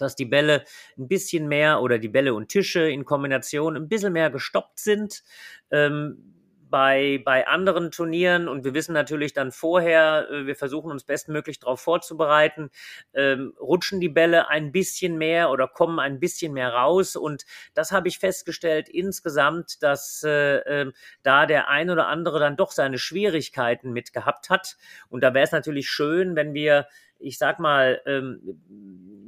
dass 0.00 0.16
die 0.16 0.24
Bälle 0.24 0.64
ein 0.98 1.08
bisschen 1.08 1.48
mehr 1.48 1.80
oder 1.82 1.98
die 1.98 2.08
Bälle 2.08 2.34
und 2.34 2.48
Tische 2.48 2.88
in 2.88 3.04
Kombination 3.04 3.76
ein 3.76 3.88
bisschen 3.88 4.12
mehr 4.12 4.30
gestoppt 4.30 4.78
sind. 4.78 5.22
Ähm, 5.70 6.39
bei, 6.70 7.20
bei 7.24 7.46
anderen 7.46 7.90
Turnieren 7.90 8.48
und 8.48 8.64
wir 8.64 8.74
wissen 8.74 8.92
natürlich 8.92 9.32
dann 9.32 9.52
vorher, 9.52 10.28
äh, 10.30 10.46
wir 10.46 10.56
versuchen 10.56 10.90
uns 10.90 11.04
bestmöglich 11.04 11.58
darauf 11.58 11.80
vorzubereiten, 11.80 12.70
ähm, 13.12 13.54
rutschen 13.60 14.00
die 14.00 14.08
Bälle 14.08 14.48
ein 14.48 14.72
bisschen 14.72 15.18
mehr 15.18 15.50
oder 15.50 15.68
kommen 15.68 15.98
ein 15.98 16.20
bisschen 16.20 16.52
mehr 16.52 16.72
raus. 16.72 17.16
Und 17.16 17.44
das 17.74 17.92
habe 17.92 18.08
ich 18.08 18.18
festgestellt 18.18 18.88
insgesamt, 18.88 19.82
dass 19.82 20.22
äh, 20.24 20.58
äh, 20.58 20.92
da 21.22 21.46
der 21.46 21.68
ein 21.68 21.90
oder 21.90 22.06
andere 22.06 22.38
dann 22.38 22.56
doch 22.56 22.70
seine 22.70 22.98
Schwierigkeiten 22.98 23.92
mit 23.92 24.12
gehabt 24.12 24.48
hat. 24.48 24.76
Und 25.08 25.22
da 25.22 25.34
wäre 25.34 25.44
es 25.44 25.52
natürlich 25.52 25.88
schön, 25.90 26.36
wenn 26.36 26.54
wir 26.54 26.86
ich 27.20 27.36
sag 27.36 27.60
mal, 27.60 28.00
ähm, 28.06 28.40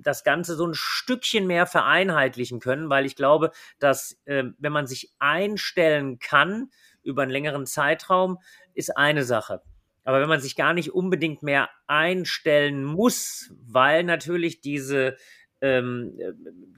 das 0.02 0.24
Ganze 0.24 0.57
so 0.57 0.66
ein 0.66 0.74
Stückchen 0.74 1.46
mehr 1.46 1.66
vereinheitlichen 1.66 2.59
können, 2.59 2.90
weil 2.90 3.07
ich 3.07 3.16
glaube, 3.16 3.52
dass 3.78 4.18
äh, 4.24 4.44
wenn 4.59 4.72
man 4.72 4.87
sich 4.87 5.12
einstellen 5.18 6.18
kann 6.18 6.70
über 7.02 7.22
einen 7.22 7.30
längeren 7.30 7.66
Zeitraum, 7.66 8.38
ist 8.74 8.96
eine 8.96 9.24
Sache. 9.24 9.62
Aber 10.04 10.20
wenn 10.20 10.28
man 10.28 10.40
sich 10.40 10.56
gar 10.56 10.74
nicht 10.74 10.92
unbedingt 10.92 11.42
mehr 11.42 11.70
einstellen 11.86 12.84
muss, 12.84 13.52
weil 13.62 14.02
natürlich 14.02 14.60
diese 14.60 15.16
ähm, 15.62 16.18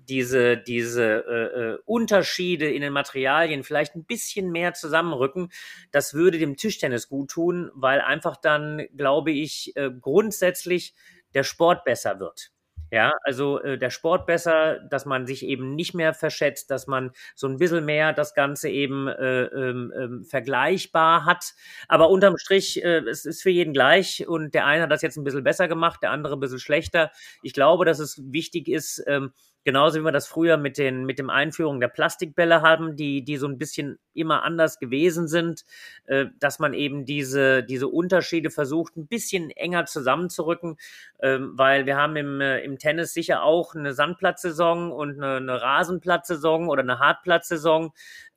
diese, 0.08 0.58
diese 0.58 1.24
äh, 1.26 1.72
äh, 1.72 1.78
Unterschiede 1.86 2.70
in 2.70 2.82
den 2.82 2.92
Materialien 2.92 3.64
vielleicht 3.64 3.96
ein 3.96 4.04
bisschen 4.04 4.52
mehr 4.52 4.74
zusammenrücken. 4.74 5.50
Das 5.90 6.12
würde 6.12 6.38
dem 6.38 6.56
Tischtennis 6.56 7.08
gut 7.08 7.30
tun, 7.30 7.70
weil 7.74 8.02
einfach 8.02 8.36
dann, 8.36 8.86
glaube 8.94 9.32
ich, 9.32 9.72
äh, 9.76 9.90
grundsätzlich 9.90 10.94
der 11.32 11.44
Sport 11.44 11.84
besser 11.84 12.20
wird. 12.20 12.52
Ja, 12.94 13.12
also 13.24 13.60
äh, 13.60 13.76
der 13.76 13.90
Sport 13.90 14.24
besser, 14.24 14.78
dass 14.88 15.04
man 15.04 15.26
sich 15.26 15.42
eben 15.44 15.74
nicht 15.74 15.94
mehr 15.94 16.14
verschätzt, 16.14 16.70
dass 16.70 16.86
man 16.86 17.10
so 17.34 17.48
ein 17.48 17.56
bisschen 17.56 17.84
mehr 17.84 18.12
das 18.12 18.34
Ganze 18.34 18.68
eben 18.68 19.08
äh, 19.08 19.46
ähm, 19.46 19.92
ähm, 19.98 20.22
vergleichbar 20.24 21.24
hat. 21.24 21.54
Aber 21.88 22.08
unterm 22.08 22.36
Strich, 22.38 22.84
äh, 22.84 22.98
es 23.08 23.24
ist 23.24 23.42
für 23.42 23.50
jeden 23.50 23.72
gleich 23.72 24.28
und 24.28 24.54
der 24.54 24.66
eine 24.66 24.84
hat 24.84 24.92
das 24.92 25.02
jetzt 25.02 25.16
ein 25.16 25.24
bisschen 25.24 25.42
besser 25.42 25.66
gemacht, 25.66 26.04
der 26.04 26.12
andere 26.12 26.36
ein 26.36 26.40
bisschen 26.40 26.60
schlechter. 26.60 27.10
Ich 27.42 27.52
glaube, 27.52 27.84
dass 27.84 27.98
es 27.98 28.20
wichtig 28.30 28.68
ist, 28.68 29.02
ähm, 29.08 29.32
Genauso 29.64 29.98
wie 29.98 30.04
wir 30.04 30.12
das 30.12 30.26
früher 30.26 30.58
mit 30.58 30.76
den, 30.76 31.06
mit 31.06 31.18
dem 31.18 31.30
Einführung 31.30 31.80
der 31.80 31.88
Plastikbälle 31.88 32.60
haben, 32.60 32.96
die, 32.96 33.24
die 33.24 33.38
so 33.38 33.48
ein 33.48 33.56
bisschen 33.56 33.98
immer 34.12 34.42
anders 34.42 34.78
gewesen 34.78 35.26
sind, 35.26 35.64
äh, 36.04 36.26
dass 36.38 36.58
man 36.58 36.74
eben 36.74 37.06
diese, 37.06 37.64
diese 37.64 37.88
Unterschiede 37.88 38.50
versucht, 38.50 38.96
ein 38.96 39.06
bisschen 39.06 39.50
enger 39.50 39.86
zusammenzurücken, 39.86 40.76
ähm, 41.20 41.52
weil 41.54 41.86
wir 41.86 41.96
haben 41.96 42.16
im, 42.16 42.40
äh, 42.42 42.60
im 42.60 42.78
Tennis 42.78 43.14
sicher 43.14 43.42
auch 43.42 43.74
eine 43.74 43.94
Sandplatzsaison 43.94 44.92
und 44.92 45.22
eine, 45.22 45.36
eine 45.36 45.62
Rasenplatzsaison 45.62 46.68
oder 46.68 46.82
eine 46.82 46.98
Hartplatzsaison. 46.98 47.92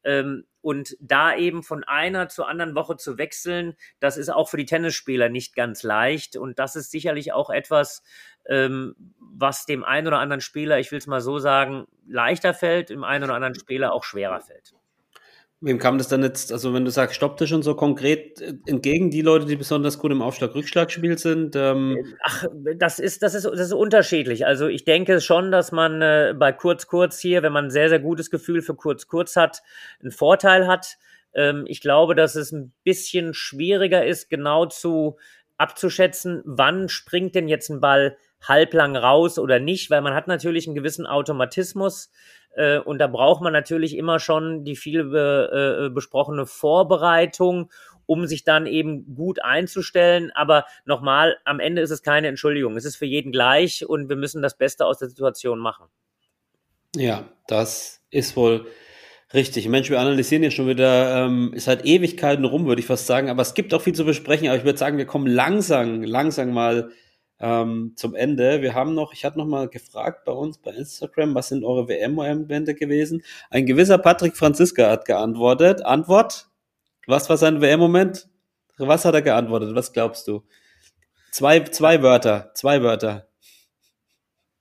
Ähm, 0.06 0.46
und 0.62 0.98
da 1.00 1.36
eben 1.36 1.64
von 1.64 1.84
einer 1.84 2.28
zur 2.30 2.50
anderen 2.50 2.76
Woche 2.76 2.98
zu 2.98 3.18
wechseln, 3.18 3.76
das 4.00 4.18
ist 4.18 4.30
auch 4.30 4.50
für 4.50 4.58
die 4.58 4.66
Tennisspieler 4.66 5.30
nicht 5.30 5.56
ganz 5.56 5.84
leicht. 5.84 6.36
Und 6.36 6.60
das 6.60 6.76
ist 6.76 6.92
sicherlich 6.92 7.32
auch 7.32 7.50
etwas, 7.50 8.04
ähm, 8.48 8.96
was 9.20 9.66
dem 9.66 9.84
einen 9.84 10.08
oder 10.08 10.20
anderen 10.20 10.42
Spieler, 10.42 10.80
ich 10.80 10.92
will 10.92 11.00
es 11.00 11.08
mal 11.08 11.22
so 11.22 11.40
sagen, 11.40 11.86
leichter 12.08 12.54
fällt, 12.54 12.90
dem 12.90 13.04
einen 13.04 13.24
oder 13.24 13.36
anderen 13.36 13.56
Spieler 13.56 13.94
auch 13.94 14.04
schwerer 14.04 14.42
fällt. 14.42 14.74
Wem 15.60 15.80
kam 15.80 15.98
das 15.98 16.08
dann 16.08 16.22
jetzt, 16.22 16.52
also 16.52 16.72
wenn 16.76 16.86
du 16.86 16.92
sagst 16.92 17.16
Stopptisch 17.16 17.52
und 17.52 17.64
so 17.64 17.74
konkret 17.74 18.40
äh, 18.42 18.54
entgegen, 18.68 19.10
die 19.10 19.24
Leute, 19.24 19.46
die 19.46 19.56
besonders 19.56 19.98
gut 19.98 20.12
im 20.12 20.22
Aufschlag-Rückschlagspiel 20.22 21.18
sind? 21.18 21.56
Ähm 21.56 22.16
Ach, 22.24 22.46
das 22.76 23.00
ist, 23.00 23.24
das, 23.24 23.34
ist, 23.34 23.46
das 23.46 23.60
ist 23.60 23.74
unterschiedlich. 23.74 24.46
Also 24.46 24.68
ich 24.68 24.86
denke 24.86 25.20
schon, 25.20 25.52
dass 25.52 25.72
man 25.72 26.02
äh, 26.04 26.36
bei 26.38 26.52
Kurz-Kurz 26.52 27.20
hier, 27.20 27.42
wenn 27.42 27.54
man 27.54 27.66
ein 27.66 27.72
sehr, 27.72 27.90
sehr 27.90 28.00
gutes 28.00 28.30
Gefühl 28.30 28.62
für 28.62 28.76
Kurz-Kurz 28.76 29.36
hat, 29.36 29.64
einen 30.00 30.12
Vorteil 30.12 30.68
hat. 30.68 30.98
Ähm, 31.34 31.64
ich 31.66 31.82
glaube, 31.82 32.14
dass 32.14 32.36
es 32.36 32.52
ein 32.52 32.72
bisschen 32.84 33.34
schwieriger 33.34 34.06
ist, 34.06 34.30
genau 34.30 34.68
zu 34.68 35.18
abzuschätzen, 35.58 36.44
wann 36.46 36.88
springt 36.88 37.34
denn 37.34 37.48
jetzt 37.48 37.70
ein 37.70 37.82
Ball 37.82 38.16
halblang 38.42 38.96
raus 38.96 39.40
oder 39.40 39.60
nicht, 39.60 39.90
weil 39.90 40.02
man 40.02 40.14
hat 40.14 40.28
natürlich 40.28 40.68
einen 40.68 40.76
gewissen 40.76 41.06
Automatismus 41.06 42.12
äh, 42.58 42.80
und 42.80 42.98
da 43.00 43.08
braucht 43.08 43.42
man 43.42 43.54
natürlich 43.54 43.96
immer 43.96 44.20
schon 44.20 44.64
die 44.64 44.76
viel 44.76 45.06
be, 45.06 45.86
äh, 45.86 45.90
besprochene 45.90 46.46
Vorbereitung, 46.46 47.72
um 48.08 48.26
sich 48.26 48.44
dann 48.44 48.66
eben 48.66 49.16
gut 49.16 49.44
einzustellen. 49.44 50.32
Aber 50.34 50.66
nochmal, 50.86 51.38
am 51.46 51.60
Ende 51.60 51.82
ist 51.82 51.92
es 51.92 52.02
keine 52.02 52.28
Entschuldigung. 52.28 52.76
Es 52.76 52.86
ist 52.86 52.96
für 52.96 53.06
jeden 53.06 53.32
gleich 53.32 53.88
und 53.88 54.10
wir 54.10 54.16
müssen 54.16 54.42
das 54.42 54.58
Beste 54.58 54.86
aus 54.86 54.98
der 54.98 55.10
Situation 55.10 55.60
machen. 55.60 55.86
Ja, 56.96 57.30
das 57.48 58.02
ist 58.10 58.36
wohl 58.36 58.66
richtig. 59.34 59.68
Mensch, 59.68 59.90
wir 59.90 60.00
analysieren 60.00 60.42
jetzt 60.42 60.56
schon 60.56 60.68
wieder, 60.68 61.26
ähm, 61.26 61.54
ist 61.54 61.68
halt 61.68 61.86
Ewigkeiten 61.86 62.46
rum, 62.46 62.66
würde 62.66 62.80
ich 62.80 62.88
fast 62.88 63.06
sagen. 63.06 63.30
Aber 63.30 63.44
es 63.44 63.54
gibt 63.54 63.74
auch 63.74 63.82
viel 63.82 63.94
zu 63.94 64.06
besprechen. 64.06 64.48
Aber 64.48 64.58
ich 64.58 64.66
würde 64.66 64.80
sagen, 64.80 64.98
wir 64.98 65.06
kommen 65.06 65.28
langsam, 65.28 66.02
langsam 66.02 66.54
mal 66.54 66.92
ähm, 67.40 67.94
zum 67.96 68.16
Ende. 68.16 68.62
Wir 68.62 68.74
haben 68.74 68.94
noch, 68.94 69.14
ich 69.14 69.26
hatte 69.26 69.38
noch 69.38 69.46
mal 69.46 69.68
gefragt 69.68 70.26
bei 70.26 70.32
uns 70.32 70.58
bei 70.58 70.72
Instagram, 70.72 71.36
was 71.36 71.50
sind 71.50 71.64
eure 71.64 71.88
WM-Momente 71.88 72.76
gewesen? 72.76 73.24
Ein 73.50 73.66
gewisser 73.66 73.98
Patrick 73.98 74.36
Franziska 74.36 74.90
hat 74.90 75.06
geantwortet. 75.06 75.86
Antwort? 75.86 76.48
Was 77.06 77.30
war 77.30 77.38
sein 77.38 77.62
WM-Moment? 77.62 78.28
Was 78.78 79.06
hat 79.06 79.16
er 79.16 79.22
geantwortet? 79.22 79.76
Was 79.76 79.94
glaubst 79.94 80.28
du? 80.28 80.44
Zwei, 81.32 81.60
zwei 81.62 82.02
Wörter, 82.02 82.52
zwei 82.54 82.82
Wörter. 82.82 83.28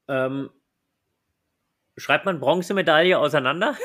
Ähm, 0.09 0.51
schreibt 1.97 2.27
man 2.27 2.41
Bronzemedaille 2.41 3.19
auseinander? 3.19 3.77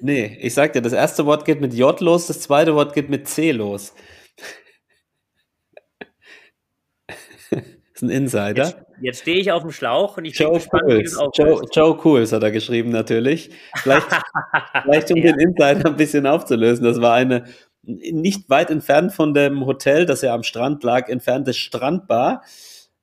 nee, 0.00 0.36
ich 0.40 0.54
sag 0.54 0.72
dir, 0.72 0.82
das 0.82 0.92
erste 0.92 1.26
Wort 1.26 1.44
geht 1.44 1.60
mit 1.60 1.74
J 1.74 1.98
los, 2.00 2.26
das 2.26 2.40
zweite 2.40 2.74
Wort 2.74 2.94
geht 2.94 3.08
mit 3.08 3.28
C 3.28 3.52
los. 3.52 3.94
Ist 7.96 8.02
ein 8.02 8.10
Insider. 8.10 8.64
Jetzt, 8.64 8.76
jetzt 9.00 9.20
stehe 9.20 9.38
ich 9.38 9.50
auf 9.52 9.62
dem 9.62 9.70
Schlauch 9.72 10.16
und 10.18 10.24
ich 10.26 10.38
Joe 10.38 10.50
bin 10.50 10.58
gespannt, 10.58 10.84
Cools. 10.84 11.18
Joe, 11.36 11.62
Joe 11.72 11.96
Cools 11.96 12.32
hat 12.32 12.42
er 12.42 12.50
geschrieben 12.50 12.90
natürlich. 12.90 13.50
Vielleicht, 13.76 14.06
vielleicht 14.82 15.10
um 15.10 15.16
Ja. 15.16 15.32
den 15.32 15.40
Insider 15.40 15.86
ein 15.86 15.96
bisschen 15.96 16.26
aufzulösen. 16.26 16.84
Das 16.84 17.00
war 17.00 17.14
eine 17.14 17.44
nicht 17.82 18.50
weit 18.50 18.70
entfernt 18.70 19.12
von 19.12 19.32
dem 19.32 19.64
Hotel, 19.64 20.06
das 20.06 20.20
ja 20.22 20.34
am 20.34 20.42
Strand 20.42 20.82
lag, 20.82 21.08
entfernte 21.08 21.54
Strandbar, 21.54 22.42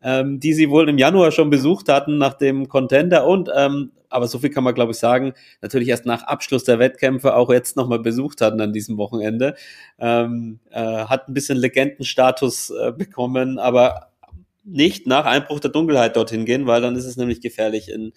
ähm, 0.01 0.39
die 0.39 0.53
sie 0.53 0.69
wohl 0.69 0.89
im 0.89 0.97
Januar 0.97 1.31
schon 1.31 1.49
besucht 1.49 1.87
hatten 1.89 2.17
nach 2.17 2.33
dem 2.33 2.67
Contender 2.67 3.25
und 3.25 3.49
ähm, 3.55 3.93
aber 4.09 4.27
so 4.27 4.37
viel 4.37 4.49
kann 4.51 4.63
man 4.65 4.75
glaube 4.75 4.91
ich 4.91 4.99
sagen, 4.99 5.33
natürlich 5.61 5.87
erst 5.87 6.05
nach 6.05 6.23
Abschluss 6.23 6.65
der 6.65 6.77
Wettkämpfe 6.79 7.33
auch 7.35 7.49
jetzt 7.49 7.77
nochmal 7.77 7.99
besucht 7.99 8.41
hatten 8.41 8.59
an 8.61 8.73
diesem 8.73 8.97
Wochenende. 8.97 9.55
Ähm, 9.97 10.59
äh, 10.69 10.81
hat 11.05 11.29
ein 11.29 11.33
bisschen 11.33 11.57
Legendenstatus 11.57 12.69
äh, 12.71 12.91
bekommen, 12.91 13.57
aber 13.57 14.09
nicht 14.63 15.07
nach 15.07 15.25
Einbruch 15.25 15.59
der 15.59 15.71
Dunkelheit 15.71 16.15
dorthin 16.15 16.45
gehen, 16.45 16.67
weil 16.67 16.81
dann 16.81 16.95
ist 16.95 17.05
es 17.05 17.17
nämlich 17.17 17.41
gefährlich 17.41 17.89
in, 17.89 18.13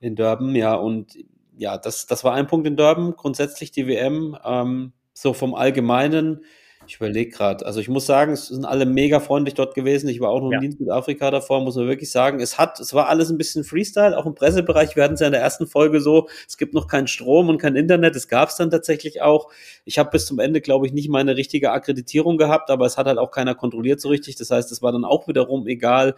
in 0.00 0.16
Durban. 0.16 0.54
Ja, 0.54 0.74
und 0.74 1.16
ja, 1.56 1.78
das, 1.78 2.06
das 2.06 2.24
war 2.24 2.34
ein 2.34 2.46
Punkt 2.46 2.66
in 2.66 2.76
Durban. 2.76 3.14
Grundsätzlich 3.16 3.70
die 3.70 3.86
WM, 3.86 4.36
ähm, 4.44 4.92
so 5.12 5.32
vom 5.32 5.54
Allgemeinen. 5.54 6.44
Ich 6.90 6.96
überlege 6.96 7.30
gerade, 7.30 7.64
also 7.66 7.78
ich 7.78 7.88
muss 7.88 8.04
sagen, 8.04 8.32
es 8.32 8.48
sind 8.48 8.64
alle 8.64 8.84
mega 8.84 9.20
freundlich 9.20 9.54
dort 9.54 9.76
gewesen. 9.76 10.08
Ich 10.08 10.18
war 10.18 10.30
auch 10.30 10.40
noch 10.40 10.50
Ja. 10.50 10.58
nie 10.58 10.66
in 10.66 10.72
Südafrika 10.76 11.30
davor, 11.30 11.60
muss 11.60 11.76
man 11.76 11.86
wirklich 11.86 12.10
sagen. 12.10 12.40
Es 12.40 12.58
hat, 12.58 12.80
es 12.80 12.92
war 12.92 13.06
alles 13.06 13.30
ein 13.30 13.38
bisschen 13.38 13.62
Freestyle, 13.62 14.18
auch 14.18 14.26
im 14.26 14.34
Pressebereich. 14.34 14.96
Wir 14.96 15.04
hatten 15.04 15.14
es 15.14 15.20
ja 15.20 15.26
in 15.26 15.32
der 15.32 15.40
ersten 15.40 15.68
Folge 15.68 16.00
so, 16.00 16.28
es 16.48 16.58
gibt 16.58 16.74
noch 16.74 16.88
keinen 16.88 17.06
Strom 17.06 17.48
und 17.48 17.58
kein 17.58 17.76
Internet. 17.76 18.16
Es 18.16 18.26
gab 18.26 18.48
es 18.48 18.56
dann 18.56 18.72
tatsächlich 18.72 19.22
auch. 19.22 19.52
Ich 19.84 20.00
habe 20.00 20.10
bis 20.10 20.26
zum 20.26 20.40
Ende, 20.40 20.60
glaube 20.60 20.84
ich, 20.84 20.92
nicht 20.92 21.08
meine 21.08 21.36
richtige 21.36 21.70
Akkreditierung 21.70 22.38
gehabt, 22.38 22.70
aber 22.70 22.86
es 22.86 22.98
hat 22.98 23.06
halt 23.06 23.18
auch 23.18 23.30
keiner 23.30 23.54
kontrolliert 23.54 24.00
so 24.00 24.08
richtig. 24.08 24.34
Das 24.34 24.50
heißt, 24.50 24.72
es 24.72 24.82
war 24.82 24.90
dann 24.90 25.04
auch 25.04 25.28
wiederum 25.28 25.68
egal. 25.68 26.16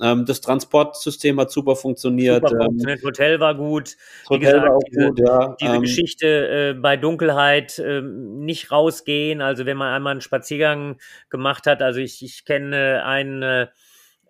Ähm, 0.00 0.26
das 0.26 0.40
Transportsystem 0.40 1.38
hat 1.38 1.50
super 1.50 1.76
funktioniert. 1.76 2.42
Super 2.48 2.60
ähm, 2.60 2.66
funktioniert. 2.66 3.02
Hotel 3.04 3.40
war 3.40 3.54
gut. 3.54 3.96
Hotel 4.28 4.40
gesagt, 4.40 4.66
war 4.68 4.76
auch 4.76 4.82
diese- 4.90 5.06
gut, 5.06 5.18
ja. 5.20 5.56
Diese 5.60 5.74
ähm, 5.74 5.80
Geschichte 5.82 6.26
äh, 6.26 6.74
bei 6.74 6.96
Dunkelheit 6.96 7.78
ähm, 7.78 8.44
nicht 8.44 8.72
rausgehen. 8.72 9.40
Also 9.40 9.66
wenn 9.66 9.76
man 9.76 9.92
einmal 9.94 10.12
einen 10.12 10.20
Spaziergang 10.20 10.98
gemacht 11.30 11.66
hat, 11.66 11.80
also 11.82 12.00
ich, 12.00 12.22
ich 12.22 12.44
kenne 12.44 13.04
einen, 13.04 13.42
äh, 13.42 13.66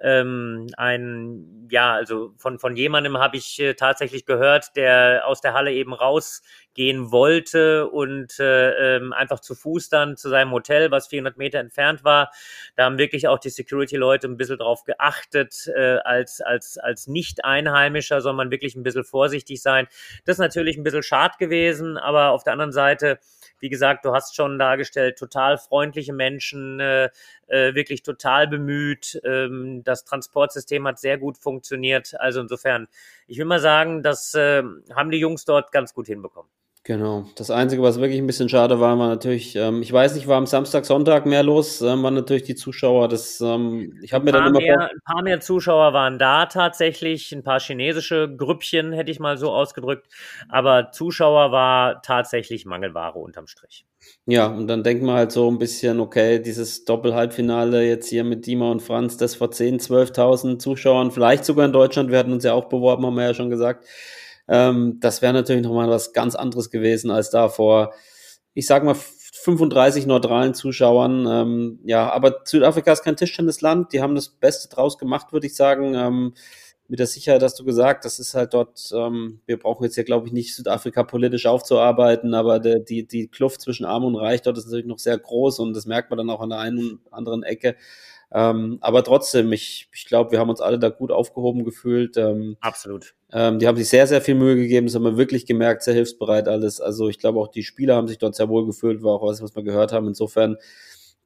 ähm, 0.05 0.67
einen, 0.77 1.67
ja, 1.71 1.95
also 1.95 2.35
von, 2.37 2.59
von 2.59 2.77
jemandem 2.77 3.17
habe 3.17 3.39
ich 3.39 3.59
äh, 3.59 3.73
tatsächlich 3.73 4.27
gehört, 4.27 4.77
der 4.77 5.23
aus 5.27 5.41
der 5.41 5.55
Halle 5.55 5.73
eben 5.73 5.95
rausgehen 5.95 7.11
wollte 7.11 7.89
und 7.89 8.39
äh, 8.39 8.97
ähm, 8.97 9.15
einfach 9.15 9.41
zu 9.41 9.55
Fuß 9.55 9.89
dann 9.89 10.19
zu 10.19 10.29
seinem 10.29 10.53
Hotel, 10.53 10.91
was 10.91 11.09
400 11.09 11.39
Meter 11.39 11.59
entfernt 11.59 12.05
war. 12.05 12.31
Da 12.77 12.85
haben 12.85 12.99
wirklich 12.99 13.29
auch 13.29 13.39
die 13.39 13.49
Security-Leute 13.49 14.29
ein 14.29 14.37
bisschen 14.37 14.59
drauf 14.59 14.85
geachtet, 14.85 15.71
äh, 15.75 15.97
als, 16.05 16.43
als, 16.43 16.77
als 16.77 17.07
Nicht-Einheimischer 17.07 18.21
soll 18.21 18.35
man 18.35 18.51
wirklich 18.51 18.77
ein 18.77 18.83
bisschen 18.83 19.05
vorsichtig 19.05 19.63
sein. 19.63 19.89
Das 20.27 20.35
ist 20.35 20.41
natürlich 20.41 20.77
ein 20.77 20.83
bisschen 20.83 21.03
schad 21.03 21.39
gewesen, 21.39 21.97
aber 21.97 22.33
auf 22.33 22.45
der 22.45 22.53
anderen 22.53 22.73
Seite, 22.73 23.19
wie 23.65 23.71
gesagt, 23.71 24.05
du 24.05 24.13
hast 24.13 24.37
schon 24.37 24.59
dargestellt, 24.59 25.17
total 25.19 25.57
freundliche 25.57 26.13
Menschen, 26.13 26.81
äh, 26.81 27.09
äh, 27.47 27.75
wirklich 27.75 28.03
total 28.03 28.47
bemüht. 28.47 29.19
Ähm, 29.25 29.83
das 29.85 30.05
Transportsystem 30.05 30.87
hat 30.87 30.99
sehr 30.99 31.17
gut 31.17 31.39
funktioniert. 31.39 32.15
Also 32.21 32.43
insofern, 32.43 32.89
ich 33.27 33.39
will 33.39 33.47
mal 33.47 33.61
sagen, 33.61 34.03
das 34.03 34.35
äh, 34.35 34.63
haben 34.95 35.11
die 35.11 35.17
Jungs 35.17 35.47
dort 35.47 35.73
ganz 35.73 35.95
gut 35.95 36.09
hinbekommen. 36.09 36.51
Genau. 36.87 37.25
Das 37.37 37.51
Einzige, 37.51 37.83
was 37.83 37.99
wirklich 37.99 38.21
ein 38.21 38.27
bisschen 38.27 38.51
schade 38.51 38.79
war, 38.79 38.99
war 38.99 39.09
natürlich, 39.09 39.57
ähm, 39.57 39.81
ich 39.81 39.91
weiß 39.91 40.17
nicht, 40.17 40.29
war 40.29 40.37
am 40.37 40.45
Samstag, 40.45 40.85
Sonntag 40.85 41.25
mehr 41.25 41.43
los, 41.43 41.81
ähm, 41.81 42.03
waren 42.03 42.13
natürlich 42.13 42.43
die 42.43 42.57
Zuschauer. 42.57 43.09
Das, 43.09 43.41
ähm, 43.41 43.99
ich 44.03 44.13
habe 44.13 44.27
mir 44.27 44.33
dann 44.33 44.49
immer 44.49 44.61
mehr, 44.61 44.91
ein 44.91 45.01
paar 45.03 45.23
mehr 45.23 45.41
Zuschauer 45.41 45.95
waren 45.95 46.19
da 46.19 46.45
tatsächlich, 46.45 47.33
ein 47.33 47.43
paar 47.43 47.59
chinesische 47.59 48.37
Grüppchen, 48.37 48.93
hätte 48.93 49.11
ich 49.11 49.19
mal 49.19 49.39
so 49.39 49.51
ausgedrückt. 49.51 50.09
Aber 50.51 50.91
Zuschauer 50.93 51.53
war 51.53 52.03
tatsächlich 52.03 52.67
Mangelware 52.67 53.19
unterm 53.19 53.47
Strich. 53.47 53.87
ja, 54.27 54.49
und 54.49 54.69
dann 54.69 54.83
denkt 54.83 55.03
man 55.03 55.17
halt 55.17 55.33
so 55.33 55.51
ein 55.51 55.59
bisschen, 55.59 56.01
okay, 56.01 56.39
dieses 56.39 56.85
Doppel-Halbfinale 56.85 57.83
jetzt 57.83 58.11
hier 58.11 58.25
mit 58.25 58.45
Dima 58.47 58.71
und 58.71 58.83
Franz, 58.83 59.17
das 59.17 59.35
vor 59.35 59.51
10, 59.51 59.79
12.000 59.79 60.59
Zuschauern, 60.59 61.13
vielleicht 61.13 61.47
sogar 61.47 61.65
in 61.65 61.73
Deutschland, 61.73 62.11
wir 62.11 62.19
hatten 62.19 62.33
uns 62.33 62.45
ja 62.45 62.53
auch 62.53 62.67
beworben, 62.67 63.07
haben 63.07 63.15
wir 63.15 63.25
ja 63.25 63.33
schon 63.33 63.49
gesagt. 63.49 63.87
Ähm, 64.49 64.99
das 65.01 65.23
wäre 65.23 65.33
natürlich 65.33 65.63
nochmal 65.63 65.89
was 65.89 66.13
ganz 66.13 66.35
anderes 66.35 66.71
gewesen 66.71 67.11
als 67.11 67.31
da 67.31 67.49
vor, 67.49 67.95
ich 68.55 68.67
sag 68.67 68.85
mal, 68.85 68.97
35 69.45 70.07
neutralen 70.07 70.55
Zuschauern. 70.55 71.27
Ähm, 71.27 71.81
ja, 71.85 72.11
aber 72.11 72.41
Südafrika 72.45 72.93
ist 72.93 73.03
kein 73.03 73.17
Tischtennisland. 73.17 73.93
Die 73.93 74.01
haben 74.01 74.15
das 74.15 74.29
Beste 74.29 74.69
draus 74.75 74.99
gemacht, 74.99 75.33
würde 75.33 75.47
ich 75.47 75.57
sagen. 75.57 75.95
Ähm, 75.95 76.35
mit 76.89 76.99
der 76.99 77.07
Sicherheit 77.07 77.43
hast 77.43 77.59
du 77.59 77.65
gesagt, 77.65 78.05
das 78.05 78.19
ist 78.19 78.35
halt 78.35 78.53
dort, 78.53 78.91
ähm, 78.95 79.41
wir 79.47 79.59
brauchen 79.59 79.85
jetzt 79.85 79.95
hier, 79.95 80.05
glaube 80.05 80.27
ich, 80.27 80.33
nicht 80.33 80.55
Südafrika 80.55 81.03
politisch 81.03 81.47
aufzuarbeiten, 81.47 82.35
aber 82.35 82.61
der, 82.61 82.79
die, 82.79 83.07
die 83.07 83.29
Kluft 83.29 83.63
zwischen 83.63 83.87
Arm 83.87 84.05
und 84.05 84.17
Reich 84.17 84.43
dort 84.43 84.59
ist 84.59 84.67
natürlich 84.67 84.87
noch 84.87 84.99
sehr 84.99 85.17
groß 85.19 85.61
und 85.61 85.75
das 85.75 85.87
merkt 85.87 86.11
man 86.11 86.19
dann 86.19 86.31
auch 86.31 86.41
an 86.41 86.51
der 86.51 86.59
einen 86.59 86.79
und 86.79 87.01
anderen 87.13 87.43
Ecke. 87.43 87.77
Ähm, 88.33 88.79
aber 88.81 89.03
trotzdem, 89.05 89.53
ich, 89.53 89.89
ich 89.95 90.07
glaube, 90.07 90.33
wir 90.33 90.41
haben 90.41 90.51
uns 90.51 90.61
alle 90.61 90.79
da 90.79 90.89
gut 90.89 91.11
aufgehoben 91.11 91.65
gefühlt. 91.65 92.17
Ähm, 92.17 92.57
Absolut. 92.61 93.15
Ähm, 93.35 93.59
die 93.59 93.67
haben 93.67 93.77
sich 93.77 93.89
sehr, 93.89 94.07
sehr 94.07 94.21
viel 94.21 94.37
Mühe 94.37 94.55
gegeben, 94.55 94.87
das 94.87 94.95
haben 94.95 95.03
wir 95.03 95.17
wirklich 95.17 95.45
gemerkt, 95.45 95.83
sehr 95.83 95.95
hilfsbereit 95.95 96.47
alles. 96.47 96.81
Also 96.81 97.09
ich 97.09 97.19
glaube 97.19 97.41
auch 97.41 97.49
die 97.49 97.65
Spieler 97.65 97.97
haben 97.97 98.07
sich 98.07 98.19
dort 98.19 98.37
sehr 98.37 98.49
wohl 98.49 98.65
gefühlt, 98.65 99.03
war 99.03 99.15
auch 99.15 99.27
was, 99.27 99.43
was 99.43 99.57
wir 99.57 99.65
gehört 99.65 99.93
haben. 99.93 100.07
Insofern 100.07 100.57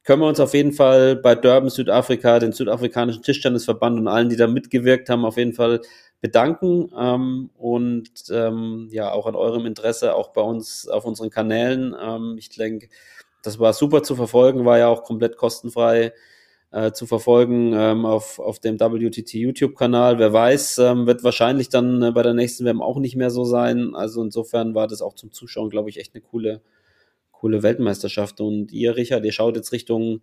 können 0.03 0.23
wir 0.23 0.27
uns 0.27 0.39
auf 0.39 0.55
jeden 0.55 0.71
Fall 0.71 1.15
bei 1.15 1.35
Durban, 1.35 1.69
Südafrika, 1.69 2.39
den 2.39 2.51
südafrikanischen 2.51 3.21
Tischtennisverband 3.21 3.99
und 3.99 4.07
allen, 4.07 4.27
die 4.27 4.37
da 4.37 4.47
mitgewirkt 4.47 5.07
haben, 5.07 5.23
auf 5.23 5.37
jeden 5.37 5.53
Fall 5.53 5.81
bedanken 6.19 6.91
ähm, 6.97 7.51
und 7.59 8.09
ähm, 8.31 8.87
ja 8.91 9.11
auch 9.11 9.27
an 9.27 9.35
eurem 9.35 9.67
Interesse, 9.67 10.15
auch 10.15 10.29
bei 10.29 10.41
uns 10.41 10.87
auf 10.87 11.05
unseren 11.05 11.29
Kanälen. 11.29 11.95
Ähm, 12.01 12.37
ich 12.39 12.49
denke, 12.49 12.89
das 13.43 13.59
war 13.59 13.71
super 13.73 14.01
zu 14.01 14.15
verfolgen, 14.15 14.65
war 14.65 14.79
ja 14.79 14.87
auch 14.87 15.03
komplett 15.03 15.37
kostenfrei 15.37 16.11
äh, 16.71 16.91
zu 16.91 17.07
verfolgen 17.07 17.73
ähm, 17.73 18.05
auf, 18.05 18.39
auf 18.39 18.59
dem 18.59 18.79
WTT 18.79 19.33
YouTube-Kanal. 19.33 20.19
Wer 20.19 20.31
weiß, 20.33 20.77
ähm, 20.79 21.07
wird 21.07 21.23
wahrscheinlich 21.23 21.69
dann 21.69 22.01
äh, 22.01 22.11
bei 22.11 22.21
der 22.21 22.33
nächsten 22.33 22.65
WM 22.65 22.81
auch 22.81 22.99
nicht 22.99 23.15
mehr 23.15 23.31
so 23.31 23.43
sein. 23.43 23.95
Also 23.95 24.21
insofern 24.21 24.75
war 24.75 24.87
das 24.87 25.01
auch 25.01 25.15
zum 25.15 25.31
Zuschauen, 25.31 25.69
glaube 25.69 25.89
ich, 25.89 25.99
echt 25.99 26.13
eine 26.13 26.21
coole, 26.21 26.61
coole 27.31 27.63
Weltmeisterschaft. 27.63 28.39
Und 28.39 28.71
ihr, 28.71 28.95
Richard, 28.95 29.25
ihr 29.25 29.31
schaut 29.31 29.55
jetzt 29.55 29.71
Richtung, 29.71 30.21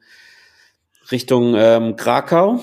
Richtung 1.10 1.54
ähm, 1.56 1.96
Krakau. 1.96 2.60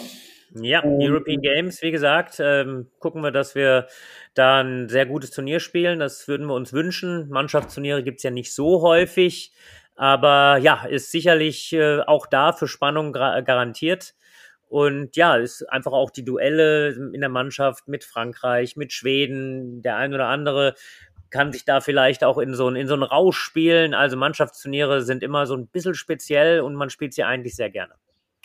Ja, 0.55 0.83
European 0.85 1.41
Games, 1.41 1.81
wie 1.81 1.89
gesagt, 1.89 2.35
ähm, 2.39 2.87
gucken 2.99 3.23
wir, 3.23 3.31
dass 3.31 3.55
wir 3.55 3.87
da 4.35 4.61
ein 4.61 4.87
sehr 4.87 5.07
gutes 5.07 5.31
Turnier 5.31 5.59
spielen. 5.59 5.99
Das 5.99 6.27
würden 6.27 6.45
wir 6.45 6.53
uns 6.53 6.73
wünschen. 6.73 7.27
Mannschaftsturniere 7.29 8.03
gibt 8.03 8.17
es 8.17 8.23
ja 8.23 8.29
nicht 8.29 8.53
so 8.53 8.81
häufig, 8.81 9.51
aber 9.95 10.57
ja, 10.57 10.85
ist 10.85 11.11
sicherlich 11.11 11.73
äh, 11.73 12.01
auch 12.01 12.25
da 12.25 12.53
für 12.53 12.67
Spannung 12.67 13.13
garantiert. 13.13 14.15
Und 14.67 15.15
ja, 15.15 15.35
ist 15.35 15.69
einfach 15.69 15.91
auch 15.91 16.09
die 16.09 16.25
Duelle 16.25 16.89
in 16.89 17.19
der 17.19 17.29
Mannschaft 17.29 17.87
mit 17.87 18.03
Frankreich, 18.03 18.75
mit 18.75 18.91
Schweden, 18.91 19.83
der 19.83 19.97
ein 19.97 20.13
oder 20.15 20.27
andere 20.27 20.73
kann 21.33 21.51
sich 21.51 21.65
da 21.65 21.81
vielleicht 21.81 22.23
auch 22.23 22.37
in 22.37 22.53
so, 22.53 22.69
in 22.69 22.87
so 22.87 22.93
einen 22.93 23.03
Rausch 23.03 23.37
spielen. 23.39 23.93
Also 23.95 24.15
Mannschaftsturniere 24.15 25.01
sind 25.01 25.23
immer 25.23 25.47
so 25.47 25.55
ein 25.55 25.67
bisschen 25.67 25.95
speziell 25.95 26.61
und 26.61 26.75
man 26.75 26.91
spielt 26.91 27.13
sie 27.13 27.23
eigentlich 27.23 27.55
sehr 27.55 27.71
gerne. 27.71 27.95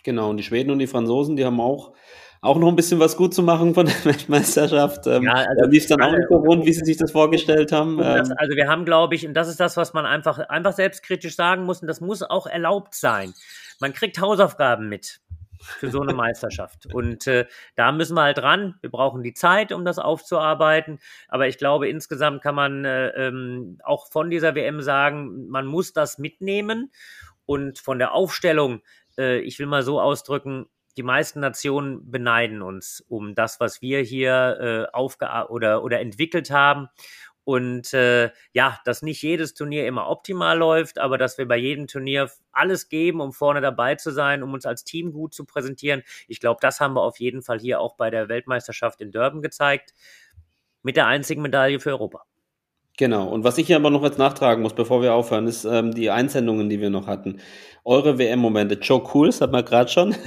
Genau, 0.03 0.31
und 0.31 0.37
die 0.37 0.43
Schweden 0.43 0.71
und 0.71 0.79
die 0.79 0.87
Franzosen, 0.87 1.35
die 1.35 1.45
haben 1.45 1.61
auch, 1.61 1.93
auch 2.41 2.57
noch 2.57 2.69
ein 2.69 2.75
bisschen 2.75 2.99
was 2.99 3.17
gut 3.17 3.33
zu 3.33 3.43
machen 3.43 3.73
von 3.73 3.85
der 3.85 3.95
Weltmeisterschaft. 4.05 5.07
Ähm, 5.07 5.23
ja, 5.23 5.33
also 5.33 5.61
da 5.61 5.67
lief 5.67 5.87
dann 5.87 6.01
auch 6.01 6.11
nicht 6.11 6.27
so 6.29 6.37
rund, 6.37 6.65
wie 6.65 6.73
sie 6.73 6.85
sich 6.85 6.97
das 6.97 7.11
vorgestellt 7.11 7.71
haben. 7.71 7.97
Das, 7.97 8.29
ähm, 8.29 8.35
also 8.37 8.55
wir 8.55 8.67
haben, 8.67 8.85
glaube 8.85 9.15
ich, 9.15 9.27
und 9.27 9.33
das 9.33 9.47
ist 9.49 9.59
das, 9.59 9.75
was 9.77 9.93
man 9.93 10.05
einfach, 10.05 10.39
einfach 10.39 10.73
selbstkritisch 10.73 11.35
sagen 11.35 11.63
muss, 11.63 11.81
und 11.81 11.87
das 11.87 12.01
muss 12.01 12.23
auch 12.23 12.47
erlaubt 12.47 12.95
sein. 12.95 13.33
Man 13.79 13.93
kriegt 13.93 14.19
Hausaufgaben 14.19 14.87
mit 14.87 15.19
für 15.61 15.91
so 15.91 16.01
eine 16.01 16.13
Meisterschaft. 16.15 16.93
Und 16.93 17.27
äh, 17.27 17.45
da 17.75 17.91
müssen 17.91 18.15
wir 18.15 18.23
halt 18.23 18.41
ran. 18.41 18.75
Wir 18.79 18.89
brauchen 18.89 19.21
die 19.23 19.33
Zeit, 19.33 19.73
um 19.73 19.83
das 19.83 19.99
aufzuarbeiten. 19.99 20.99
Aber 21.27 21.47
ich 21.47 21.57
glaube, 21.57 21.89
insgesamt 21.89 22.41
kann 22.41 22.55
man 22.55 22.85
äh, 22.85 23.09
ähm, 23.09 23.79
auch 23.83 24.07
von 24.07 24.29
dieser 24.29 24.55
WM 24.55 24.81
sagen, 24.81 25.49
man 25.49 25.65
muss 25.65 25.91
das 25.91 26.17
mitnehmen. 26.17 26.91
Und 27.45 27.79
von 27.79 27.99
der 27.99 28.13
Aufstellung 28.13 28.81
äh, 29.19 29.39
ich 29.39 29.59
will 29.59 29.67
mal 29.67 29.83
so 29.83 29.99
ausdrücken, 30.01 30.67
die 30.99 31.03
meisten 31.03 31.39
Nationen 31.39 32.11
beneiden 32.11 32.61
uns 32.61 32.99
um 33.07 33.33
das, 33.33 33.61
was 33.61 33.81
wir 33.81 34.01
hier 34.01 34.89
äh, 34.91 34.93
aufge 34.93 35.29
oder, 35.47 35.81
oder 35.81 36.01
entwickelt 36.01 36.51
haben. 36.51 36.89
Und 37.45 37.93
äh, 37.93 38.31
ja, 38.51 38.77
dass 38.83 39.01
nicht 39.01 39.21
jedes 39.21 39.53
Turnier 39.53 39.87
immer 39.87 40.09
optimal 40.09 40.57
läuft, 40.57 40.99
aber 40.99 41.17
dass 41.17 41.37
wir 41.37 41.47
bei 41.47 41.55
jedem 41.55 41.87
Turnier 41.87 42.29
alles 42.51 42.89
geben, 42.89 43.21
um 43.21 43.31
vorne 43.31 43.61
dabei 43.61 43.95
zu 43.95 44.11
sein, 44.11 44.43
um 44.43 44.53
uns 44.53 44.65
als 44.65 44.83
Team 44.83 45.13
gut 45.13 45.33
zu 45.33 45.45
präsentieren. 45.45 46.03
Ich 46.27 46.41
glaube, 46.41 46.59
das 46.61 46.81
haben 46.81 46.95
wir 46.95 47.01
auf 47.03 47.17
jeden 47.21 47.43
Fall 47.43 47.61
hier 47.61 47.79
auch 47.79 47.95
bei 47.95 48.09
der 48.09 48.27
Weltmeisterschaft 48.27 48.99
in 48.99 49.13
Durban 49.13 49.41
gezeigt. 49.41 49.93
Mit 50.83 50.97
der 50.97 51.07
einzigen 51.07 51.41
Medaille 51.41 51.79
für 51.79 51.91
Europa. 51.91 52.25
Genau. 52.99 53.29
Und 53.29 53.45
was 53.45 53.57
ich 53.57 53.67
hier 53.67 53.77
aber 53.77 53.91
noch 53.91 54.03
jetzt 54.03 54.19
nachtragen 54.19 54.61
muss, 54.61 54.73
bevor 54.73 55.01
wir 55.01 55.13
aufhören, 55.13 55.47
ist 55.47 55.63
ähm, 55.63 55.93
die 55.93 56.09
Einsendungen, 56.09 56.69
die 56.69 56.81
wir 56.81 56.89
noch 56.89 57.07
hatten. 57.07 57.39
Eure 57.85 58.17
WM-Momente. 58.17 58.75
Joe 58.75 59.01
Cools 59.01 59.39
hat 59.39 59.53
man 59.53 59.63
gerade 59.63 59.89
schon. 59.89 60.13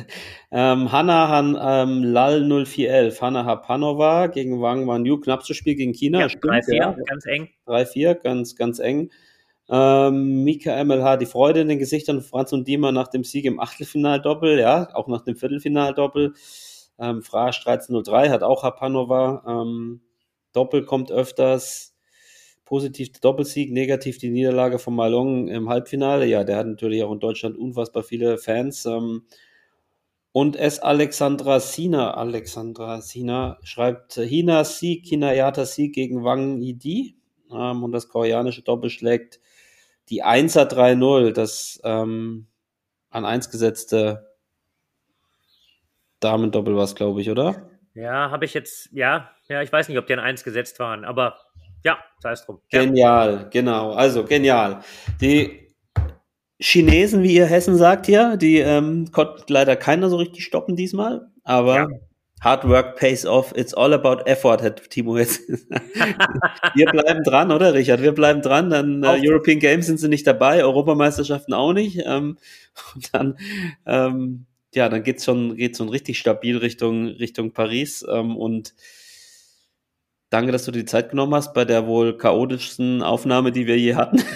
Ähm, 0.54 0.92
Hanna 0.92 1.28
Han 1.28 1.58
ähm, 1.58 2.04
Lal 2.04 2.42
0411. 2.46 3.22
Hanna 3.22 3.46
Hapanova 3.46 4.26
gegen 4.26 4.60
Wang 4.60 4.86
Wanyu. 4.86 5.18
Knappstes 5.18 5.56
Spiel 5.56 5.76
gegen 5.76 5.94
China. 5.94 6.20
Ja, 6.20 6.26
3-4, 6.26 6.74
ja. 6.74 6.96
ganz 7.06 7.24
eng. 7.24 7.48
3-4, 7.66 8.14
ganz, 8.16 8.56
ganz 8.56 8.78
eng. 8.78 9.10
Ähm, 9.70 10.44
Mika 10.44 10.84
MLH, 10.84 11.16
die 11.16 11.26
Freude 11.26 11.60
in 11.60 11.68
den 11.68 11.78
Gesichtern 11.78 12.20
von 12.20 12.28
Franz 12.28 12.52
und 12.52 12.68
Diemer 12.68 12.92
nach 12.92 13.08
dem 13.08 13.24
Sieg 13.24 13.46
im 13.46 13.60
Achtelfinaldoppel, 13.60 14.58
ja, 14.58 14.88
auch 14.92 15.08
nach 15.08 15.22
dem 15.22 15.36
Viertelfinaldoppel. 15.36 16.34
Ähm, 16.98 17.22
Frasch 17.22 17.66
1303 17.66 18.28
hat 18.28 18.42
auch 18.42 18.62
Hapanova. 18.62 19.42
Ähm, 19.46 20.02
Doppel 20.52 20.84
kommt 20.84 21.10
öfters 21.10 21.91
positiv 22.72 23.12
der 23.12 23.20
Doppelsieg, 23.20 23.70
negativ 23.70 24.16
die 24.16 24.30
Niederlage 24.30 24.78
von 24.78 24.94
Malong 24.94 25.48
im 25.48 25.68
Halbfinale. 25.68 26.24
Ja, 26.24 26.42
der 26.42 26.56
hat 26.56 26.66
natürlich 26.66 27.02
auch 27.02 27.12
in 27.12 27.20
Deutschland 27.20 27.58
unfassbar 27.58 28.02
viele 28.02 28.38
Fans. 28.38 28.86
Ähm, 28.86 29.26
und 30.32 30.56
es 30.56 30.78
Alexandra 30.78 31.60
Sina, 31.60 32.14
Alexandra 32.14 33.02
Sina 33.02 33.58
schreibt 33.62 34.14
Hina 34.14 34.64
Sieg, 34.64 35.06
Hinayata 35.06 35.66
Sieg 35.66 35.94
gegen 35.94 36.24
Wang 36.24 36.62
Yidi. 36.62 37.14
Ähm, 37.52 37.84
und 37.84 37.92
das 37.92 38.08
koreanische 38.08 38.62
Doppel 38.62 38.88
schlägt 38.88 39.38
die 40.08 40.24
1er 40.24 40.66
3-0, 40.66 41.32
das 41.32 41.78
ähm, 41.84 42.46
an 43.10 43.26
1 43.26 43.50
gesetzte 43.50 44.32
Damendoppel 46.20 46.74
war 46.74 46.84
es, 46.84 46.94
glaube 46.94 47.20
ich, 47.20 47.28
oder? 47.28 47.68
Ja, 47.92 48.30
habe 48.30 48.46
ich 48.46 48.54
jetzt, 48.54 48.88
ja, 48.92 49.30
ja, 49.48 49.60
ich 49.60 49.70
weiß 49.70 49.90
nicht, 49.90 49.98
ob 49.98 50.06
die 50.06 50.14
an 50.14 50.20
1 50.20 50.42
gesetzt 50.42 50.78
waren, 50.78 51.04
aber 51.04 51.36
ja, 51.84 51.98
sei 52.20 52.32
es 52.32 52.44
drum. 52.44 52.60
Genial, 52.70 53.48
genau. 53.50 53.92
Also 53.92 54.24
genial. 54.24 54.80
Die 55.20 55.74
Chinesen, 56.60 57.22
wie 57.22 57.34
ihr 57.34 57.46
Hessen 57.46 57.76
sagt 57.76 58.06
hier, 58.06 58.36
die 58.36 58.58
ähm, 58.58 59.10
konnte 59.10 59.44
leider 59.48 59.76
keiner 59.76 60.08
so 60.08 60.16
richtig 60.16 60.44
stoppen 60.44 60.76
diesmal, 60.76 61.28
aber 61.42 61.74
ja. 61.74 61.88
Hard 62.42 62.68
work 62.68 62.96
pays 62.96 63.24
off. 63.24 63.52
It's 63.54 63.72
all 63.72 63.92
about 63.92 64.24
effort, 64.26 64.62
hat 64.62 64.90
Timo 64.90 65.16
jetzt 65.16 65.48
Wir 66.74 66.86
bleiben 66.86 67.22
dran, 67.22 67.52
oder 67.52 67.72
Richard? 67.72 68.02
Wir 68.02 68.10
bleiben 68.10 68.42
dran. 68.42 68.68
Dann 68.68 69.04
äh, 69.04 69.20
European 69.22 69.60
Games 69.60 69.86
sind 69.86 69.98
sie 69.98 70.08
nicht 70.08 70.26
dabei, 70.26 70.64
Europameisterschaften 70.64 71.54
auch 71.54 71.72
nicht. 71.72 72.00
Ähm, 72.04 72.38
und 72.94 73.14
dann, 73.14 73.38
ähm, 73.86 74.46
ja, 74.74 74.88
dann 74.88 75.04
geht's 75.04 75.24
schon, 75.24 75.56
geht's 75.56 75.78
schon 75.78 75.88
richtig 75.88 76.18
stabil 76.18 76.56
Richtung, 76.56 77.06
Richtung 77.06 77.52
Paris. 77.52 78.04
Ähm, 78.10 78.36
und 78.36 78.74
Danke, 80.32 80.50
dass 80.50 80.64
du 80.64 80.70
die 80.70 80.86
Zeit 80.86 81.10
genommen 81.10 81.34
hast 81.34 81.52
bei 81.52 81.66
der 81.66 81.86
wohl 81.86 82.16
chaotischsten 82.16 83.02
Aufnahme, 83.02 83.52
die 83.52 83.66
wir 83.66 83.78
je 83.78 83.94
hatten. 83.94 84.24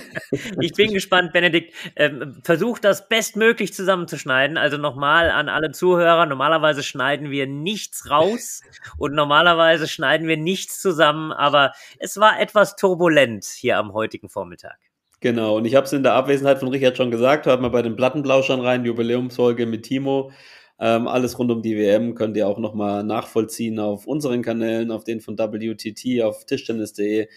Ich 0.60 0.72
bin 0.72 0.92
gespannt, 0.92 1.32
Benedikt. 1.32 1.72
Ähm, 1.94 2.40
versuch 2.42 2.78
das 2.78 3.08
bestmöglich 3.08 3.72
zusammenzuschneiden. 3.72 4.58
Also 4.58 4.76
nochmal 4.76 5.30
an 5.30 5.48
alle 5.48 5.70
Zuhörer. 5.70 6.26
Normalerweise 6.26 6.82
schneiden 6.82 7.30
wir 7.30 7.46
nichts 7.46 8.10
raus 8.10 8.60
und 8.98 9.14
normalerweise 9.14 9.86
schneiden 9.86 10.26
wir 10.26 10.36
nichts 10.36 10.82
zusammen. 10.82 11.32
Aber 11.32 11.72
es 11.98 12.18
war 12.18 12.40
etwas 12.40 12.76
turbulent 12.76 13.44
hier 13.44 13.78
am 13.78 13.94
heutigen 13.94 14.28
Vormittag. 14.28 14.76
Genau. 15.20 15.56
Und 15.56 15.64
ich 15.64 15.76
habe 15.76 15.86
es 15.86 15.92
in 15.92 16.02
der 16.02 16.14
Abwesenheit 16.14 16.58
von 16.58 16.68
Richard 16.68 16.96
schon 16.96 17.10
gesagt. 17.10 17.46
Hört 17.46 17.62
mal 17.62 17.70
bei 17.70 17.82
den 17.82 17.96
Plattenblauschern 17.96 18.60
rein, 18.60 18.84
Jubiläumsfolge 18.84 19.64
mit 19.64 19.84
Timo. 19.84 20.32
Ähm, 20.78 21.08
alles 21.08 21.38
rund 21.38 21.50
um 21.50 21.62
die 21.62 21.76
WM 21.76 22.14
könnt 22.14 22.36
ihr 22.36 22.46
auch 22.48 22.58
nochmal 22.58 23.02
nachvollziehen 23.02 23.78
auf 23.78 24.06
unseren 24.06 24.42
Kanälen, 24.42 24.90
auf 24.90 25.04
den 25.04 25.20
von 25.20 25.38
WTT, 25.38 26.22
auf 26.22 26.44
tischtennis.de. 26.44 27.28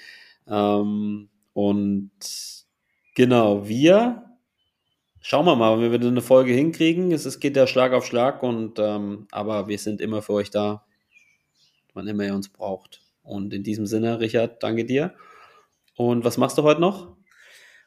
Ähm, 0.47 1.29
und 1.53 2.11
genau, 3.15 3.67
wir 3.67 4.29
schauen 5.21 5.45
wir 5.45 5.55
mal, 5.55 5.79
wenn 5.79 5.91
wir 5.91 6.07
eine 6.07 6.21
Folge 6.21 6.53
hinkriegen. 6.53 7.11
Es, 7.11 7.25
es 7.25 7.39
geht 7.39 7.55
ja 7.55 7.67
Schlag 7.67 7.93
auf 7.93 8.05
Schlag 8.05 8.43
und 8.43 8.79
ähm, 8.79 9.27
aber 9.31 9.67
wir 9.67 9.77
sind 9.77 10.01
immer 10.01 10.21
für 10.21 10.33
euch 10.33 10.49
da, 10.49 10.85
wann 11.93 12.07
immer 12.07 12.25
ihr 12.25 12.35
uns 12.35 12.49
braucht. 12.49 13.01
Und 13.23 13.53
in 13.53 13.63
diesem 13.63 13.85
Sinne, 13.85 14.19
Richard, 14.19 14.63
danke 14.63 14.85
dir. 14.85 15.13
Und 15.95 16.23
was 16.23 16.37
machst 16.37 16.57
du 16.57 16.63
heute 16.63 16.81
noch? 16.81 17.18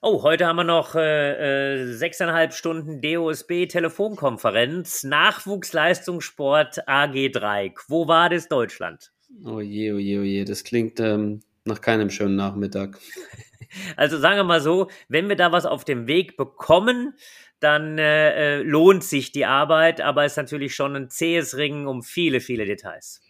Oh, 0.05 0.25
heute 0.25 0.49
haben 0.49 0.57
wir 0.57 0.65
noch 0.65 0.97
äh, 0.97 1.83
äh, 1.85 1.93
sechseinhalb 1.93 2.55
Stunden 2.55 3.01
DOSB 3.01 3.69
Telefonkonferenz. 3.69 5.05
Nachwuchsleistungssport 5.05 6.89
AG3. 6.89 7.73
Quo 7.73 8.09
Vadis 8.09 8.49
Deutschland. 8.49 9.13
Oh 9.45 9.61
je, 9.61 9.93
oh 9.93 9.99
je, 9.99 10.19
oh 10.19 10.23
je. 10.23 10.45
Das 10.45 10.65
klingt 10.65 10.99
ähm, 10.99 11.39
nach 11.65 11.81
keinem 11.81 12.11
schönen 12.11 12.35
Nachmittag. 12.35 12.99
Also 13.97 14.19
sagen 14.19 14.37
wir 14.37 14.45
mal 14.45 14.61
so, 14.61 14.91
wenn 15.09 15.31
wir 15.31 15.37
da 15.37 15.51
was 15.51 15.65
auf 15.65 15.87
dem 15.87 16.07
Weg 16.07 16.37
bekommen, 16.37 17.15
dann 17.59 17.97
äh, 17.97 18.59
äh, 18.59 18.63
lohnt 18.63 19.03
sich 19.03 19.33
die 19.33 19.47
Arbeit, 19.47 20.03
aber 20.03 20.27
es 20.27 20.33
ist 20.33 20.37
natürlich 20.37 20.75
schon 20.75 20.95
ein 20.95 21.09
zähes 21.09 21.57
Ringen 21.57 21.87
um 21.87 22.03
viele, 22.03 22.41
viele 22.41 22.67
Details. 22.67 23.23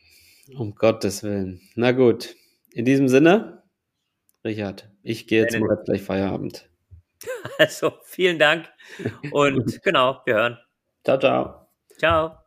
Um 0.57 0.75
Gottes 0.75 1.23
Willen. 1.23 1.61
Na 1.77 1.93
gut. 1.93 2.35
In 2.73 2.85
diesem 2.85 3.07
Sinne, 3.07 3.62
Richard, 4.45 4.91
ich 5.03 5.27
gehe 5.27 5.43
jetzt 5.43 5.59
mal 5.59 5.77
gleich 5.85 6.03
Feierabend. 6.03 6.69
Also, 7.59 7.93
vielen 8.03 8.41
Dank 8.41 8.69
und 9.31 9.81
genau, 9.85 10.23
wir 10.25 10.35
hören. 10.35 10.59
Ciao, 11.05 11.19
ciao. 11.21 11.69
Ciao. 11.97 12.42